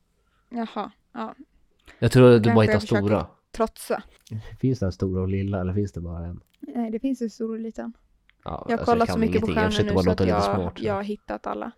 Jaha, 0.49 0.91
ja. 1.13 1.35
Jag 1.99 2.11
tror 2.11 2.35
att 2.35 2.43
du 2.43 2.53
bara 2.53 2.65
jag 2.65 2.81
försöker. 2.81 3.01
stora. 3.01 3.27
Trotsa. 3.51 4.03
Finns 4.59 4.79
det 4.79 4.85
en 4.85 4.91
stora 4.91 5.21
och 5.21 5.27
lilla 5.27 5.61
eller 5.61 5.73
finns 5.73 5.91
det 5.91 6.01
bara 6.01 6.25
en? 6.25 6.41
Nej, 6.59 6.91
det 6.91 6.99
finns 6.99 7.21
en 7.21 7.29
stor 7.29 7.49
och 7.53 7.59
liten. 7.59 7.93
Ja, 8.43 8.65
Jag 8.69 8.77
har 8.77 8.77
alltså, 8.77 8.85
kollat 8.93 9.11
så 9.11 9.19
mycket 9.19 9.41
på 9.41 9.47
ingenting. 9.47 9.63
Jag 9.63 9.73
stjärnor 9.73 9.93
nu 9.95 10.03
så 10.03 10.11
att 10.11 10.27
jag, 10.27 10.43
smart. 10.43 10.73
jag 10.81 10.93
har 10.93 11.03
hittat 11.03 11.47
alla. 11.47 11.71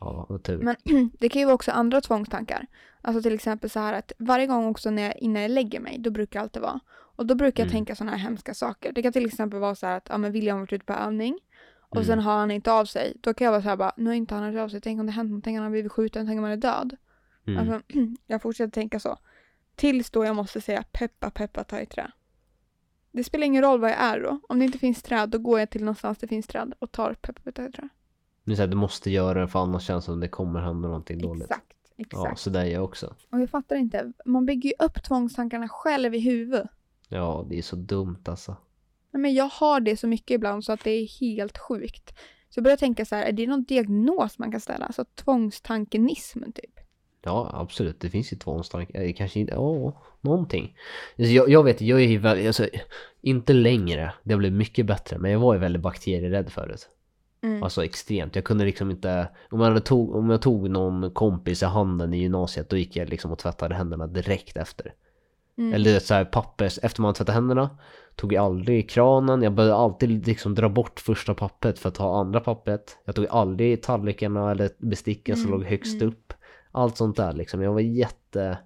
Ja, 0.00 0.26
vad 0.28 0.42
tur. 0.42 0.58
Men 0.58 0.76
det 1.18 1.28
kan 1.28 1.40
ju 1.40 1.46
vara 1.46 1.54
också 1.54 1.70
andra 1.72 2.00
tvångstankar. 2.00 2.66
Alltså 3.02 3.22
till 3.22 3.34
exempel 3.34 3.70
så 3.70 3.80
här 3.80 3.92
att 3.92 4.12
varje 4.18 4.46
gång 4.46 4.66
också 4.66 4.90
när 4.90 5.02
jag, 5.02 5.16
innan 5.18 5.42
jag 5.42 5.50
lägger 5.50 5.80
mig, 5.80 5.98
då 5.98 6.10
brukar 6.10 6.40
det 6.40 6.42
alltid 6.42 6.62
vara. 6.62 6.80
Och 6.90 7.26
då 7.26 7.34
brukar 7.34 7.62
jag 7.62 7.66
Mm. 7.66 7.72
tänka 7.72 7.94
sådana 7.94 8.16
här 8.16 8.18
hemska 8.24 8.54
saker. 8.54 8.92
Det 8.92 9.02
kan 9.02 9.12
till 9.12 9.26
exempel 9.26 9.60
vara 9.60 9.74
så 9.74 9.86
här 9.86 9.96
att 9.96 10.06
ja, 10.10 10.18
men 10.18 10.32
William 10.32 10.56
har 10.56 10.60
varit 10.62 10.72
ute 10.72 10.84
på 10.84 10.92
övning 10.92 11.38
och 11.90 11.96
Mm. 11.96 12.06
sen 12.06 12.18
har 12.18 12.32
han 12.38 12.50
inte 12.50 12.72
av 12.72 12.84
sig. 12.84 13.16
Då 13.20 13.34
kan 13.34 13.44
jag 13.44 13.52
vara 13.52 13.62
så 13.62 13.68
här 13.68 13.76
bara, 13.76 13.92
nu 13.96 14.06
har 14.10 14.14
inte 14.14 14.34
han 14.34 14.44
hört 14.44 14.60
av 14.62 14.68
sig. 14.68 14.80
Tänk 14.80 15.00
om 15.00 15.06
det 15.06 15.12
hänt 15.12 15.30
någonting, 15.30 15.56
han 15.56 15.64
har 15.64 15.70
blivit 15.70 15.92
skjuten, 15.92 16.26
tänk 16.26 16.38
om 16.38 16.44
han 16.44 16.52
är 16.52 16.56
död. 16.56 16.96
Mm. 17.46 17.58
Alltså, 17.58 17.98
jag 18.26 18.42
fortsätter 18.42 18.70
tänka 18.70 19.00
så. 19.00 19.18
Tills 19.76 20.10
då 20.10 20.24
jag 20.24 20.36
måste 20.36 20.60
säga 20.60 20.84
peppa 20.92 21.30
peppa 21.30 21.64
ta 21.64 21.80
i 21.80 21.86
trä. 21.86 22.10
Det 23.12 23.24
spelar 23.24 23.46
ingen 23.46 23.62
roll 23.62 23.80
vad 23.80 23.90
jag 23.90 24.00
är 24.00 24.20
då. 24.20 24.40
Om 24.48 24.58
det 24.58 24.64
inte 24.64 24.78
finns 24.78 25.02
träd 25.02 25.28
då 25.28 25.38
går 25.38 25.58
jag 25.58 25.70
till 25.70 25.84
någonstans 25.84 26.18
det 26.18 26.26
finns 26.28 26.46
träd 26.46 26.72
och 26.78 26.92
tar 26.92 27.14
peppa 27.14 27.32
peppa 27.42 27.52
ta 27.52 27.68
i 27.68 27.72
trä. 27.72 27.88
Det 28.44 28.52
är 28.52 28.56
så 28.56 28.62
här, 28.62 28.68
du 28.68 28.76
måste 28.76 29.10
göra 29.10 29.40
det 29.40 29.48
för 29.48 29.58
annars 29.62 29.82
känns 29.86 30.04
det 30.04 30.12
som 30.12 30.20
det 30.20 30.28
kommer 30.28 30.60
hända 30.60 30.88
någonting 30.88 31.18
dåligt. 31.18 31.42
Exakt. 31.42 31.66
Ja, 31.96 32.02
Exakt. 32.02 32.40
så 32.40 32.50
där 32.50 32.60
är 32.60 32.64
jag 32.72 32.84
också. 32.84 33.14
Och 33.30 33.40
jag 33.40 33.50
fattar 33.50 33.76
inte. 33.76 34.12
Man 34.24 34.46
bygger 34.46 34.68
ju 34.68 34.74
upp 34.86 35.02
tvångstankarna 35.02 35.68
själv 35.68 36.14
i 36.14 36.18
huvudet. 36.20 36.66
Ja, 37.08 37.46
det 37.48 37.58
är 37.58 37.62
så 37.62 37.76
dumt 37.76 38.18
alltså. 38.24 38.56
Nej, 39.10 39.20
men 39.20 39.34
jag 39.34 39.48
har 39.48 39.80
det 39.80 39.96
så 39.96 40.06
mycket 40.06 40.30
ibland 40.30 40.64
så 40.64 40.72
att 40.72 40.84
det 40.84 40.90
är 40.90 41.20
helt 41.20 41.58
sjukt. 41.58 42.14
Så 42.50 42.58
jag 42.58 42.64
börjar 42.64 42.76
tänka 42.76 43.04
så 43.04 43.14
här, 43.14 43.26
är 43.26 43.32
det 43.32 43.46
någon 43.46 43.64
diagnos 43.64 44.38
man 44.38 44.50
kan 44.50 44.60
ställa? 44.60 44.86
Alltså 44.86 45.04
tvångstankenism 45.04 46.42
typ. 46.42 46.80
Ja, 47.22 47.50
absolut. 47.52 48.00
Det 48.00 48.10
finns 48.10 48.32
ju 48.32 48.36
tvångstankar. 48.36 49.00
Eh, 49.00 49.12
Kanske 49.12 49.40
inte, 49.40 49.52
ja, 49.52 50.02
någonting. 50.20 50.76
Alltså, 51.18 51.32
jag, 51.32 51.48
jag 51.48 51.64
vet, 51.64 51.80
jag 51.80 52.00
är 52.00 52.08
ju 52.08 52.18
väldigt, 52.18 52.46
alltså, 52.46 52.68
inte 53.20 53.52
längre. 53.52 54.12
Det 54.22 54.32
har 54.32 54.38
blivit 54.38 54.58
mycket 54.58 54.86
bättre. 54.86 55.18
Men 55.18 55.30
jag 55.30 55.38
var 55.38 55.54
ju 55.54 55.60
väldigt 55.60 55.82
bakterierädd 55.82 56.52
förut. 56.52 56.88
Mm. 57.42 57.62
Alltså 57.62 57.84
extremt. 57.84 58.34
Jag 58.34 58.44
kunde 58.44 58.64
liksom 58.64 58.90
inte, 58.90 59.28
om 59.50 59.60
jag, 59.60 59.84
tog, 59.84 60.14
om 60.14 60.30
jag 60.30 60.42
tog 60.42 60.70
någon 60.70 61.10
kompis 61.10 61.62
i 61.62 61.66
handen 61.66 62.14
i 62.14 62.18
gymnasiet 62.18 62.70
då 62.70 62.76
gick 62.76 62.96
jag 62.96 63.08
liksom 63.08 63.32
och 63.32 63.38
tvättade 63.38 63.74
händerna 63.74 64.06
direkt 64.06 64.56
efter. 64.56 64.94
Mm. 65.58 65.74
Eller 65.74 65.98
så 65.98 66.14
här 66.14 66.24
pappers, 66.24 66.78
efter 66.82 67.02
man 67.02 67.14
tvättade 67.14 67.34
händerna 67.34 67.78
tog 68.16 68.32
jag 68.32 68.44
aldrig 68.44 68.78
i 68.78 68.82
kranen. 68.82 69.42
Jag 69.42 69.54
började 69.54 69.76
alltid 69.76 70.26
liksom 70.26 70.54
dra 70.54 70.68
bort 70.68 71.00
första 71.00 71.34
pappret 71.34 71.78
för 71.78 71.88
att 71.88 71.94
ta 71.94 72.20
andra 72.20 72.40
pappret. 72.40 72.98
Jag 73.04 73.14
tog 73.14 73.26
aldrig 73.30 73.82
tallrikarna 73.82 74.50
eller 74.50 74.70
besticken 74.78 75.36
som 75.36 75.46
Mm, 75.46 75.60
låg 75.60 75.68
högst 75.68 76.02
mm. 76.02 76.08
upp. 76.08 76.32
Allt 76.72 76.96
sånt 76.96 77.16
där 77.16 77.32
liksom. 77.32 77.62
Jag 77.62 77.72
var 77.72 77.80
jätte... 77.80 78.58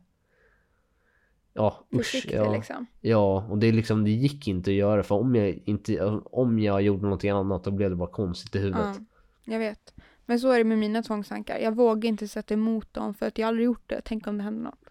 Ja, 1.52 1.86
usch. 1.94 1.98
Försiktig 1.98 2.36
Ja, 2.36 2.52
liksom. 2.52 2.86
ja, 3.00 3.46
och 3.50 3.58
det 3.58 3.72
liksom, 3.72 4.04
det 4.04 4.10
gick 4.10 4.48
inte 4.48 4.70
att 4.70 4.74
göra 4.74 5.02
för 5.02 5.14
om 5.14 5.34
jag 5.34 5.62
inte, 5.64 6.04
om 6.24 6.58
jag 6.58 6.82
gjorde 6.82 7.02
någonting 7.02 7.30
annat 7.30 7.64
då 7.64 7.70
blev 7.70 7.90
det 7.90 7.96
bara 7.96 8.10
konstigt 8.10 8.54
i 8.54 8.58
huvudet. 8.58 8.96
Ja, 9.44 9.52
jag 9.52 9.58
vet. 9.58 9.94
Men 10.26 10.40
så 10.40 10.50
är 10.50 10.58
det 10.58 10.64
med 10.64 10.78
mina 10.78 11.02
tvångstankar. 11.02 11.58
Jag 11.58 11.76
vågar 11.76 12.08
inte 12.08 12.28
sätta 12.28 12.54
emot 12.54 12.94
dem 12.94 13.14
för 13.14 13.26
att 13.26 13.38
jag 13.38 13.48
aldrig 13.48 13.64
gjort 13.64 13.82
det. 13.86 14.00
Tänk 14.04 14.26
om 14.26 14.38
det 14.38 14.44
händer 14.44 14.62
något. 14.62 14.83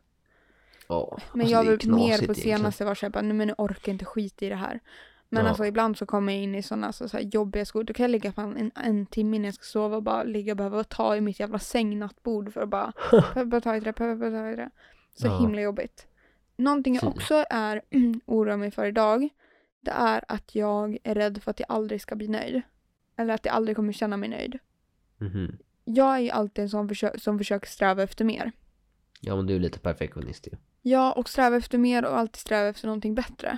Ja, 0.87 1.17
Men 1.33 1.41
alltså, 1.41 1.51
jag 1.53 1.59
har 1.59 1.95
mer 1.95 2.27
på 2.27 2.33
senaste 2.33 2.85
var 2.85 2.95
såhär, 2.95 3.21
nej 3.21 3.33
men 3.33 3.47
nu 3.47 3.53
orkar 3.57 3.81
jag 3.89 3.93
inte 3.93 4.05
skit 4.05 4.41
i 4.41 4.49
det 4.49 4.55
här. 4.55 4.79
Men 5.29 5.43
Ja. 5.43 5.49
alltså 5.49 5.65
ibland 5.65 5.97
så 5.97 6.05
kommer 6.05 6.33
jag 6.33 6.41
in 6.41 6.55
i 6.55 6.63
sådana 6.63 6.93
så, 6.93 7.09
så 7.09 7.17
här, 7.17 7.23
jobbiga 7.23 7.65
skor. 7.65 7.83
Då 7.83 7.93
kan 7.93 8.03
jag 8.03 8.11
ligga 8.11 8.31
fan 8.31 8.57
en, 8.57 8.71
en 8.75 9.05
timme 9.05 9.35
innan 9.35 9.45
jag 9.45 9.53
ska 9.53 9.63
sova 9.63 9.95
och 9.95 10.03
bara 10.03 10.23
ligga 10.23 10.53
och 10.53 10.57
behöva 10.57 10.83
ta 10.83 11.15
i 11.15 11.21
mitt 11.21 11.39
jävla 11.39 11.59
sängnattbord 11.59 12.53
för 12.53 12.61
att 12.61 12.69
bara 12.69 12.91
peppa 13.33 13.61
ta 13.61 13.75
i 13.75 13.79
det, 13.79 13.93
peppa 13.93 14.29
ta 14.29 14.49
i 14.49 14.55
det. 14.55 14.69
Så 15.15 15.27
Ja. 15.27 15.39
himla 15.39 15.61
jobbigt. 15.61 16.07
Någonting 16.57 16.95
jag 16.95 17.03
också 17.03 17.45
är 17.49 17.81
oroar 18.25 18.57
mig 18.57 18.71
för 18.71 18.85
idag. 18.85 19.29
Det 19.81 19.91
är 19.91 20.23
att 20.27 20.55
jag 20.55 20.97
är 21.03 21.15
rädd 21.15 21.43
för 21.43 21.51
att 21.51 21.59
jag 21.59 21.71
aldrig 21.71 22.01
ska 22.01 22.15
bli 22.15 22.27
nöjd. 22.27 22.61
Eller 23.17 23.33
att 23.33 23.45
jag 23.45 23.55
aldrig 23.55 23.75
kommer 23.75 23.93
känna 23.93 24.17
mig 24.17 24.29
nöjd. 24.29 24.59
Mhm. 25.17 25.57
Jag 25.85 26.15
är 26.15 26.19
ju 26.19 26.29
alltid 26.29 26.63
en 26.63 26.69
sån 26.69 26.89
försö- 26.89 27.17
som 27.19 27.37
försöker 27.37 27.67
sträva 27.67 28.03
efter 28.03 28.25
mer. 28.25 28.51
Ja 29.21 29.35
men 29.35 29.45
du 29.45 29.55
är 29.55 29.59
lite 29.59 29.79
perfektionist 29.79 30.47
ju. 30.47 30.51
Ja, 30.51 30.57
och 31.15 31.29
sträva 31.29 31.55
efter 31.57 31.77
mer 31.77 32.05
och 32.05 32.17
alltid 32.17 32.35
sträva 32.39 32.67
efter 32.69 32.87
någonting 32.87 33.15
bättre. 33.15 33.57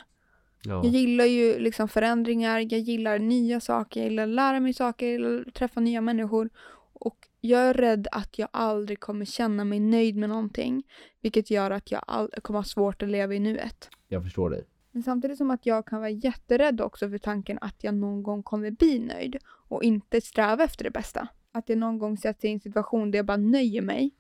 Ja. 0.64 0.74
Jag 0.84 0.86
gillar 0.86 1.26
ju 1.26 1.60
liksom 1.60 1.88
förändringar, 1.88 2.60
jag 2.60 2.80
gillar 2.80 3.20
nya 3.20 3.60
saker, 3.60 4.00
jag 4.00 4.10
gillar 4.10 4.24
att 4.24 4.30
lära 4.30 4.60
mig 4.60 4.74
saker, 4.74 5.06
jag 5.06 5.14
gillar 5.14 5.44
att 5.48 5.54
träffa 5.54 5.80
nya 5.80 6.02
människor. 6.02 6.50
Och 6.94 7.28
jag 7.42 7.62
är 7.62 7.74
rädd 7.74 8.08
att 8.12 8.40
jag 8.40 8.50
aldrig 8.52 9.00
kommer 9.00 9.26
känna 9.26 9.64
mig 9.66 9.80
nöjd 9.80 10.16
med 10.16 10.30
någonting. 10.30 10.84
Vilket 11.22 11.52
gör 11.52 11.72
att 11.72 11.92
jag 11.92 12.02
all- 12.08 12.30
kommer 12.42 12.60
ha 12.60 12.64
svårt 12.64 13.02
att 13.04 13.10
leva 13.10 13.34
i 13.34 13.40
nuet. 13.40 13.90
Jag 14.08 14.24
förstår 14.24 14.50
dig. 14.50 14.66
Men 14.92 15.04
samtidigt 15.04 15.38
som 15.38 15.52
att 15.52 15.66
jag 15.66 15.86
kan 15.86 16.00
vara 16.00 16.10
jätterädd 16.10 16.82
också 16.82 17.10
för 17.10 17.18
tanken 17.18 17.58
att 17.62 17.84
jag 17.84 17.94
någon 17.94 18.24
gång 18.24 18.44
kommer 18.44 18.72
bli 18.72 19.00
nöjd 19.00 19.38
och 19.68 19.84
inte 19.84 20.22
sträva 20.22 20.64
efter 20.64 20.84
det 20.84 20.92
bästa. 20.92 21.28
Att 21.52 21.70
jag 21.70 21.78
någon 21.78 22.00
gång 22.00 22.18
sätter 22.18 22.48
i 22.48 22.52
en 22.52 22.60
situation 22.60 23.12
där 23.12 23.20
jag 23.20 23.26
bara 23.26 23.38
nöjer 23.38 23.82
mig 23.82 24.12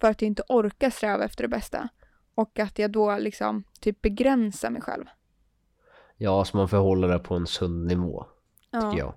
för 0.00 0.10
att 0.10 0.22
jag 0.22 0.26
inte 0.26 0.42
orkar 0.48 0.90
sträva 0.90 1.24
efter 1.24 1.42
det 1.44 1.48
bästa. 1.48 1.88
Och 2.34 2.58
att 2.58 2.78
jag 2.78 2.90
då 2.90 3.18
liksom 3.18 3.64
typ 3.80 4.02
begränsar 4.02 4.70
mig 4.70 4.82
själv. 4.82 5.04
Ja, 6.16 6.44
så 6.44 6.56
man 6.56 6.68
får 6.68 6.76
hålla 6.76 7.06
det 7.06 7.18
på 7.18 7.34
en 7.34 7.46
sund 7.46 7.86
nivå, 7.86 8.26
tycker 8.72 8.98
jag. 8.98 9.14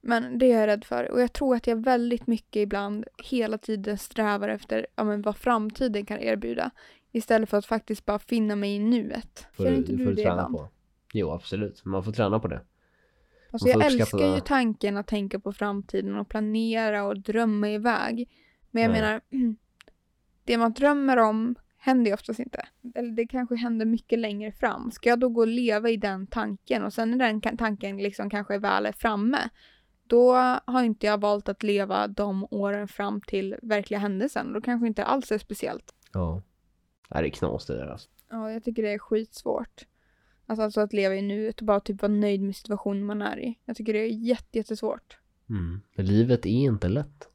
Men 0.00 0.38
det 0.38 0.52
är 0.52 0.60
jag 0.60 0.66
rädd 0.66 0.84
för. 0.84 1.10
Och 1.10 1.20
jag 1.20 1.32
tror 1.32 1.56
att 1.56 1.66
jag 1.66 1.84
väldigt 1.84 2.26
mycket 2.26 2.56
ibland 2.60 3.04
hela 3.24 3.58
tiden 3.58 3.98
strävar 3.98 4.48
efter 4.48 4.86
ja, 4.96 5.04
men 5.04 5.22
vad 5.22 5.36
framtiden 5.36 6.06
kan 6.06 6.18
erbjuda. 6.20 6.70
Istället 7.12 7.48
för 7.48 7.56
att 7.58 7.66
faktiskt 7.66 8.04
bara 8.06 8.18
finna 8.18 8.56
mig 8.56 8.74
i 8.74 8.78
nuet. 8.78 9.46
Får, 9.52 9.64
Känner 9.64 9.76
du, 9.76 9.78
inte 9.78 9.92
får 9.92 9.98
du 9.98 10.04
du 10.04 10.14
det 10.14 10.22
träna 10.22 10.34
ibland? 10.34 10.54
på. 10.56 10.68
Jo, 11.12 11.30
absolut. 11.30 11.84
Man 11.84 12.04
får 12.04 12.12
träna 12.12 12.38
på 12.40 12.48
det. 12.48 12.60
Alltså 13.50 13.68
jag 13.68 13.84
älskar 13.86 14.18
ju 14.18 14.34
det. 14.34 14.40
tanken 14.40 14.96
att 14.96 15.06
tänka 15.06 15.40
på 15.40 15.52
framtiden 15.52 16.16
och 16.16 16.28
planera 16.28 17.04
och 17.04 17.18
drömma 17.20 17.70
iväg. 17.70 18.28
Men 18.70 18.82
jag 18.82 18.90
Ja. 18.90 18.94
menar, 19.00 19.20
det 20.44 20.58
man 20.58 20.72
drömmer 20.72 21.16
om 21.16 21.54
händer 21.86 22.10
ju 22.10 22.14
oftast 22.14 22.40
inte. 22.40 22.66
Eller 22.94 23.10
det 23.10 23.26
kanske 23.26 23.56
händer 23.56 23.86
mycket 23.86 24.18
längre 24.18 24.52
fram. 24.52 24.90
Ska 24.90 25.08
jag 25.08 25.18
då 25.18 25.28
gå 25.28 25.40
och 25.40 25.46
leva 25.46 25.90
i 25.90 25.96
den 25.96 26.26
tanken 26.26 26.84
och 26.84 26.92
sen 26.92 27.10
när 27.10 27.18
den 27.18 27.56
tanken 27.56 27.96
liksom 27.96 28.30
kanske 28.30 28.58
väl 28.58 28.86
är 28.86 28.92
framme, 28.92 29.38
då 30.06 30.34
har 30.64 30.82
inte 30.82 31.06
jag 31.06 31.20
valt 31.20 31.48
att 31.48 31.62
leva 31.62 32.08
de 32.08 32.46
åren 32.50 32.88
fram 32.88 33.20
till 33.20 33.56
verkliga 33.62 34.00
händelsen. 34.00 34.52
Då 34.52 34.60
kanske 34.60 34.86
inte 34.86 35.04
alls 35.04 35.32
är 35.32 35.38
speciellt. 35.38 35.94
Ja. 36.12 36.42
Det 37.08 37.14
är 37.14 37.28
knas 37.28 37.66
det 37.66 37.76
där 37.76 37.86
alltså. 37.86 38.08
Ja, 38.30 38.52
jag 38.52 38.64
tycker 38.64 38.82
det 38.82 38.92
är 38.92 38.98
skitsvårt. 38.98 39.86
Alltså, 40.46 40.62
alltså 40.62 40.80
att 40.80 40.92
leva 40.92 41.14
i 41.14 41.22
nuet 41.22 41.60
och 41.60 41.66
bara 41.66 41.80
typ 41.80 42.02
vara 42.02 42.12
nöjd 42.12 42.42
med 42.42 42.56
situationen 42.56 43.06
man 43.06 43.22
är 43.22 43.38
i. 43.38 43.58
Jag 43.64 43.76
tycker 43.76 43.92
det 43.92 43.98
är 43.98 44.06
jätte, 44.06 44.58
jättesvårt. 44.58 45.18
Mm. 45.50 45.80
Livet 45.96 46.46
är 46.46 46.50
inte 46.50 46.88
lätt. 46.88 47.28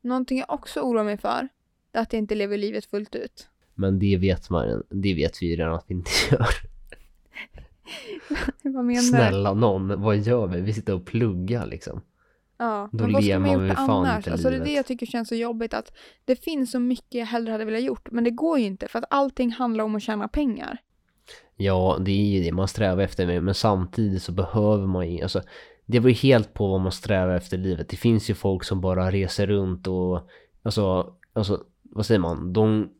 Någonting 0.00 0.38
jag 0.38 0.50
också 0.50 0.80
oroar 0.80 1.04
mig 1.04 1.18
för, 1.18 1.48
det 1.90 1.98
är 1.98 2.02
att 2.02 2.12
jag 2.12 2.18
inte 2.18 2.34
lever 2.34 2.58
livet 2.58 2.84
fullt 2.84 3.14
ut. 3.14 3.48
Men 3.74 3.98
det 3.98 4.16
vet 4.16 4.50
man, 4.50 4.82
det 4.90 5.14
vet 5.14 5.42
vi 5.42 5.46
ju 5.46 5.56
redan 5.56 5.74
att 5.74 5.84
vi 5.88 5.94
inte 5.94 6.10
gör. 6.30 6.46
Vad 8.74 8.84
menar? 8.84 9.00
Snälla 9.02 9.54
någon, 9.54 10.00
vad 10.02 10.16
gör 10.18 10.46
vi? 10.46 10.60
Vi 10.60 10.72
sitter 10.72 10.94
och 10.94 11.04
pluggar 11.06 11.66
liksom. 11.66 12.00
Ja, 12.58 12.88
Då 12.92 13.04
men 13.04 13.12
vad 13.12 13.24
ska 13.24 13.28
lever 13.38 13.46
man 13.46 13.56
man 13.58 13.68
gjort 13.68 13.76
fan 13.76 13.90
annars? 13.90 14.16
inte 14.16 14.32
Alltså 14.32 14.50
det 14.50 14.56
är 14.56 14.58
det 14.58 14.64
livet. 14.64 14.76
jag 14.76 14.86
tycker 14.86 15.06
känns 15.06 15.28
så 15.28 15.34
jobbigt 15.34 15.74
att 15.74 15.92
det 16.24 16.36
finns 16.36 16.70
så 16.70 16.78
mycket 16.78 17.14
jag 17.14 17.26
hellre 17.26 17.52
hade 17.52 17.64
velat 17.64 17.82
gjort, 17.82 18.08
men 18.10 18.24
det 18.24 18.30
går 18.30 18.58
ju 18.58 18.64
inte 18.64 18.88
för 18.88 18.98
att 18.98 19.04
allting 19.10 19.50
handlar 19.50 19.84
om 19.84 19.94
att 19.96 20.02
tjäna 20.02 20.28
pengar. 20.28 20.78
Ja, 21.56 21.96
det 22.00 22.10
är 22.10 22.38
ju 22.38 22.42
det 22.44 22.52
man 22.52 22.68
strävar 22.68 23.02
efter 23.02 23.40
men 23.40 23.54
samtidigt 23.54 24.22
så 24.22 24.32
behöver 24.32 24.86
man 24.86 25.10
ju, 25.12 25.22
alltså 25.22 25.42
det 25.86 25.98
var 26.00 26.08
ju 26.08 26.14
helt 26.14 26.54
på 26.54 26.68
vad 26.68 26.80
man 26.80 26.92
strävar 26.92 27.34
efter 27.34 27.56
i 27.58 27.60
livet. 27.60 27.88
Det 27.88 27.96
finns 27.96 28.30
ju 28.30 28.34
folk 28.34 28.64
som 28.64 28.80
bara 28.80 29.10
reser 29.10 29.46
runt 29.46 29.86
och 29.86 30.28
alltså, 30.62 31.14
alltså 31.32 31.64
vad 31.82 32.06
säger 32.06 32.20
man, 32.20 32.52
de 32.52 32.90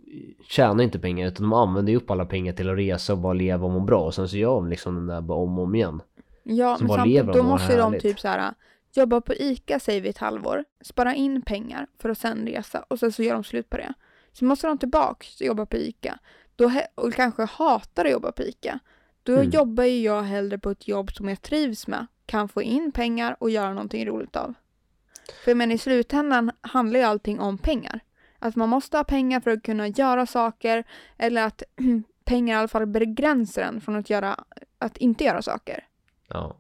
tjänar 0.49 0.85
inte 0.85 0.99
pengar 0.99 1.29
utan 1.29 1.43
de 1.43 1.53
använder 1.53 1.91
ju 1.93 1.97
upp 1.97 2.11
alla 2.11 2.25
pengar 2.27 2.53
till 2.53 2.71
att 2.71 2.77
resa 2.77 3.13
och 3.13 3.19
bara 3.19 3.33
leva 3.33 3.65
och 3.65 3.71
må 3.71 3.81
bra 3.81 4.05
och 4.05 4.15
sen 4.15 4.29
så 4.29 4.37
gör 4.37 4.55
de 4.55 4.69
liksom 4.69 4.95
den 4.95 5.07
där 5.07 5.21
bara 5.21 5.39
om 5.39 5.59
och 5.59 5.65
om 5.65 5.75
igen. 5.75 6.03
Ja, 6.43 6.77
Som 6.77 6.87
men 6.87 6.89
bara 6.89 6.99
samtidigt 6.99 7.21
lever 7.27 7.33
då 7.33 7.43
måste 7.43 7.73
ju 7.73 7.79
de 7.79 7.99
typ 7.99 8.21
så 8.21 8.29
här 8.29 8.55
jobba 8.95 9.21
på 9.21 9.35
ICA 9.35 9.81
säger 9.81 10.01
vi 10.01 10.09
ett 10.09 10.19
halvår, 10.19 10.65
spara 10.81 11.15
in 11.15 11.43
pengar 11.43 11.87
för 11.99 12.09
att 12.09 12.19
sen 12.19 12.47
resa 12.47 12.85
och 12.89 12.99
sen 12.99 13.13
så 13.13 13.23
gör 13.23 13.35
de 13.35 13.45
slut 13.45 13.71
på 13.71 13.77
det. 13.77 13.95
Så 14.33 14.45
måste 14.45 14.67
de 14.67 14.79
tillbaks 14.79 15.41
och 15.41 15.47
jobba 15.47 15.67
på 15.67 15.77
ICA 15.77 16.19
då, 16.57 16.71
och 16.95 17.13
kanske 17.15 17.45
hatar 17.45 18.05
att 18.05 18.11
jobba 18.11 18.33
på 18.33 18.43
ICA. 18.43 18.79
Då 19.23 19.33
Mm. 19.33 19.51
jobbar 19.51 19.85
ju 19.85 20.01
jag 20.03 20.23
hellre 20.23 20.59
på 20.59 20.71
ett 20.71 20.89
jobb 20.89 21.13
som 21.13 21.29
jag 21.29 21.43
trivs 21.43 21.87
med, 21.87 22.07
kan 22.27 22.49
få 22.49 22.63
in 22.63 22.93
pengar 22.93 23.37
och 23.41 23.51
göra 23.51 23.73
någonting 23.75 24.07
roligt 24.07 24.37
av. 24.37 24.55
För 25.45 25.55
men 25.55 25.71
i 25.73 25.79
slutändan 25.79 26.51
handlar 26.61 27.01
ju 27.01 27.07
allting 27.07 27.41
om 27.41 27.59
pengar. 27.59 28.01
Att 28.43 28.57
man 28.57 28.69
måste 28.69 28.97
ha 28.97 29.05
pengar 29.05 29.41
för 29.41 29.51
att 29.51 29.63
kunna 29.63 29.89
göra 29.89 30.27
saker 30.27 30.85
eller 31.19 31.47
att 31.47 31.63
pengar 32.25 32.57
i 32.57 32.59
alla 32.59 32.69
fall 32.69 32.87
begränsar 32.87 33.63
en 33.63 33.81
från 33.81 33.97
att, 33.97 34.11
göra, 34.11 34.45
att 34.79 34.97
inte 34.97 35.25
göra 35.25 35.43
saker. 35.43 35.85
Ja. 36.29 36.57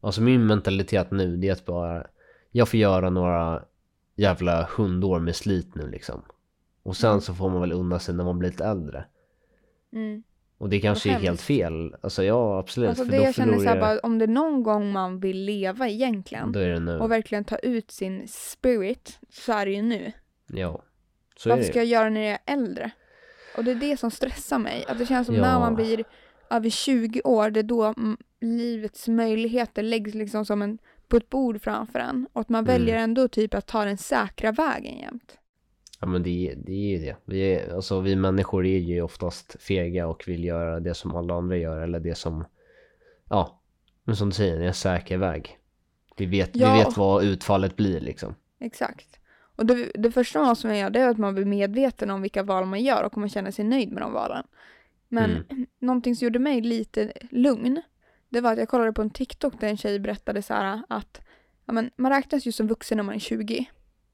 Alltså 0.00 0.22
min 0.22 0.46
mentalitet 0.46 1.10
nu 1.10 1.36
det 1.36 1.48
är 1.48 1.52
att 1.52 1.64
bara, 1.64 2.06
jag 2.50 2.68
får 2.68 2.80
göra 2.80 3.10
några 3.10 3.62
jävla 4.16 4.68
hundår 4.76 5.20
med 5.20 5.36
slit 5.36 5.74
nu 5.74 5.90
liksom. 5.90 6.22
Och 6.82 6.96
sen 6.96 7.10
Mm. 7.10 7.20
så 7.20 7.34
får 7.34 7.50
man 7.50 7.60
väl 7.60 7.72
unna 7.72 7.98
sig 7.98 8.14
när 8.14 8.24
man 8.24 8.38
blir 8.38 8.50
lite 8.50 8.64
äldre. 8.64 9.04
Mm. 9.92 10.22
Och 10.58 10.68
det 10.68 10.80
kanske 10.80 11.10
är 11.10 11.18
helt 11.18 11.40
fel. 11.40 11.96
Alltså 12.00 12.24
ja, 12.24 12.58
absolut. 12.58 12.88
Alltså 12.88 13.04
för 13.04 13.10
det 13.12 13.22
jag 13.22 13.34
känner 13.34 13.58
så 13.58 13.64
här, 13.68 13.80
bara, 13.80 13.98
om 13.98 14.18
det 14.18 14.24
är 14.24 14.28
någon 14.28 14.62
gång 14.62 14.92
man 14.92 15.20
vill 15.20 15.44
leva 15.44 15.88
egentligen 15.88 16.52
Då 16.52 16.58
är 16.60 16.68
det 16.68 16.80
nu. 16.80 16.98
och 16.98 17.10
verkligen 17.10 17.44
ta 17.44 17.56
ut 17.56 17.90
sin 17.90 18.28
spirit 18.28 19.18
så 19.30 19.52
är 19.52 19.66
det 19.66 19.72
ju 19.72 19.82
nu. 19.82 20.12
Ja. 20.46 20.82
Så 21.36 21.48
är 21.48 21.50
Varför 21.50 21.62
det 21.64 21.68
ska 21.70 21.78
jag 21.78 21.86
göra 21.86 22.10
när 22.10 22.20
jag 22.20 22.30
är 22.44 22.54
äldre? 22.54 22.90
Och 23.56 23.64
det 23.64 23.70
är 23.70 23.74
det 23.74 23.96
som 23.96 24.10
stressar 24.10 24.58
mig. 24.58 24.84
Att 24.88 24.98
det 24.98 25.06
känns 25.06 25.26
som 25.26 25.34
Ja. 25.36 25.42
när 25.42 25.58
man 25.58 25.74
blir 25.74 26.04
över 26.50 26.70
20 26.70 27.20
år, 27.24 27.50
det 27.50 27.60
är 27.60 27.64
då 27.64 27.94
livets 28.40 29.08
möjligheter 29.08 29.82
läggs 29.82 30.14
liksom 30.14 30.44
som 30.46 30.62
en, 30.62 30.78
på 31.08 31.16
ett 31.16 31.30
bord 31.30 31.62
framför 31.62 31.98
en. 31.98 32.26
Och 32.32 32.40
att 32.40 32.48
man 32.48 32.64
Mm. 32.64 32.72
väljer 32.78 32.96
ändå 32.96 33.28
typ 33.28 33.54
att 33.54 33.66
ta 33.66 33.84
den 33.84 33.98
säkra 33.98 34.52
vägen 34.52 34.98
jämt. 34.98 35.38
Ja 36.00 36.06
men 36.06 36.22
det, 36.22 36.54
det 36.66 36.72
är 36.72 36.90
ju 36.90 36.98
det. 36.98 37.16
Vi, 37.24 37.40
är, 37.54 37.74
alltså, 37.74 38.00
vi 38.00 38.16
människor 38.16 38.66
är 38.66 38.78
ju 38.78 39.02
oftast 39.02 39.56
fega 39.62 40.06
och 40.06 40.24
vill 40.26 40.44
göra 40.44 40.80
det 40.80 40.94
som 40.94 41.16
alla 41.16 41.34
andra 41.34 41.56
gör 41.56 41.80
eller 41.80 42.00
det 42.00 42.14
som, 42.14 42.44
ja, 43.30 43.60
men 44.04 44.16
som 44.16 44.28
du 44.28 44.34
säger, 44.34 44.60
en 44.60 44.74
säker 44.74 45.16
väg. 45.16 45.58
Vi 46.16 46.26
vet, 46.26 46.50
Ja. 46.52 46.72
vi 46.72 46.78
vet 46.78 46.96
vad 46.96 47.24
utfallet 47.24 47.76
blir 47.76 48.00
liksom. 48.00 48.34
Exakt. 48.60 49.18
Och 49.56 49.66
det, 49.66 49.90
det 49.94 50.10
första 50.10 50.38
man 50.38 50.48
måste 50.48 50.68
göra 50.68 50.90
det 50.90 51.00
är 51.00 51.08
att 51.08 51.18
man 51.18 51.34
blir 51.34 51.44
medveten 51.44 52.10
om 52.10 52.22
vilka 52.22 52.42
val 52.42 52.66
man 52.66 52.82
gör 52.82 53.02
och 53.04 53.12
kommer 53.12 53.28
känna 53.28 53.52
sig 53.52 53.64
nöjd 53.64 53.92
med 53.92 54.02
de 54.02 54.12
valen. 54.12 54.46
Men 55.08 55.30
Mm. 55.30 55.66
någonting 55.78 56.16
som 56.16 56.24
gjorde 56.24 56.38
mig 56.38 56.60
lite 56.60 57.12
lugn, 57.30 57.82
det 58.28 58.40
var 58.40 58.52
att 58.52 58.58
jag 58.58 58.68
kollade 58.68 58.92
på 58.92 59.02
en 59.02 59.10
TikTok 59.10 59.60
där 59.60 59.68
en 59.68 59.76
tjej 59.76 59.98
berättade 60.00 60.42
så 60.42 60.54
här 60.54 60.82
att 60.88 61.20
ja, 61.66 61.72
men, 61.72 61.90
man 61.96 62.12
räknas 62.12 62.46
ju 62.46 62.52
som 62.52 62.66
vuxen 62.66 62.96
när 62.96 63.02
man 63.04 63.14
är 63.14 63.18
20. 63.18 63.66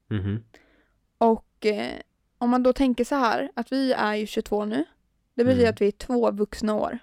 Mhm. 0.09 0.43
Och 1.17 1.65
eh, 1.65 1.91
om 2.37 2.49
man 2.49 2.63
då 2.63 2.73
tänker 2.73 3.03
så 3.03 3.15
här 3.15 3.51
att 3.55 3.71
vi 3.71 3.93
är 3.93 4.13
ju 4.15 4.25
22 4.27 4.65
nu. 4.65 4.85
Det 5.35 5.43
betyder 5.43 5.63
Mm. 5.63 5.73
att 5.73 5.81
vi 5.81 5.87
är 5.87 5.91
två 5.91 6.31
vuxna 6.31 6.75
år. 6.75 6.99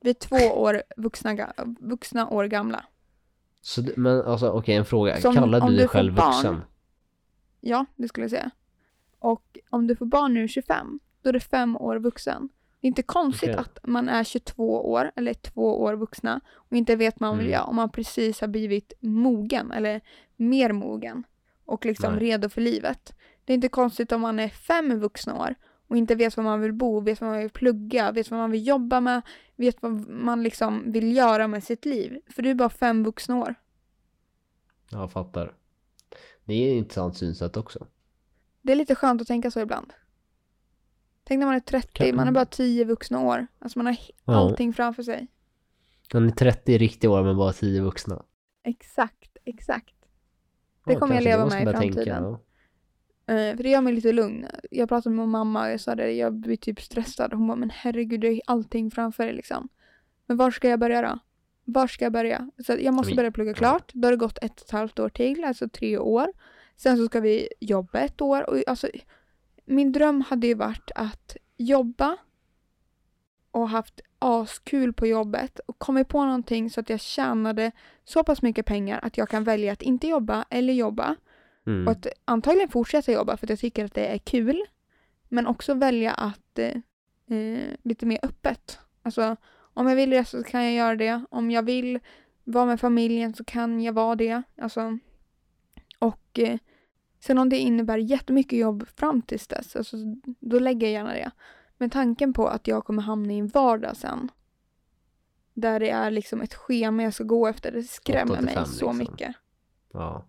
Vi 0.00 0.10
är 0.10 0.14
två 0.14 0.36
år 0.36 0.82
vuxna, 0.96 1.52
vuxna 1.80 2.28
år 2.28 2.44
gamla. 2.44 2.84
Så, 3.60 3.82
men 3.96 4.22
alltså 4.22 4.50
okej 4.50 4.74
en 4.74 4.84
fråga, 4.84 5.20
Som 5.20 5.34
kallar 5.34 5.60
du 5.68 5.76
dig 5.76 5.88
själv 5.88 6.14
barn. 6.14 6.60
Ja, 7.64 7.86
det 7.96 8.08
skulle 8.08 8.24
jag 8.24 8.30
säga. 8.30 8.50
Och 9.18 9.58
om 9.70 9.86
du 9.86 9.96
får 9.96 10.06
barn 10.06 10.34
när 10.34 10.40
du 10.40 10.44
är 10.44 10.48
25, 10.48 11.00
då 11.22 11.28
är 11.28 11.32
du 11.32 11.40
fem 11.40 11.76
år 11.76 11.96
vuxen. 11.96 12.48
Det 12.80 12.86
är 12.86 12.88
inte 12.88 13.02
konstigt 13.02 13.48
Okej. 13.50 13.60
att 13.60 13.78
man 13.84 14.08
är 14.08 14.24
22 14.24 14.90
år, 14.92 15.12
eller 15.16 15.34
två 15.34 15.82
år 15.82 15.94
vuxna, 15.94 16.40
och 16.54 16.76
inte 16.76 16.96
vet 16.96 17.20
vad 17.20 17.30
man 17.30 17.38
vill 17.38 17.46
Mm. 17.46 17.52
göra 17.52 17.64
om 17.64 17.76
man 17.76 17.90
precis 17.90 18.40
har 18.40 18.48
blivit 18.48 18.92
mogen, 19.00 19.72
eller 19.72 20.00
mer 20.36 20.72
mogen, 20.72 21.24
och 21.64 21.86
liksom 21.86 22.12
Nej. 22.14 22.22
redo 22.22 22.48
för 22.48 22.60
livet. 22.60 23.12
Det 23.44 23.52
är 23.52 23.54
inte 23.54 23.68
konstigt 23.68 24.12
om 24.12 24.20
man 24.20 24.38
är 24.40 24.48
fem 24.48 25.00
vuxna 25.00 25.38
år 25.42 25.54
och 25.88 25.96
inte 25.96 26.14
vet 26.14 26.36
vad 26.36 26.44
man 26.44 26.60
vill 26.60 26.72
bo, 26.72 27.00
vet 27.00 27.20
vad 27.20 27.30
man 27.30 27.38
vill 27.38 27.50
plugga, 27.50 28.12
vet 28.12 28.30
vad 28.30 28.40
man 28.40 28.50
vill 28.50 28.66
jobba 28.66 29.00
med, 29.00 29.22
vet 29.56 29.82
vad 29.82 30.08
man 30.08 30.42
liksom 30.42 30.92
vill 30.92 31.16
göra 31.16 31.48
med 31.48 31.64
sitt 31.64 31.84
liv. 31.84 32.20
För 32.28 32.42
du 32.42 32.50
är 32.50 32.54
bara 32.54 32.68
fem 32.70 33.04
vuxna 33.04 33.36
år. 33.36 33.54
Jag 34.90 35.12
fattar. 35.12 35.52
Det 36.44 36.54
är 36.54 36.70
ett 36.72 36.76
intressant 36.78 37.16
synsätt 37.16 37.56
också. 37.56 37.86
Det 38.62 38.72
är 38.72 38.76
lite 38.76 38.94
skönt 38.94 39.20
att 39.20 39.26
tänka 39.28 39.50
så 39.50 39.60
ibland. 39.60 39.92
Tänk 41.24 41.38
när 41.38 41.46
man 41.46 41.54
är 41.54 41.60
30, 41.60 41.88
Kan- 41.92 42.16
man 42.16 42.28
är 42.28 42.32
bara 42.32 42.44
10 42.44 42.84
vuxna 42.84 43.20
år. 43.20 43.46
Alltså 43.58 43.78
man 43.78 43.86
har 43.86 43.96
Ja. 44.24 44.34
allting 44.36 44.72
framför 44.72 45.02
sig. 45.02 45.26
Man 46.14 46.26
är 46.26 46.30
30 46.30 46.78
riktiga 46.78 47.10
år 47.10 47.22
men 47.22 47.36
bara 47.36 47.52
10 47.52 47.80
vuxna. 47.82 48.22
Exakt, 48.64 49.36
exakt. 49.44 49.94
Det 50.86 50.92
Ja, 50.92 50.98
kommer 50.98 51.14
jag 51.14 51.24
leva 51.24 51.46
med 51.46 51.62
i 51.62 51.64
börja 51.64 51.78
tänka, 51.80 51.94
framtiden. 51.94 52.24
ja. 52.24 52.40
Eh, 53.34 53.56
för 53.56 53.62
det 53.62 53.68
gör 53.70 53.80
mig 53.80 53.92
lite 53.92 54.12
lugn. 54.12 54.46
Jag 54.70 54.88
pratade 54.88 55.16
med 55.16 55.28
mamma 55.28 55.62
och 55.64 55.70
jag 55.72 55.80
sa 55.80 55.94
det, 55.94 56.12
jag 56.12 56.32
blir 56.34 56.56
typ 56.56 56.80
stressad. 56.80 57.32
Hon 57.32 57.46
bara, 57.46 57.56
men 57.56 57.70
herregud, 57.70 58.20
du 58.20 58.28
har 58.28 58.40
allting 58.46 58.90
framför 58.90 59.24
dig 59.26 59.34
liksom. 59.34 59.68
Men 60.26 60.36
var 60.36 60.50
ska 60.50 60.68
jag 60.68 60.80
börja 60.80 61.02
då? 61.02 61.18
Var 61.64 61.86
ska 61.86 62.04
jag 62.04 62.12
börja? 62.12 62.50
Så 62.66 62.76
jag 62.80 62.94
måste 62.94 63.14
börja 63.14 63.30
plugga 63.30 63.54
klart. 63.54 63.90
Då 63.94 64.06
har 64.06 64.12
det 64.12 64.16
gått 64.16 64.38
ett 64.38 64.60
och 64.60 64.66
ett 64.66 64.70
halvt 64.70 64.98
år 64.98 65.08
till, 65.08 65.44
alltså 65.44 65.68
tre 65.68 65.98
år. 65.98 66.26
Sen 66.76 66.96
så 66.96 67.06
ska 67.06 67.20
vi 67.20 67.48
jobba 67.60 67.98
ett 67.98 68.20
år. 68.20 68.50
Och 68.50 68.62
alltså, 68.66 68.88
min 69.64 69.92
dröm 69.92 70.20
hade 70.20 70.46
ju 70.46 70.54
varit 70.54 70.90
att 70.94 71.36
jobba 71.56 72.16
och 73.50 73.68
haft 73.68 74.00
askul 74.18 74.92
på 74.92 75.06
jobbet 75.06 75.58
och 75.58 75.78
kommit 75.78 76.08
på 76.08 76.24
någonting 76.24 76.70
så 76.70 76.80
att 76.80 76.90
jag 76.90 77.00
tjänade 77.00 77.72
så 78.04 78.24
pass 78.24 78.42
mycket 78.42 78.66
pengar 78.66 79.00
att 79.02 79.18
jag 79.18 79.28
kan 79.28 79.44
välja 79.44 79.72
att 79.72 79.82
inte 79.82 80.06
jobba 80.06 80.44
eller 80.50 80.72
jobba. 80.72 81.16
Mm. 81.66 81.86
Och 81.86 81.92
att 81.92 82.06
antagligen 82.24 82.68
fortsätta 82.68 83.12
jobba 83.12 83.36
för 83.36 83.46
att 83.46 83.50
jag 83.50 83.58
tycker 83.58 83.84
att 83.84 83.94
det 83.94 84.06
är 84.06 84.18
kul. 84.18 84.62
Men 85.28 85.46
också 85.46 85.74
välja 85.74 86.12
att 86.12 86.58
eh, 86.58 87.36
eh, 87.38 87.68
lite 87.82 88.06
mer 88.06 88.18
öppet. 88.22 88.78
Alltså 89.02 89.36
om 89.74 89.88
jag 89.88 89.96
vill 89.96 90.10
resa 90.10 90.38
så 90.38 90.44
kan 90.44 90.64
jag 90.64 90.72
göra 90.72 90.96
det. 90.96 91.24
Om 91.30 91.50
jag 91.50 91.62
vill 91.62 91.98
vara 92.44 92.66
med 92.66 92.80
familjen 92.80 93.34
så 93.34 93.44
kan 93.44 93.80
jag 93.80 93.92
vara 93.92 94.14
det. 94.16 94.42
Alltså, 94.58 94.98
och 95.98 96.38
eh, 96.38 96.58
sen 97.20 97.38
om 97.38 97.48
det 97.48 97.58
innebär 97.58 97.98
jättemycket 97.98 98.58
jobb 98.58 98.88
fram 98.96 99.22
tills 99.22 99.46
dess, 99.46 99.76
alltså, 99.76 99.96
då 100.40 100.58
lägger 100.58 100.86
jag 100.86 100.92
gärna 100.92 101.12
det. 101.12 101.30
Men 101.78 101.90
tanken 101.90 102.32
på 102.32 102.48
att 102.48 102.68
jag 102.68 102.84
kommer 102.84 103.02
hamna 103.02 103.32
i 103.32 103.38
en 103.38 103.48
vardag 103.48 103.96
sen 103.96 104.30
där 105.54 105.80
det 105.80 105.90
är 105.90 106.10
liksom 106.10 106.40
ett 106.40 106.54
schema 106.54 107.02
jag 107.02 107.14
ska 107.14 107.24
gå 107.24 107.46
efter, 107.46 107.72
det 107.72 107.82
skrämmer 107.82 108.32
Åtta 108.32 108.36
till 108.36 108.44
mig 108.44 108.54
fem, 108.54 108.64
så 108.64 108.72
liksom. 108.72 108.98
mycket. 108.98 109.34
Ja. 109.92 110.26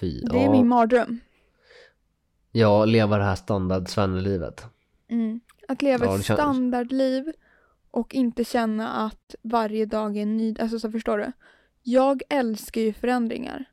Fy. 0.00 0.20
Det 0.20 0.38
är 0.38 0.44
ja. 0.44 0.50
min 0.50 0.68
mardröm. 0.68 1.20
Ja, 2.52 2.84
leva 2.84 3.18
det 3.18 3.24
här 3.24 3.34
standard 3.34 3.88
svennelivet. 3.88 4.64
Mm. 5.08 5.40
Att 5.68 5.82
leva 5.82 6.04
Ja, 6.06 6.16
ett 6.18 6.24
känns- 6.24 6.40
standardliv 6.40 7.32
och 7.96 8.14
inte 8.14 8.44
känna 8.44 8.92
att 8.92 9.34
varje 9.42 9.86
dag 9.86 10.16
är 10.16 10.22
en 10.22 10.36
ny... 10.36 10.54
Alltså 10.58 10.78
så 10.78 10.90
förstår 10.90 11.18
du? 11.18 11.32
Jag 11.82 12.22
älskar 12.28 12.80
ju 12.80 12.92
förändringar. 12.92 13.64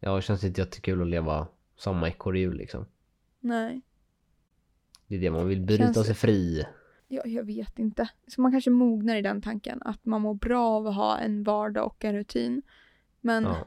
Ja, 0.00 0.16
det 0.16 0.22
känns 0.22 0.44
inte 0.44 0.60
jättekul 0.60 1.02
att 1.02 1.08
leva 1.08 1.46
samma 1.78 2.08
ekorrhjul 2.08 2.56
liksom. 2.56 2.86
Nej. 3.40 3.80
Det 5.06 5.14
är 5.16 5.20
det 5.20 5.30
man 5.30 5.48
vill 5.48 5.60
bryta 5.60 5.84
Känns- 5.84 6.06
sig 6.06 6.14
fri. 6.14 6.66
Ja, 7.08 7.22
jag 7.24 7.44
vet 7.44 7.78
inte. 7.78 8.08
Så 8.26 8.40
man 8.40 8.52
kanske 8.52 8.70
mognar 8.70 9.16
i 9.16 9.22
den 9.22 9.42
tanken 9.42 9.82
att 9.82 10.04
man 10.04 10.20
mår 10.22 10.34
bra 10.34 10.68
av 10.68 10.86
att 10.86 10.94
ha 10.94 11.18
en 11.18 11.42
vardag 11.42 11.86
och 11.86 12.04
en 12.04 12.14
rutin. 12.14 12.62
Men 13.20 13.44
Ja. 13.44 13.66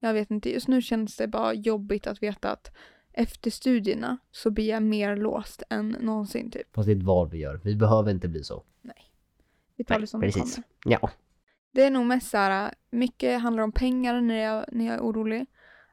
jag 0.00 0.12
vet 0.14 0.30
inte, 0.30 0.50
just 0.52 0.68
nu 0.68 0.82
känns 0.82 1.16
det 1.16 1.28
bara 1.28 1.54
jobbigt 1.54 2.06
att 2.06 2.22
veta 2.22 2.50
att 2.52 2.76
efter 3.12 3.50
studierna 3.50 4.18
så 4.30 4.50
blir 4.50 4.68
jag 4.68 4.82
mer 4.82 5.16
låst 5.16 5.62
än 5.70 5.88
någonsin 6.00 6.50
typ. 6.50 6.74
Fast 6.74 6.86
det 6.86 6.92
är 6.92 6.96
ett 6.96 7.02
val 7.02 7.28
vi 7.30 7.38
gör. 7.38 7.60
Vi 7.64 7.76
behöver 7.76 8.10
inte 8.10 8.28
bli 8.28 8.44
så. 8.44 8.62
Vi 9.76 9.84
tar 9.84 9.94
Nej, 9.94 10.00
det 10.00 10.06
som 10.06 10.20
precis. 10.20 10.54
det 10.56 10.62
kommer. 10.82 10.98
Ja. 11.02 11.10
Det 11.72 11.82
är 11.84 11.90
nog 11.90 12.06
mest 12.06 12.30
så 12.30 12.36
här, 12.36 12.74
mycket 12.90 13.40
handlar 13.40 13.62
om 13.62 13.72
pengar 13.72 14.20
när 14.20 14.36
jag, 14.36 14.64
när 14.72 14.86
jag 14.86 14.94
är 14.94 15.00
orolig. 15.00 15.46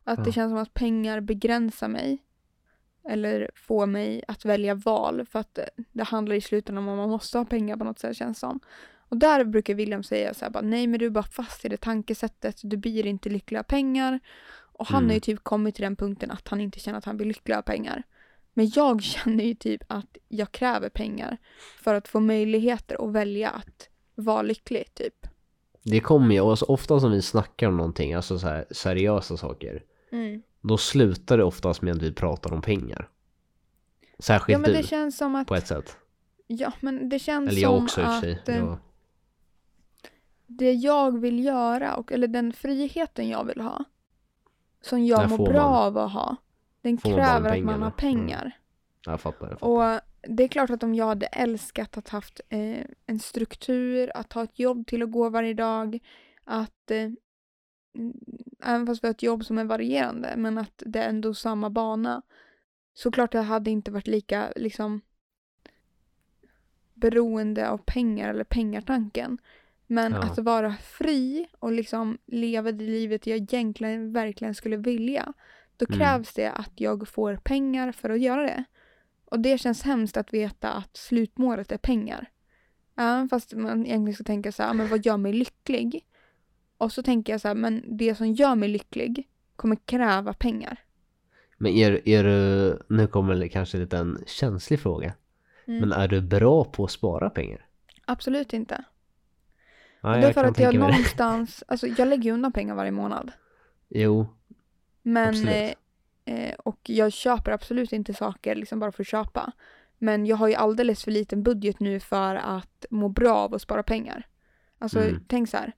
Att 0.03 0.23
det 0.23 0.29
Ja. 0.29 0.33
känns 0.33 0.51
som 0.51 0.57
att 0.57 0.73
pengar 0.73 1.19
begränsar 1.21 1.87
mig. 1.87 2.23
Eller 3.09 3.51
får 3.55 3.85
mig 3.85 4.23
att 4.27 4.45
välja 4.45 4.75
val. 4.75 5.25
För 5.25 5.39
att 5.39 5.55
det, 5.55 5.69
det 5.91 6.03
handlar 6.03 6.35
i 6.35 6.41
slutändan 6.41 6.83
om 6.83 6.89
att 6.93 6.97
man 6.97 7.09
måste 7.09 7.37
ha 7.37 7.45
pengar 7.45 7.77
på 7.77 7.83
något 7.83 7.99
sätt 7.99 8.15
känns 8.17 8.39
som. 8.39 8.59
Och 9.09 9.17
där 9.17 9.43
brukar 9.43 9.73
William 9.73 10.03
säga 10.03 10.33
så 10.33 10.45
här 10.45 10.49
bara, 10.51 10.63
nej 10.63 10.87
men 10.87 10.99
du 10.99 11.05
är 11.05 11.09
bara 11.09 11.23
fast 11.23 11.65
i 11.65 11.69
det 11.69 11.77
tankesättet. 11.77 12.59
Du 12.63 12.77
blir 12.77 13.05
inte 13.05 13.29
lycklig 13.29 13.57
av 13.59 13.63
pengar. 13.63 14.19
Och 14.77 14.87
han 14.87 14.97
Mm. 15.03 15.09
har 15.09 15.13
ju 15.13 15.19
typ 15.19 15.43
kommit 15.43 15.75
till 15.75 15.83
den 15.83 15.95
punkten 15.95 16.31
att 16.31 16.47
han 16.47 16.61
inte 16.61 16.79
känner 16.79 16.97
att 16.97 17.05
han 17.05 17.17
blir 17.17 17.27
lycklig 17.27 17.55
av 17.55 17.61
pengar. 17.61 18.03
Men 18.53 18.71
jag 18.75 19.01
känner 19.13 19.43
ju 19.43 19.53
typ 19.55 19.83
att 19.87 20.17
jag 20.27 20.51
kräver 20.51 20.89
pengar 20.89 21.37
för 21.79 21.93
att 21.95 22.07
få 22.07 22.19
möjligheter 22.19 23.07
att 23.07 23.13
välja 23.13 23.49
att 23.49 23.89
vara 24.15 24.41
lycklig 24.41 24.93
typ. 24.93 25.27
Det 25.83 25.99
kommer 25.99 26.35
ju, 26.35 26.41
och 26.41 26.59
så 26.59 26.65
ofta 26.65 26.99
som 26.99 27.11
vi 27.11 27.21
snackar 27.21 27.67
om 27.67 27.77
någonting, 27.77 28.13
alltså 28.13 28.39
så 28.39 28.47
här 28.47 28.65
seriösa 28.71 29.37
saker. 29.37 29.83
Mm. 30.11 30.41
Då 30.61 30.77
slutar 30.77 31.37
det 31.37 31.43
oftast 31.43 31.81
med 31.81 31.95
att 31.95 32.01
vi 32.01 32.13
pratar 32.13 32.53
om 32.53 32.61
pengar. 32.61 33.09
Särskilt 34.19 34.53
Ja 34.53 34.59
men 34.59 34.71
du, 34.71 34.77
det 34.77 34.87
känns 34.87 35.17
som 35.17 35.35
att, 35.35 35.47
på 35.47 35.55
ett 35.55 35.67
sätt. 35.67 35.97
ja 36.47 36.71
men 36.79 37.09
det 37.09 37.19
känns 37.19 37.49
Eller 37.49 37.61
jag 37.61 37.75
som 37.75 37.83
också 37.83 38.01
och 38.01 38.07
för 38.07 38.21
sig. 38.21 38.33
att 38.41 38.49
eh, 38.49 38.75
det 40.47 40.73
jag 40.73 41.19
vill 41.19 41.45
göra, 41.45 41.95
och, 41.95 42.11
eller 42.11 42.27
den 42.27 42.53
friheten 42.53 43.29
jag 43.29 43.43
vill 43.45 43.61
ha, 43.61 43.83
som 44.81 45.05
jag 45.05 45.29
mår 45.29 45.37
bra 45.37 45.69
man- 45.69 45.75
av 45.75 45.97
att 45.97 46.11
ha, 46.11 46.35
den 46.81 46.97
får 46.97 47.09
man 47.09 47.17
kräver 47.19 47.57
att 47.57 47.63
man 47.63 47.81
har 47.81 47.91
pengar. 47.91 48.51
jag 49.05 49.21
fattar. 49.21 49.49
Jag 49.49 49.59
fattar. 49.59 49.67
Och 49.95 50.01
det 50.21 50.43
är 50.43 50.47
klart 50.47 50.69
att 50.69 50.83
om 50.83 50.95
jag 50.95 51.05
hade 51.05 51.25
älskat 51.25 51.97
att 51.97 52.09
haft 52.09 52.41
eh, 52.49 52.85
en 53.05 53.19
struktur, 53.19 54.11
att 54.15 54.33
ha 54.33 54.43
ett 54.43 54.59
jobb 54.59 54.87
till 54.87 55.03
att 55.03 55.11
gå 55.11 55.29
varje 55.29 55.53
dag, 55.53 55.99
att 56.43 56.91
eh, 56.91 56.97
mm, 57.95 58.13
även 58.63 58.87
fast 58.87 59.03
vi 59.03 59.07
har 59.07 59.13
ett 59.13 59.23
jobb 59.23 59.45
som 59.45 59.57
är 59.57 59.63
varierande, 59.65 60.33
men 60.37 60.57
att 60.57 60.83
det 60.85 60.99
är 60.99 61.09
ändå 61.09 61.33
samma 61.33 61.69
bana. 61.69 62.21
Såklart 62.93 63.33
jag 63.33 63.43
hade 63.43 63.71
inte 63.71 63.91
varit 63.91 64.07
lika 64.07 64.53
liksom 64.55 65.01
beroende 66.93 67.69
av 67.69 67.77
pengar 67.77 68.29
eller 68.29 68.43
pengartanken. 68.43 69.37
Men 69.87 70.11
Ja. 70.11 70.19
att 70.23 70.37
vara 70.37 70.73
fri 70.73 71.47
och 71.59 71.71
liksom 71.71 72.17
leva 72.25 72.71
det 72.71 72.83
livet 72.85 73.27
jag 73.27 73.37
egentligen 73.37 74.13
verkligen 74.13 74.55
skulle 74.55 74.77
vilja. 74.77 75.33
Då 75.77 75.85
Mm. 75.89 75.99
krävs 75.99 76.33
det 76.33 76.51
att 76.51 76.71
jag 76.75 77.07
får 77.07 77.35
pengar 77.35 77.91
för 77.91 78.09
att 78.09 78.19
göra 78.19 78.41
det. 78.41 78.63
Och 79.25 79.39
det 79.39 79.57
känns 79.57 79.83
hemskt 79.83 80.17
att 80.17 80.33
veta 80.33 80.71
att 80.71 80.97
slutmålet 80.97 81.71
är 81.71 81.77
pengar. 81.77 82.29
Även 82.97 83.29
fast 83.29 83.53
man 83.53 83.85
egentligen 83.85 84.13
ska 84.15 84.23
tänka 84.23 84.51
så 84.51 84.63
här, 84.63 84.73
men 84.73 84.87
vad 84.87 85.05
gör 85.05 85.17
mig 85.17 85.33
lycklig? 85.33 86.05
Och 86.77 86.91
så 86.91 87.03
tänker 87.03 87.33
jag 87.33 87.41
så 87.41 87.47
här, 87.47 87.55
men 87.55 87.83
det 87.97 88.15
som 88.15 88.33
gör 88.33 88.55
mig 88.55 88.69
lycklig 88.69 89.27
kommer 89.55 89.75
kräva 89.75 90.33
pengar. 90.33 90.77
Men 91.57 91.71
är, 91.71 92.07
är 92.09 92.23
du, 92.23 92.79
nu 92.89 93.07
kommer 93.07 93.35
det 93.35 93.49
kanske 93.49 93.77
lite 93.77 93.97
en 93.97 94.23
känslig 94.27 94.79
fråga. 94.79 95.13
Mm. 95.67 95.79
Men 95.79 95.91
är 95.91 96.07
du 96.07 96.21
bra 96.21 96.63
på 96.63 96.83
att 96.83 96.91
spara 96.91 97.29
pengar? 97.29 97.65
Absolut 98.05 98.53
inte. 98.53 98.83
Det 100.13 100.19
är 100.19 100.23
jag 100.23 100.33
för 100.33 100.43
att 100.43 100.59
jag 100.59 100.75
någonstans, 100.75 101.63
alltså 101.67 101.87
jag 101.87 102.07
lägger 102.07 102.31
undan 102.33 102.51
pengar 102.51 102.75
varje 102.75 102.91
månad. 102.91 103.31
Jo, 103.89 104.27
Men, 105.01 105.29
Absolut. 105.29 105.75
eh, 106.25 106.35
eh, 106.49 106.55
och 106.55 106.79
jag 106.83 107.11
köper 107.13 107.51
absolut 107.51 107.93
inte 107.93 108.13
saker 108.13 108.55
liksom 108.55 108.79
bara 108.79 108.91
för 108.91 109.03
att 109.03 109.07
köpa. 109.07 109.51
Men 109.97 110.25
jag 110.25 110.37
har 110.37 110.47
ju 110.47 110.55
alldeles 110.55 111.03
för 111.03 111.11
liten 111.11 111.43
budget 111.43 111.79
nu 111.79 111.99
för 111.99 112.35
att 112.35 112.85
må 112.89 113.09
bra 113.09 113.35
av 113.35 113.53
att 113.53 113.61
spara 113.61 113.83
pengar. 113.83 114.27
Alltså 114.79 114.99
Mm. 114.99 115.23
tänk 115.27 115.49
så 115.49 115.57
här. 115.57 115.73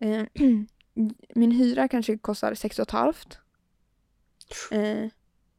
Eh, 0.00 0.24
min 1.34 1.50
hyra 1.50 1.88
kanske 1.88 2.18
kostar 2.18 2.54
6 2.54 2.80
halvt. 2.88 3.38
Eh, 4.70 5.08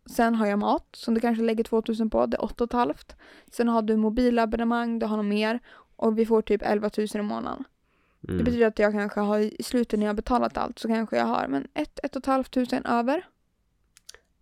sen 0.05 0.35
har 0.35 0.45
jag 0.47 0.59
mat 0.59 0.87
som 0.91 1.13
du 1.13 1.19
kanske 1.19 1.43
lägger 1.43 1.63
2000 1.63 2.09
på, 2.09 2.25
det 2.25 2.37
är 2.37 2.43
8 2.43 2.67
halvt. 2.71 3.15
Sen 3.51 3.67
har 3.69 3.81
du 3.81 3.97
mobilabonnemang, 3.97 4.99
du 4.99 5.05
har 5.05 5.17
något 5.17 5.25
mer. 5.25 5.59
Och 5.95 6.19
vi 6.19 6.25
får 6.25 6.41
typ 6.41 6.61
11 6.61 6.89
000 6.97 7.07
i 7.13 7.21
månaden. 7.21 7.63
Det 8.23 8.33
mm. 8.33 8.45
betyder 8.45 8.67
att 8.67 8.79
jag 8.79 8.91
kanske 8.91 9.19
har 9.19 9.39
i 9.39 9.63
slutet 9.63 9.99
när 9.99 10.05
jag 10.05 10.09
har 10.09 10.15
betalat 10.15 10.57
allt 10.57 10.79
så 10.79 10.87
kanske 10.87 11.17
jag 11.17 11.25
har 11.25 11.47
men 11.47 11.67
ett, 11.73 11.99
ett 12.03 12.15
och 12.15 12.19
ett 12.19 12.25
halvt 12.25 12.51
tusen 12.51 12.85
över. 12.85 13.25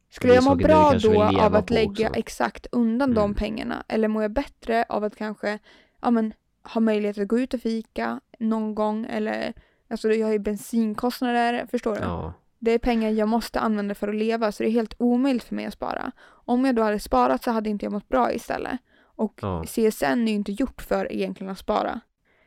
Skulle 0.10 0.34
Det 0.34 0.36
jag 0.36 0.44
må 0.44 0.56
bra 0.56 0.94
då 0.94 1.24
av 1.24 1.56
att 1.56 1.70
lägga 1.70 2.08
också. 2.10 2.20
exakt 2.20 2.68
undan 2.72 3.14
de 3.14 3.24
Mm. 3.24 3.36
pengarna? 3.36 3.84
Eller 3.88 4.08
mår 4.08 4.22
jag 4.22 4.32
bättre 4.32 4.86
av 4.90 5.04
att 5.04 5.16
kanske 5.16 5.60
ja, 6.02 6.12
men, 6.12 6.34
ha 6.64 6.82
möjlighet 6.82 7.18
att 7.18 7.28
gå 7.28 7.40
ut 7.40 7.54
och 7.54 7.62
fika 7.62 8.20
någon 8.40 8.76
gång? 8.76 9.06
Eller 9.06 9.54
alltså 9.90 10.10
jag 10.12 10.28
har 10.28 10.34
ju 10.34 10.40
bensinkostnader, 10.40 11.68
förstår 11.72 11.96
du? 11.96 12.02
ja. 12.02 12.34
Det 12.60 12.72
är 12.72 12.80
pengar 12.80 13.10
jag 13.10 13.28
måste 13.30 13.60
använda 13.60 13.96
för 13.96 14.08
att 14.08 14.16
leva 14.16 14.52
så 14.52 14.64
det 14.64 14.70
är 14.70 14.72
helt 14.72 14.94
omöjligt 14.98 15.44
för 15.44 15.56
mig 15.56 15.66
att 15.66 15.74
spara. 15.74 16.12
Om 16.28 16.66
jag 16.66 16.76
då 16.76 16.82
hade 16.84 17.00
sparat 17.00 17.44
så 17.44 17.52
hade 17.52 17.70
inte 17.70 17.86
jag 17.86 17.94
mått 17.94 18.10
bra 18.10 18.34
istället. 18.34 18.80
Och 19.16 19.40
Ja. 19.42 19.64
CSN 19.64 20.06
är 20.06 20.28
ju 20.28 20.34
inte 20.34 20.52
gjort 20.52 20.82
för 20.82 21.12
egentligen 21.14 21.52
att 21.52 21.58
spara 21.60 22.00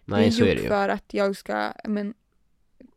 Nej, 0.05 0.30
det 0.30 0.36
är 0.36 0.40
gjort 0.40 0.48
är 0.48 0.55
det 0.55 0.62
ju. 0.62 0.68
för 0.68 0.88
att 0.88 1.14
jag 1.14 1.36
ska 1.36 1.72
men, 1.84 2.14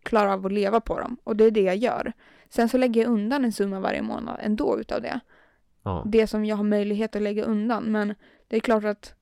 klara 0.03 0.33
av 0.33 0.45
att 0.45 0.51
leva 0.51 0.81
på 0.81 0.99
dem. 0.99 1.17
Och 1.23 1.35
det 1.35 1.43
är 1.43 1.51
det 1.51 1.61
jag 1.61 1.75
gör. 1.77 2.13
Sen 2.49 2.69
så 2.69 2.77
lägger 2.77 3.01
jag 3.01 3.11
undan 3.11 3.45
en 3.45 3.51
summa 3.51 3.79
varje 3.79 4.01
månad 4.01 4.39
ändå 4.41 4.79
utav 4.79 5.01
det. 5.01 5.19
Ja. 5.83 6.03
Det 6.05 6.27
som 6.27 6.45
jag 6.45 6.55
har 6.55 6.63
möjlighet 6.63 7.15
att 7.15 7.21
lägga 7.21 7.43
undan. 7.43 7.83
Men 7.83 8.15
det 8.47 8.55
är 8.55 8.59
klart 8.59 8.83
att 8.83 9.15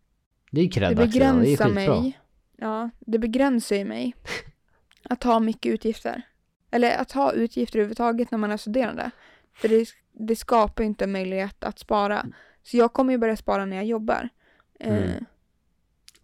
Det 0.51 0.61
är 0.61 0.79
det 0.79 0.89
det 0.89 0.95
begränsar 0.95 1.65
skitbra. 1.65 1.67
mig. 1.67 2.19
Ja, 2.57 2.89
det 2.99 3.19
begränsar 3.19 3.75
ju 3.75 3.85
mig. 3.85 4.15
Att 5.09 5.23
ha 5.23 5.39
mycket 5.39 5.71
utgifter. 5.71 6.21
Eller 6.71 6.97
att 6.97 7.11
ha 7.11 7.31
utgifter 7.31 7.79
överhuvudtaget 7.79 8.31
när 8.31 8.37
man 8.37 8.51
är 8.51 8.57
studerande. 8.57 9.11
För 9.53 9.67
det, 9.67 9.85
det 10.11 10.35
skapar 10.35 10.83
ju 10.83 10.87
inte 10.87 11.07
möjlighet 11.07 11.63
att 11.63 11.79
spara. 11.79 12.25
Så 12.63 12.77
jag 12.77 12.93
kommer 12.93 13.11
ju 13.13 13.17
börja 13.17 13.35
spara 13.35 13.65
när 13.65 13.75
jag 13.75 13.85
jobbar. 13.85 14.29
Mm. 14.79 15.03
Eh, 15.03 15.15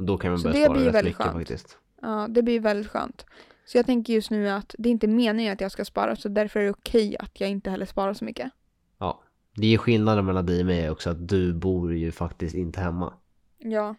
Då 0.05 0.17
kan 0.17 0.31
man 0.31 0.39
Så 0.39 0.43
börja 0.47 0.59
det 0.59 0.65
spara 0.65 0.77
blir 0.77 0.85
rätt 0.85 0.95
väldigt 0.95 1.11
mycket 1.11 1.25
skönt. 1.25 1.37
faktiskt. 1.37 1.77
Ja, 2.01 2.27
det 2.29 2.41
blir 2.43 2.59
väldigt 2.59 2.87
skönt. 2.91 3.25
Så 3.65 3.77
jag 3.77 3.85
tänker 3.85 4.13
just 4.13 4.31
nu 4.31 4.49
att 4.49 4.75
det 4.77 4.89
är 4.89 4.91
inte 4.91 5.07
meningen 5.07 5.53
att 5.53 5.61
jag 5.61 5.71
ska 5.71 5.85
spara 5.85 6.15
så 6.15 6.29
därför 6.29 6.59
är 6.59 6.63
det 6.63 6.69
okej 6.71 7.17
att 7.19 7.39
jag 7.41 7.49
inte 7.49 7.69
heller 7.69 7.85
sparar 7.85 8.13
så 8.13 8.25
mycket. 8.25 8.51
Ja. 8.97 9.21
Det 9.55 9.73
är 9.73 9.77
skillnaden 9.77 10.25
mellan 10.25 10.45
dig 10.45 10.59
och 10.59 10.65
mig 10.65 10.89
också 10.89 11.09
att 11.09 11.27
du 11.27 11.53
bor 11.53 11.93
ju 11.95 12.11
faktiskt 12.11 12.55
inte 12.55 12.79
hemma. 12.79 13.13
Ja, 13.57 13.95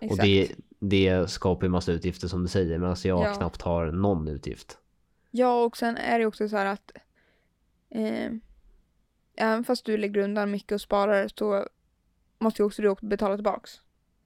exakt. 0.00 0.20
Och 0.20 0.26
det, 0.26 0.48
det 0.78 1.30
skapar 1.30 1.66
ju 1.66 1.70
massa 1.70 1.92
utgifter 1.92 2.28
som 2.28 2.42
du 2.42 2.48
säger 2.48 2.78
medan 2.78 2.96
jag 3.04 3.24
Ja. 3.24 3.34
knappt 3.34 3.62
har 3.62 3.86
någon 3.86 4.28
utgift. 4.28 4.78
Ja, 5.30 5.64
och 5.64 5.76
sen 5.76 5.96
är 5.96 6.18
det 6.18 6.26
också 6.26 6.48
så 6.48 6.56
här 6.56 6.66
att 6.66 6.92
eh, 7.90 8.30
även 9.36 9.64
fast 9.64 9.84
du 9.84 9.96
lägger 9.96 10.20
undan 10.20 10.50
mycket 10.50 10.72
och 10.72 10.80
sparar 10.80 11.28
så 11.36 11.66
måste 12.38 12.62
ju 12.62 12.66
också 12.66 12.82
du 12.82 12.88
också 12.88 13.06
betala 13.06 13.36
tillbaks. 13.36 13.80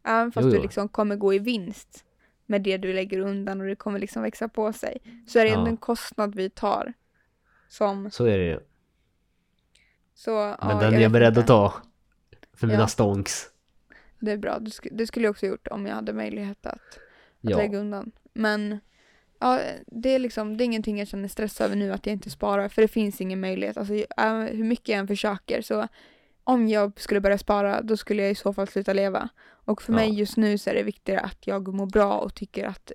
Även 0.07 0.32
fast 0.32 0.44
Jo, 0.44 0.50
du 0.50 0.57
jo. 0.57 0.62
liksom 0.62 0.88
kommer 0.88 1.16
gå 1.16 1.34
i 1.34 1.38
vinst 1.38 2.04
med 2.46 2.62
det 2.62 2.76
du 2.76 2.92
lägger 2.92 3.18
undan 3.18 3.61
och 3.61 3.66
det 3.66 3.76
kommer 3.76 3.98
liksom 3.98 4.22
växa 4.22 4.48
på 4.48 4.72
sig 4.72 4.98
så 5.26 5.38
är 5.38 5.44
det 5.44 5.50
ändå 5.50 5.64
Ja. 5.66 5.68
en 5.68 5.76
kostnad 5.76 6.34
vi 6.34 6.50
tar. 6.50 6.92
Som 7.68 8.11
Så 8.11 8.24
är 8.24 8.38
det 8.38 8.44
ju. 8.44 8.61
så, 10.14 10.30
Men 10.61 10.70
ja, 10.70 10.78
den 10.80 10.94
är 10.94 11.00
jag 11.00 11.12
beredd 11.12 11.28
inte. 11.28 11.40
att 11.40 11.46
ta. 11.46 11.74
För 12.54 12.66
mina 12.66 12.78
Ja. 12.80 12.86
stonks. 12.86 13.46
Det 14.20 14.32
är 14.32 14.36
bra. 14.36 14.59
Det, 14.59 14.70
sk- 14.70 14.88
det 14.92 15.07
skulle 15.07 15.26
jag 15.26 15.30
också 15.30 15.46
gjort 15.46 15.68
om 15.68 15.86
jag 15.86 15.94
hade 15.94 16.12
möjlighet 16.12 16.66
att, 16.66 16.74
att 16.74 16.98
Ja. 17.40 17.57
lägga 17.57 17.78
undan. 17.78 18.12
Men 18.32 18.78
ja, 19.38 19.61
det 19.86 20.09
är 20.14 20.18
liksom, 20.18 20.57
det 20.57 20.64
är 20.64 20.66
ingenting 20.66 20.98
jag 20.98 21.09
känner 21.09 21.28
stress 21.28 21.61
över 21.61 21.76
nu 21.76 21.92
att 21.92 22.07
jag 22.07 22.12
inte 22.12 22.30
sparar. 22.30 22.68
För 22.68 22.82
det 22.82 22.88
finns 22.88 23.20
ingen 23.20 23.40
möjlighet. 23.40 23.76
Alltså, 23.76 23.94
äh, 23.94 24.34
hur 24.38 24.64
mycket 24.64 24.88
jag 24.88 24.98
än 24.98 25.07
försöker 25.09 25.62
så 25.62 25.88
om 26.47 26.68
jag 26.68 27.01
skulle 27.01 27.20
börja 27.20 27.38
spara 27.38 27.82
då 27.82 27.97
skulle 27.97 28.22
jag 28.22 28.30
i 28.30 28.34
så 28.34 28.53
fall 28.53 28.68
sluta 28.68 28.92
leva. 28.92 29.28
Och 29.49 29.82
för 29.82 29.92
Ja. 29.92 29.97
mig 29.97 30.14
just 30.18 30.36
nu 30.36 30.59
så 30.59 30.70
är 30.70 30.74
det 30.74 30.82
viktigare 30.82 31.20
att 31.20 31.47
jag 31.47 31.74
mår 31.74 31.86
bra 31.86 32.18
och 32.18 32.34
tycker 32.34 32.64
att 32.66 32.92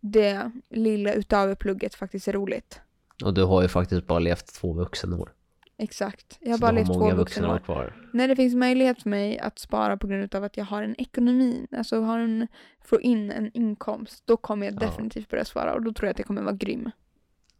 det 0.00 0.50
lilla 0.70 1.12
utöver 1.12 1.54
plugget 1.54 1.94
faktiskt 1.94 2.28
är 2.28 2.32
roligt. 2.32 2.80
Och 3.24 3.34
du 3.34 3.44
har 3.44 3.62
ju 3.62 3.68
faktiskt 3.68 4.06
bara 4.06 4.18
levt 4.18 4.46
två 4.54 4.72
vuxenår. 4.72 5.32
Exakt. 5.78 6.38
Jag 6.40 6.50
har 6.50 6.56
Så 6.56 6.60
bara 6.60 6.70
levt 6.72 6.86
två 6.86 7.10
vuxenår. 7.10 7.58
kvar. 7.58 8.08
När 8.12 8.28
det 8.28 8.36
finns 8.36 8.54
möjlighet 8.54 9.02
för 9.02 9.10
mig 9.10 9.38
att 9.38 9.58
spara 9.58 9.96
på 9.96 10.06
grund 10.06 10.34
av 10.34 10.44
att 10.44 10.56
jag 10.56 10.64
har 10.64 10.82
en 10.82 11.00
ekonomi, 11.00 11.66
alltså 11.76 12.00
har 12.00 12.18
en, 12.18 12.46
får 12.84 13.02
in 13.02 13.30
en 13.30 13.50
inkomst, 13.54 14.22
då 14.26 14.36
kommer 14.36 14.66
jag 14.66 14.74
Ja. 14.74 14.78
definitivt 14.86 15.28
börja 15.28 15.44
spara 15.44 15.74
och 15.74 15.82
då 15.82 15.92
tror 15.92 16.06
jag 16.06 16.10
att 16.12 16.18
jag 16.18 16.26
kommer 16.26 16.42
vara 16.42 16.54
grym. 16.54 16.90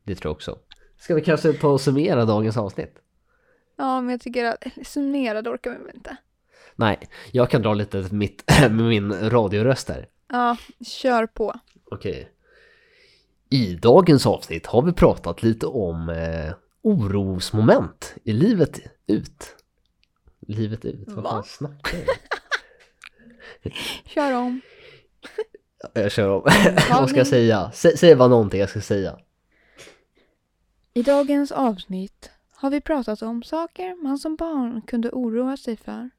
Det 0.04 0.14
tror 0.14 0.30
jag 0.30 0.34
också. 0.36 0.58
Ska 0.98 1.14
vi 1.14 1.20
kanske 1.20 1.52
ta 1.52 1.68
och 1.68 1.80
summera 1.80 2.24
dagens 2.24 2.56
avsnitt? 2.56 2.94
Ja, 3.80 4.00
men 4.00 4.10
jag 4.10 4.20
tycker 4.20 4.44
att 4.44 4.66
eller, 4.66 4.84
summera 4.84 5.42
det 5.42 5.50
orkar 5.50 5.70
vi 5.70 5.76
väl 5.76 5.94
inte. 5.94 6.16
Nej, 6.76 7.08
jag 7.32 7.50
kan 7.50 7.62
dra 7.62 7.74
lite 7.74 8.08
mitt, 8.10 8.44
med 8.60 8.72
min 8.72 9.30
radioröst 9.30 9.88
här. 9.88 10.08
Ja, 10.28 10.56
kör 10.86 11.26
på. 11.26 11.60
Okej. 11.90 12.30
I 13.50 13.74
dagens 13.74 14.26
avsnitt 14.26 14.66
har 14.66 14.82
vi 14.82 14.92
pratat 14.92 15.42
lite 15.42 15.66
om 15.66 16.08
eh, 16.08 16.52
orosmoment 16.82 18.14
i 18.24 18.32
livet 18.32 18.80
ut. 19.06 19.56
Livet 20.46 20.84
ut? 20.84 21.08
Vad 21.08 21.24
Va? 21.24 21.30
fan 21.30 21.44
snackar 21.44 21.98
jag? 23.62 23.72
Kör 24.04 24.32
om. 24.32 24.60
Jag 25.92 26.12
kör 26.12 26.28
om. 26.28 26.42
Vad 26.90 27.08
ska 27.08 27.18
jag 27.18 27.26
säga? 27.26 27.70
Sä, 27.74 27.96
säg 27.96 28.14
bara 28.14 28.28
någonting 28.28 28.60
jag 28.60 28.70
ska 28.70 28.80
säga. 28.80 29.18
I 30.94 31.02
dagens 31.02 31.52
avsnitt 31.52 32.30
har 32.60 32.70
vi 32.70 32.80
pratat 32.80 33.22
om 33.22 33.42
saker 33.42 33.94
man 34.02 34.18
som 34.18 34.36
barn 34.36 34.82
kunde 34.82 35.10
oroa 35.10 35.56
sig 35.56 35.76
för 35.76 36.10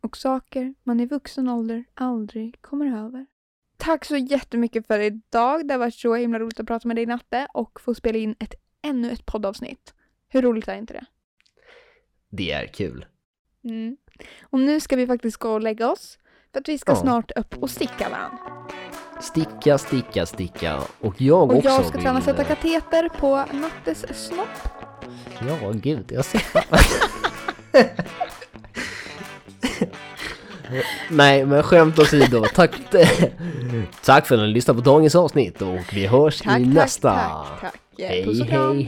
och 0.00 0.16
saker 0.16 0.74
man 0.82 1.00
i 1.00 1.06
vuxen 1.06 1.48
ålder 1.48 1.84
aldrig 1.94 2.62
kommer 2.62 2.86
över. 3.06 3.26
Tack 3.76 4.04
så 4.04 4.16
jättemycket 4.16 4.86
för 4.86 4.98
idag. 4.98 5.68
Det 5.68 5.74
har 5.74 5.78
varit 5.78 5.94
så 5.94 6.14
himla 6.14 6.38
roligt 6.38 6.60
att 6.60 6.66
prata 6.66 6.88
med 6.88 6.96
dig 6.96 7.06
Natte 7.06 7.48
och 7.54 7.80
få 7.80 7.94
spela 7.94 8.18
in 8.18 8.34
ett, 8.38 8.54
ännu 8.82 9.10
ett 9.10 9.26
poddavsnitt. 9.26 9.94
Hur 10.28 10.42
roligt 10.42 10.68
är 10.68 10.76
inte 10.76 10.92
det? 10.92 11.04
Det 12.28 12.52
är 12.52 12.66
kul. 12.66 13.06
Mm. 13.64 13.96
Och 14.42 14.60
nu 14.60 14.80
ska 14.80 14.96
vi 14.96 15.06
faktiskt 15.06 15.36
gå 15.36 15.52
och 15.52 15.60
lägga 15.60 15.90
oss 15.90 16.18
för 16.52 16.60
att 16.60 16.68
vi 16.68 16.78
ska 16.78 16.92
Ja. 16.92 16.96
snart 16.96 17.30
upp 17.30 17.62
och 17.62 17.70
sticka 17.70 18.08
varandra. 18.08 18.68
Sticka, 19.20 19.78
sticka, 19.78 20.26
sticka. 20.26 20.80
Och 21.00 21.20
jag 21.20 21.50
Och 21.50 21.56
också 21.56 21.68
jag 21.68 21.86
ska 21.86 21.98
träna 21.98 22.14
vill, 22.14 22.24
sätta 22.24 22.42
eh, 22.42 22.48
kateter 22.48 23.08
på 23.08 23.44
Nattes 23.56 24.26
snopp. 24.26 24.75
Ja, 25.48 25.72
gud, 25.74 26.04
jag 26.08 26.24
ser 26.24 26.42
Nej, 31.10 31.46
men 31.46 31.62
skämt 31.62 31.98
åsido. 31.98 32.44
Tack, 32.54 32.70
tack 34.04 34.26
för 34.26 34.34
att 34.34 34.40
ni 34.40 34.46
lyssnade 34.46 34.82
på 34.82 34.90
dagens 34.90 35.14
avsnitt 35.14 35.62
och 35.62 35.78
vi 35.92 36.06
hörs 36.06 36.38
Tack, 36.40 36.60
i 36.60 36.64
tack, 36.64 36.74
nästa. 36.74 37.10
tack, 37.14 37.60
tack. 37.60 37.74
Hej, 37.98 38.24
Puss 38.24 38.40
och 38.40 38.48
kram. 38.48 38.72
hej, 38.78 38.82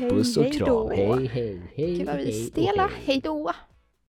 hej. 0.00 0.10
Puss 0.10 0.36
och 0.36 0.44
hej 0.44 0.52
kram. 0.58 0.90
Hej, 0.90 1.30
hej, 1.32 1.60
hej. 1.76 1.94
Gud 1.98 2.06
vad 2.06 2.16
vi 2.16 2.28
är 2.28 2.46
stela. 2.46 2.82
hej. 2.82 2.90
Hej 3.06 3.20
då. 3.24 3.52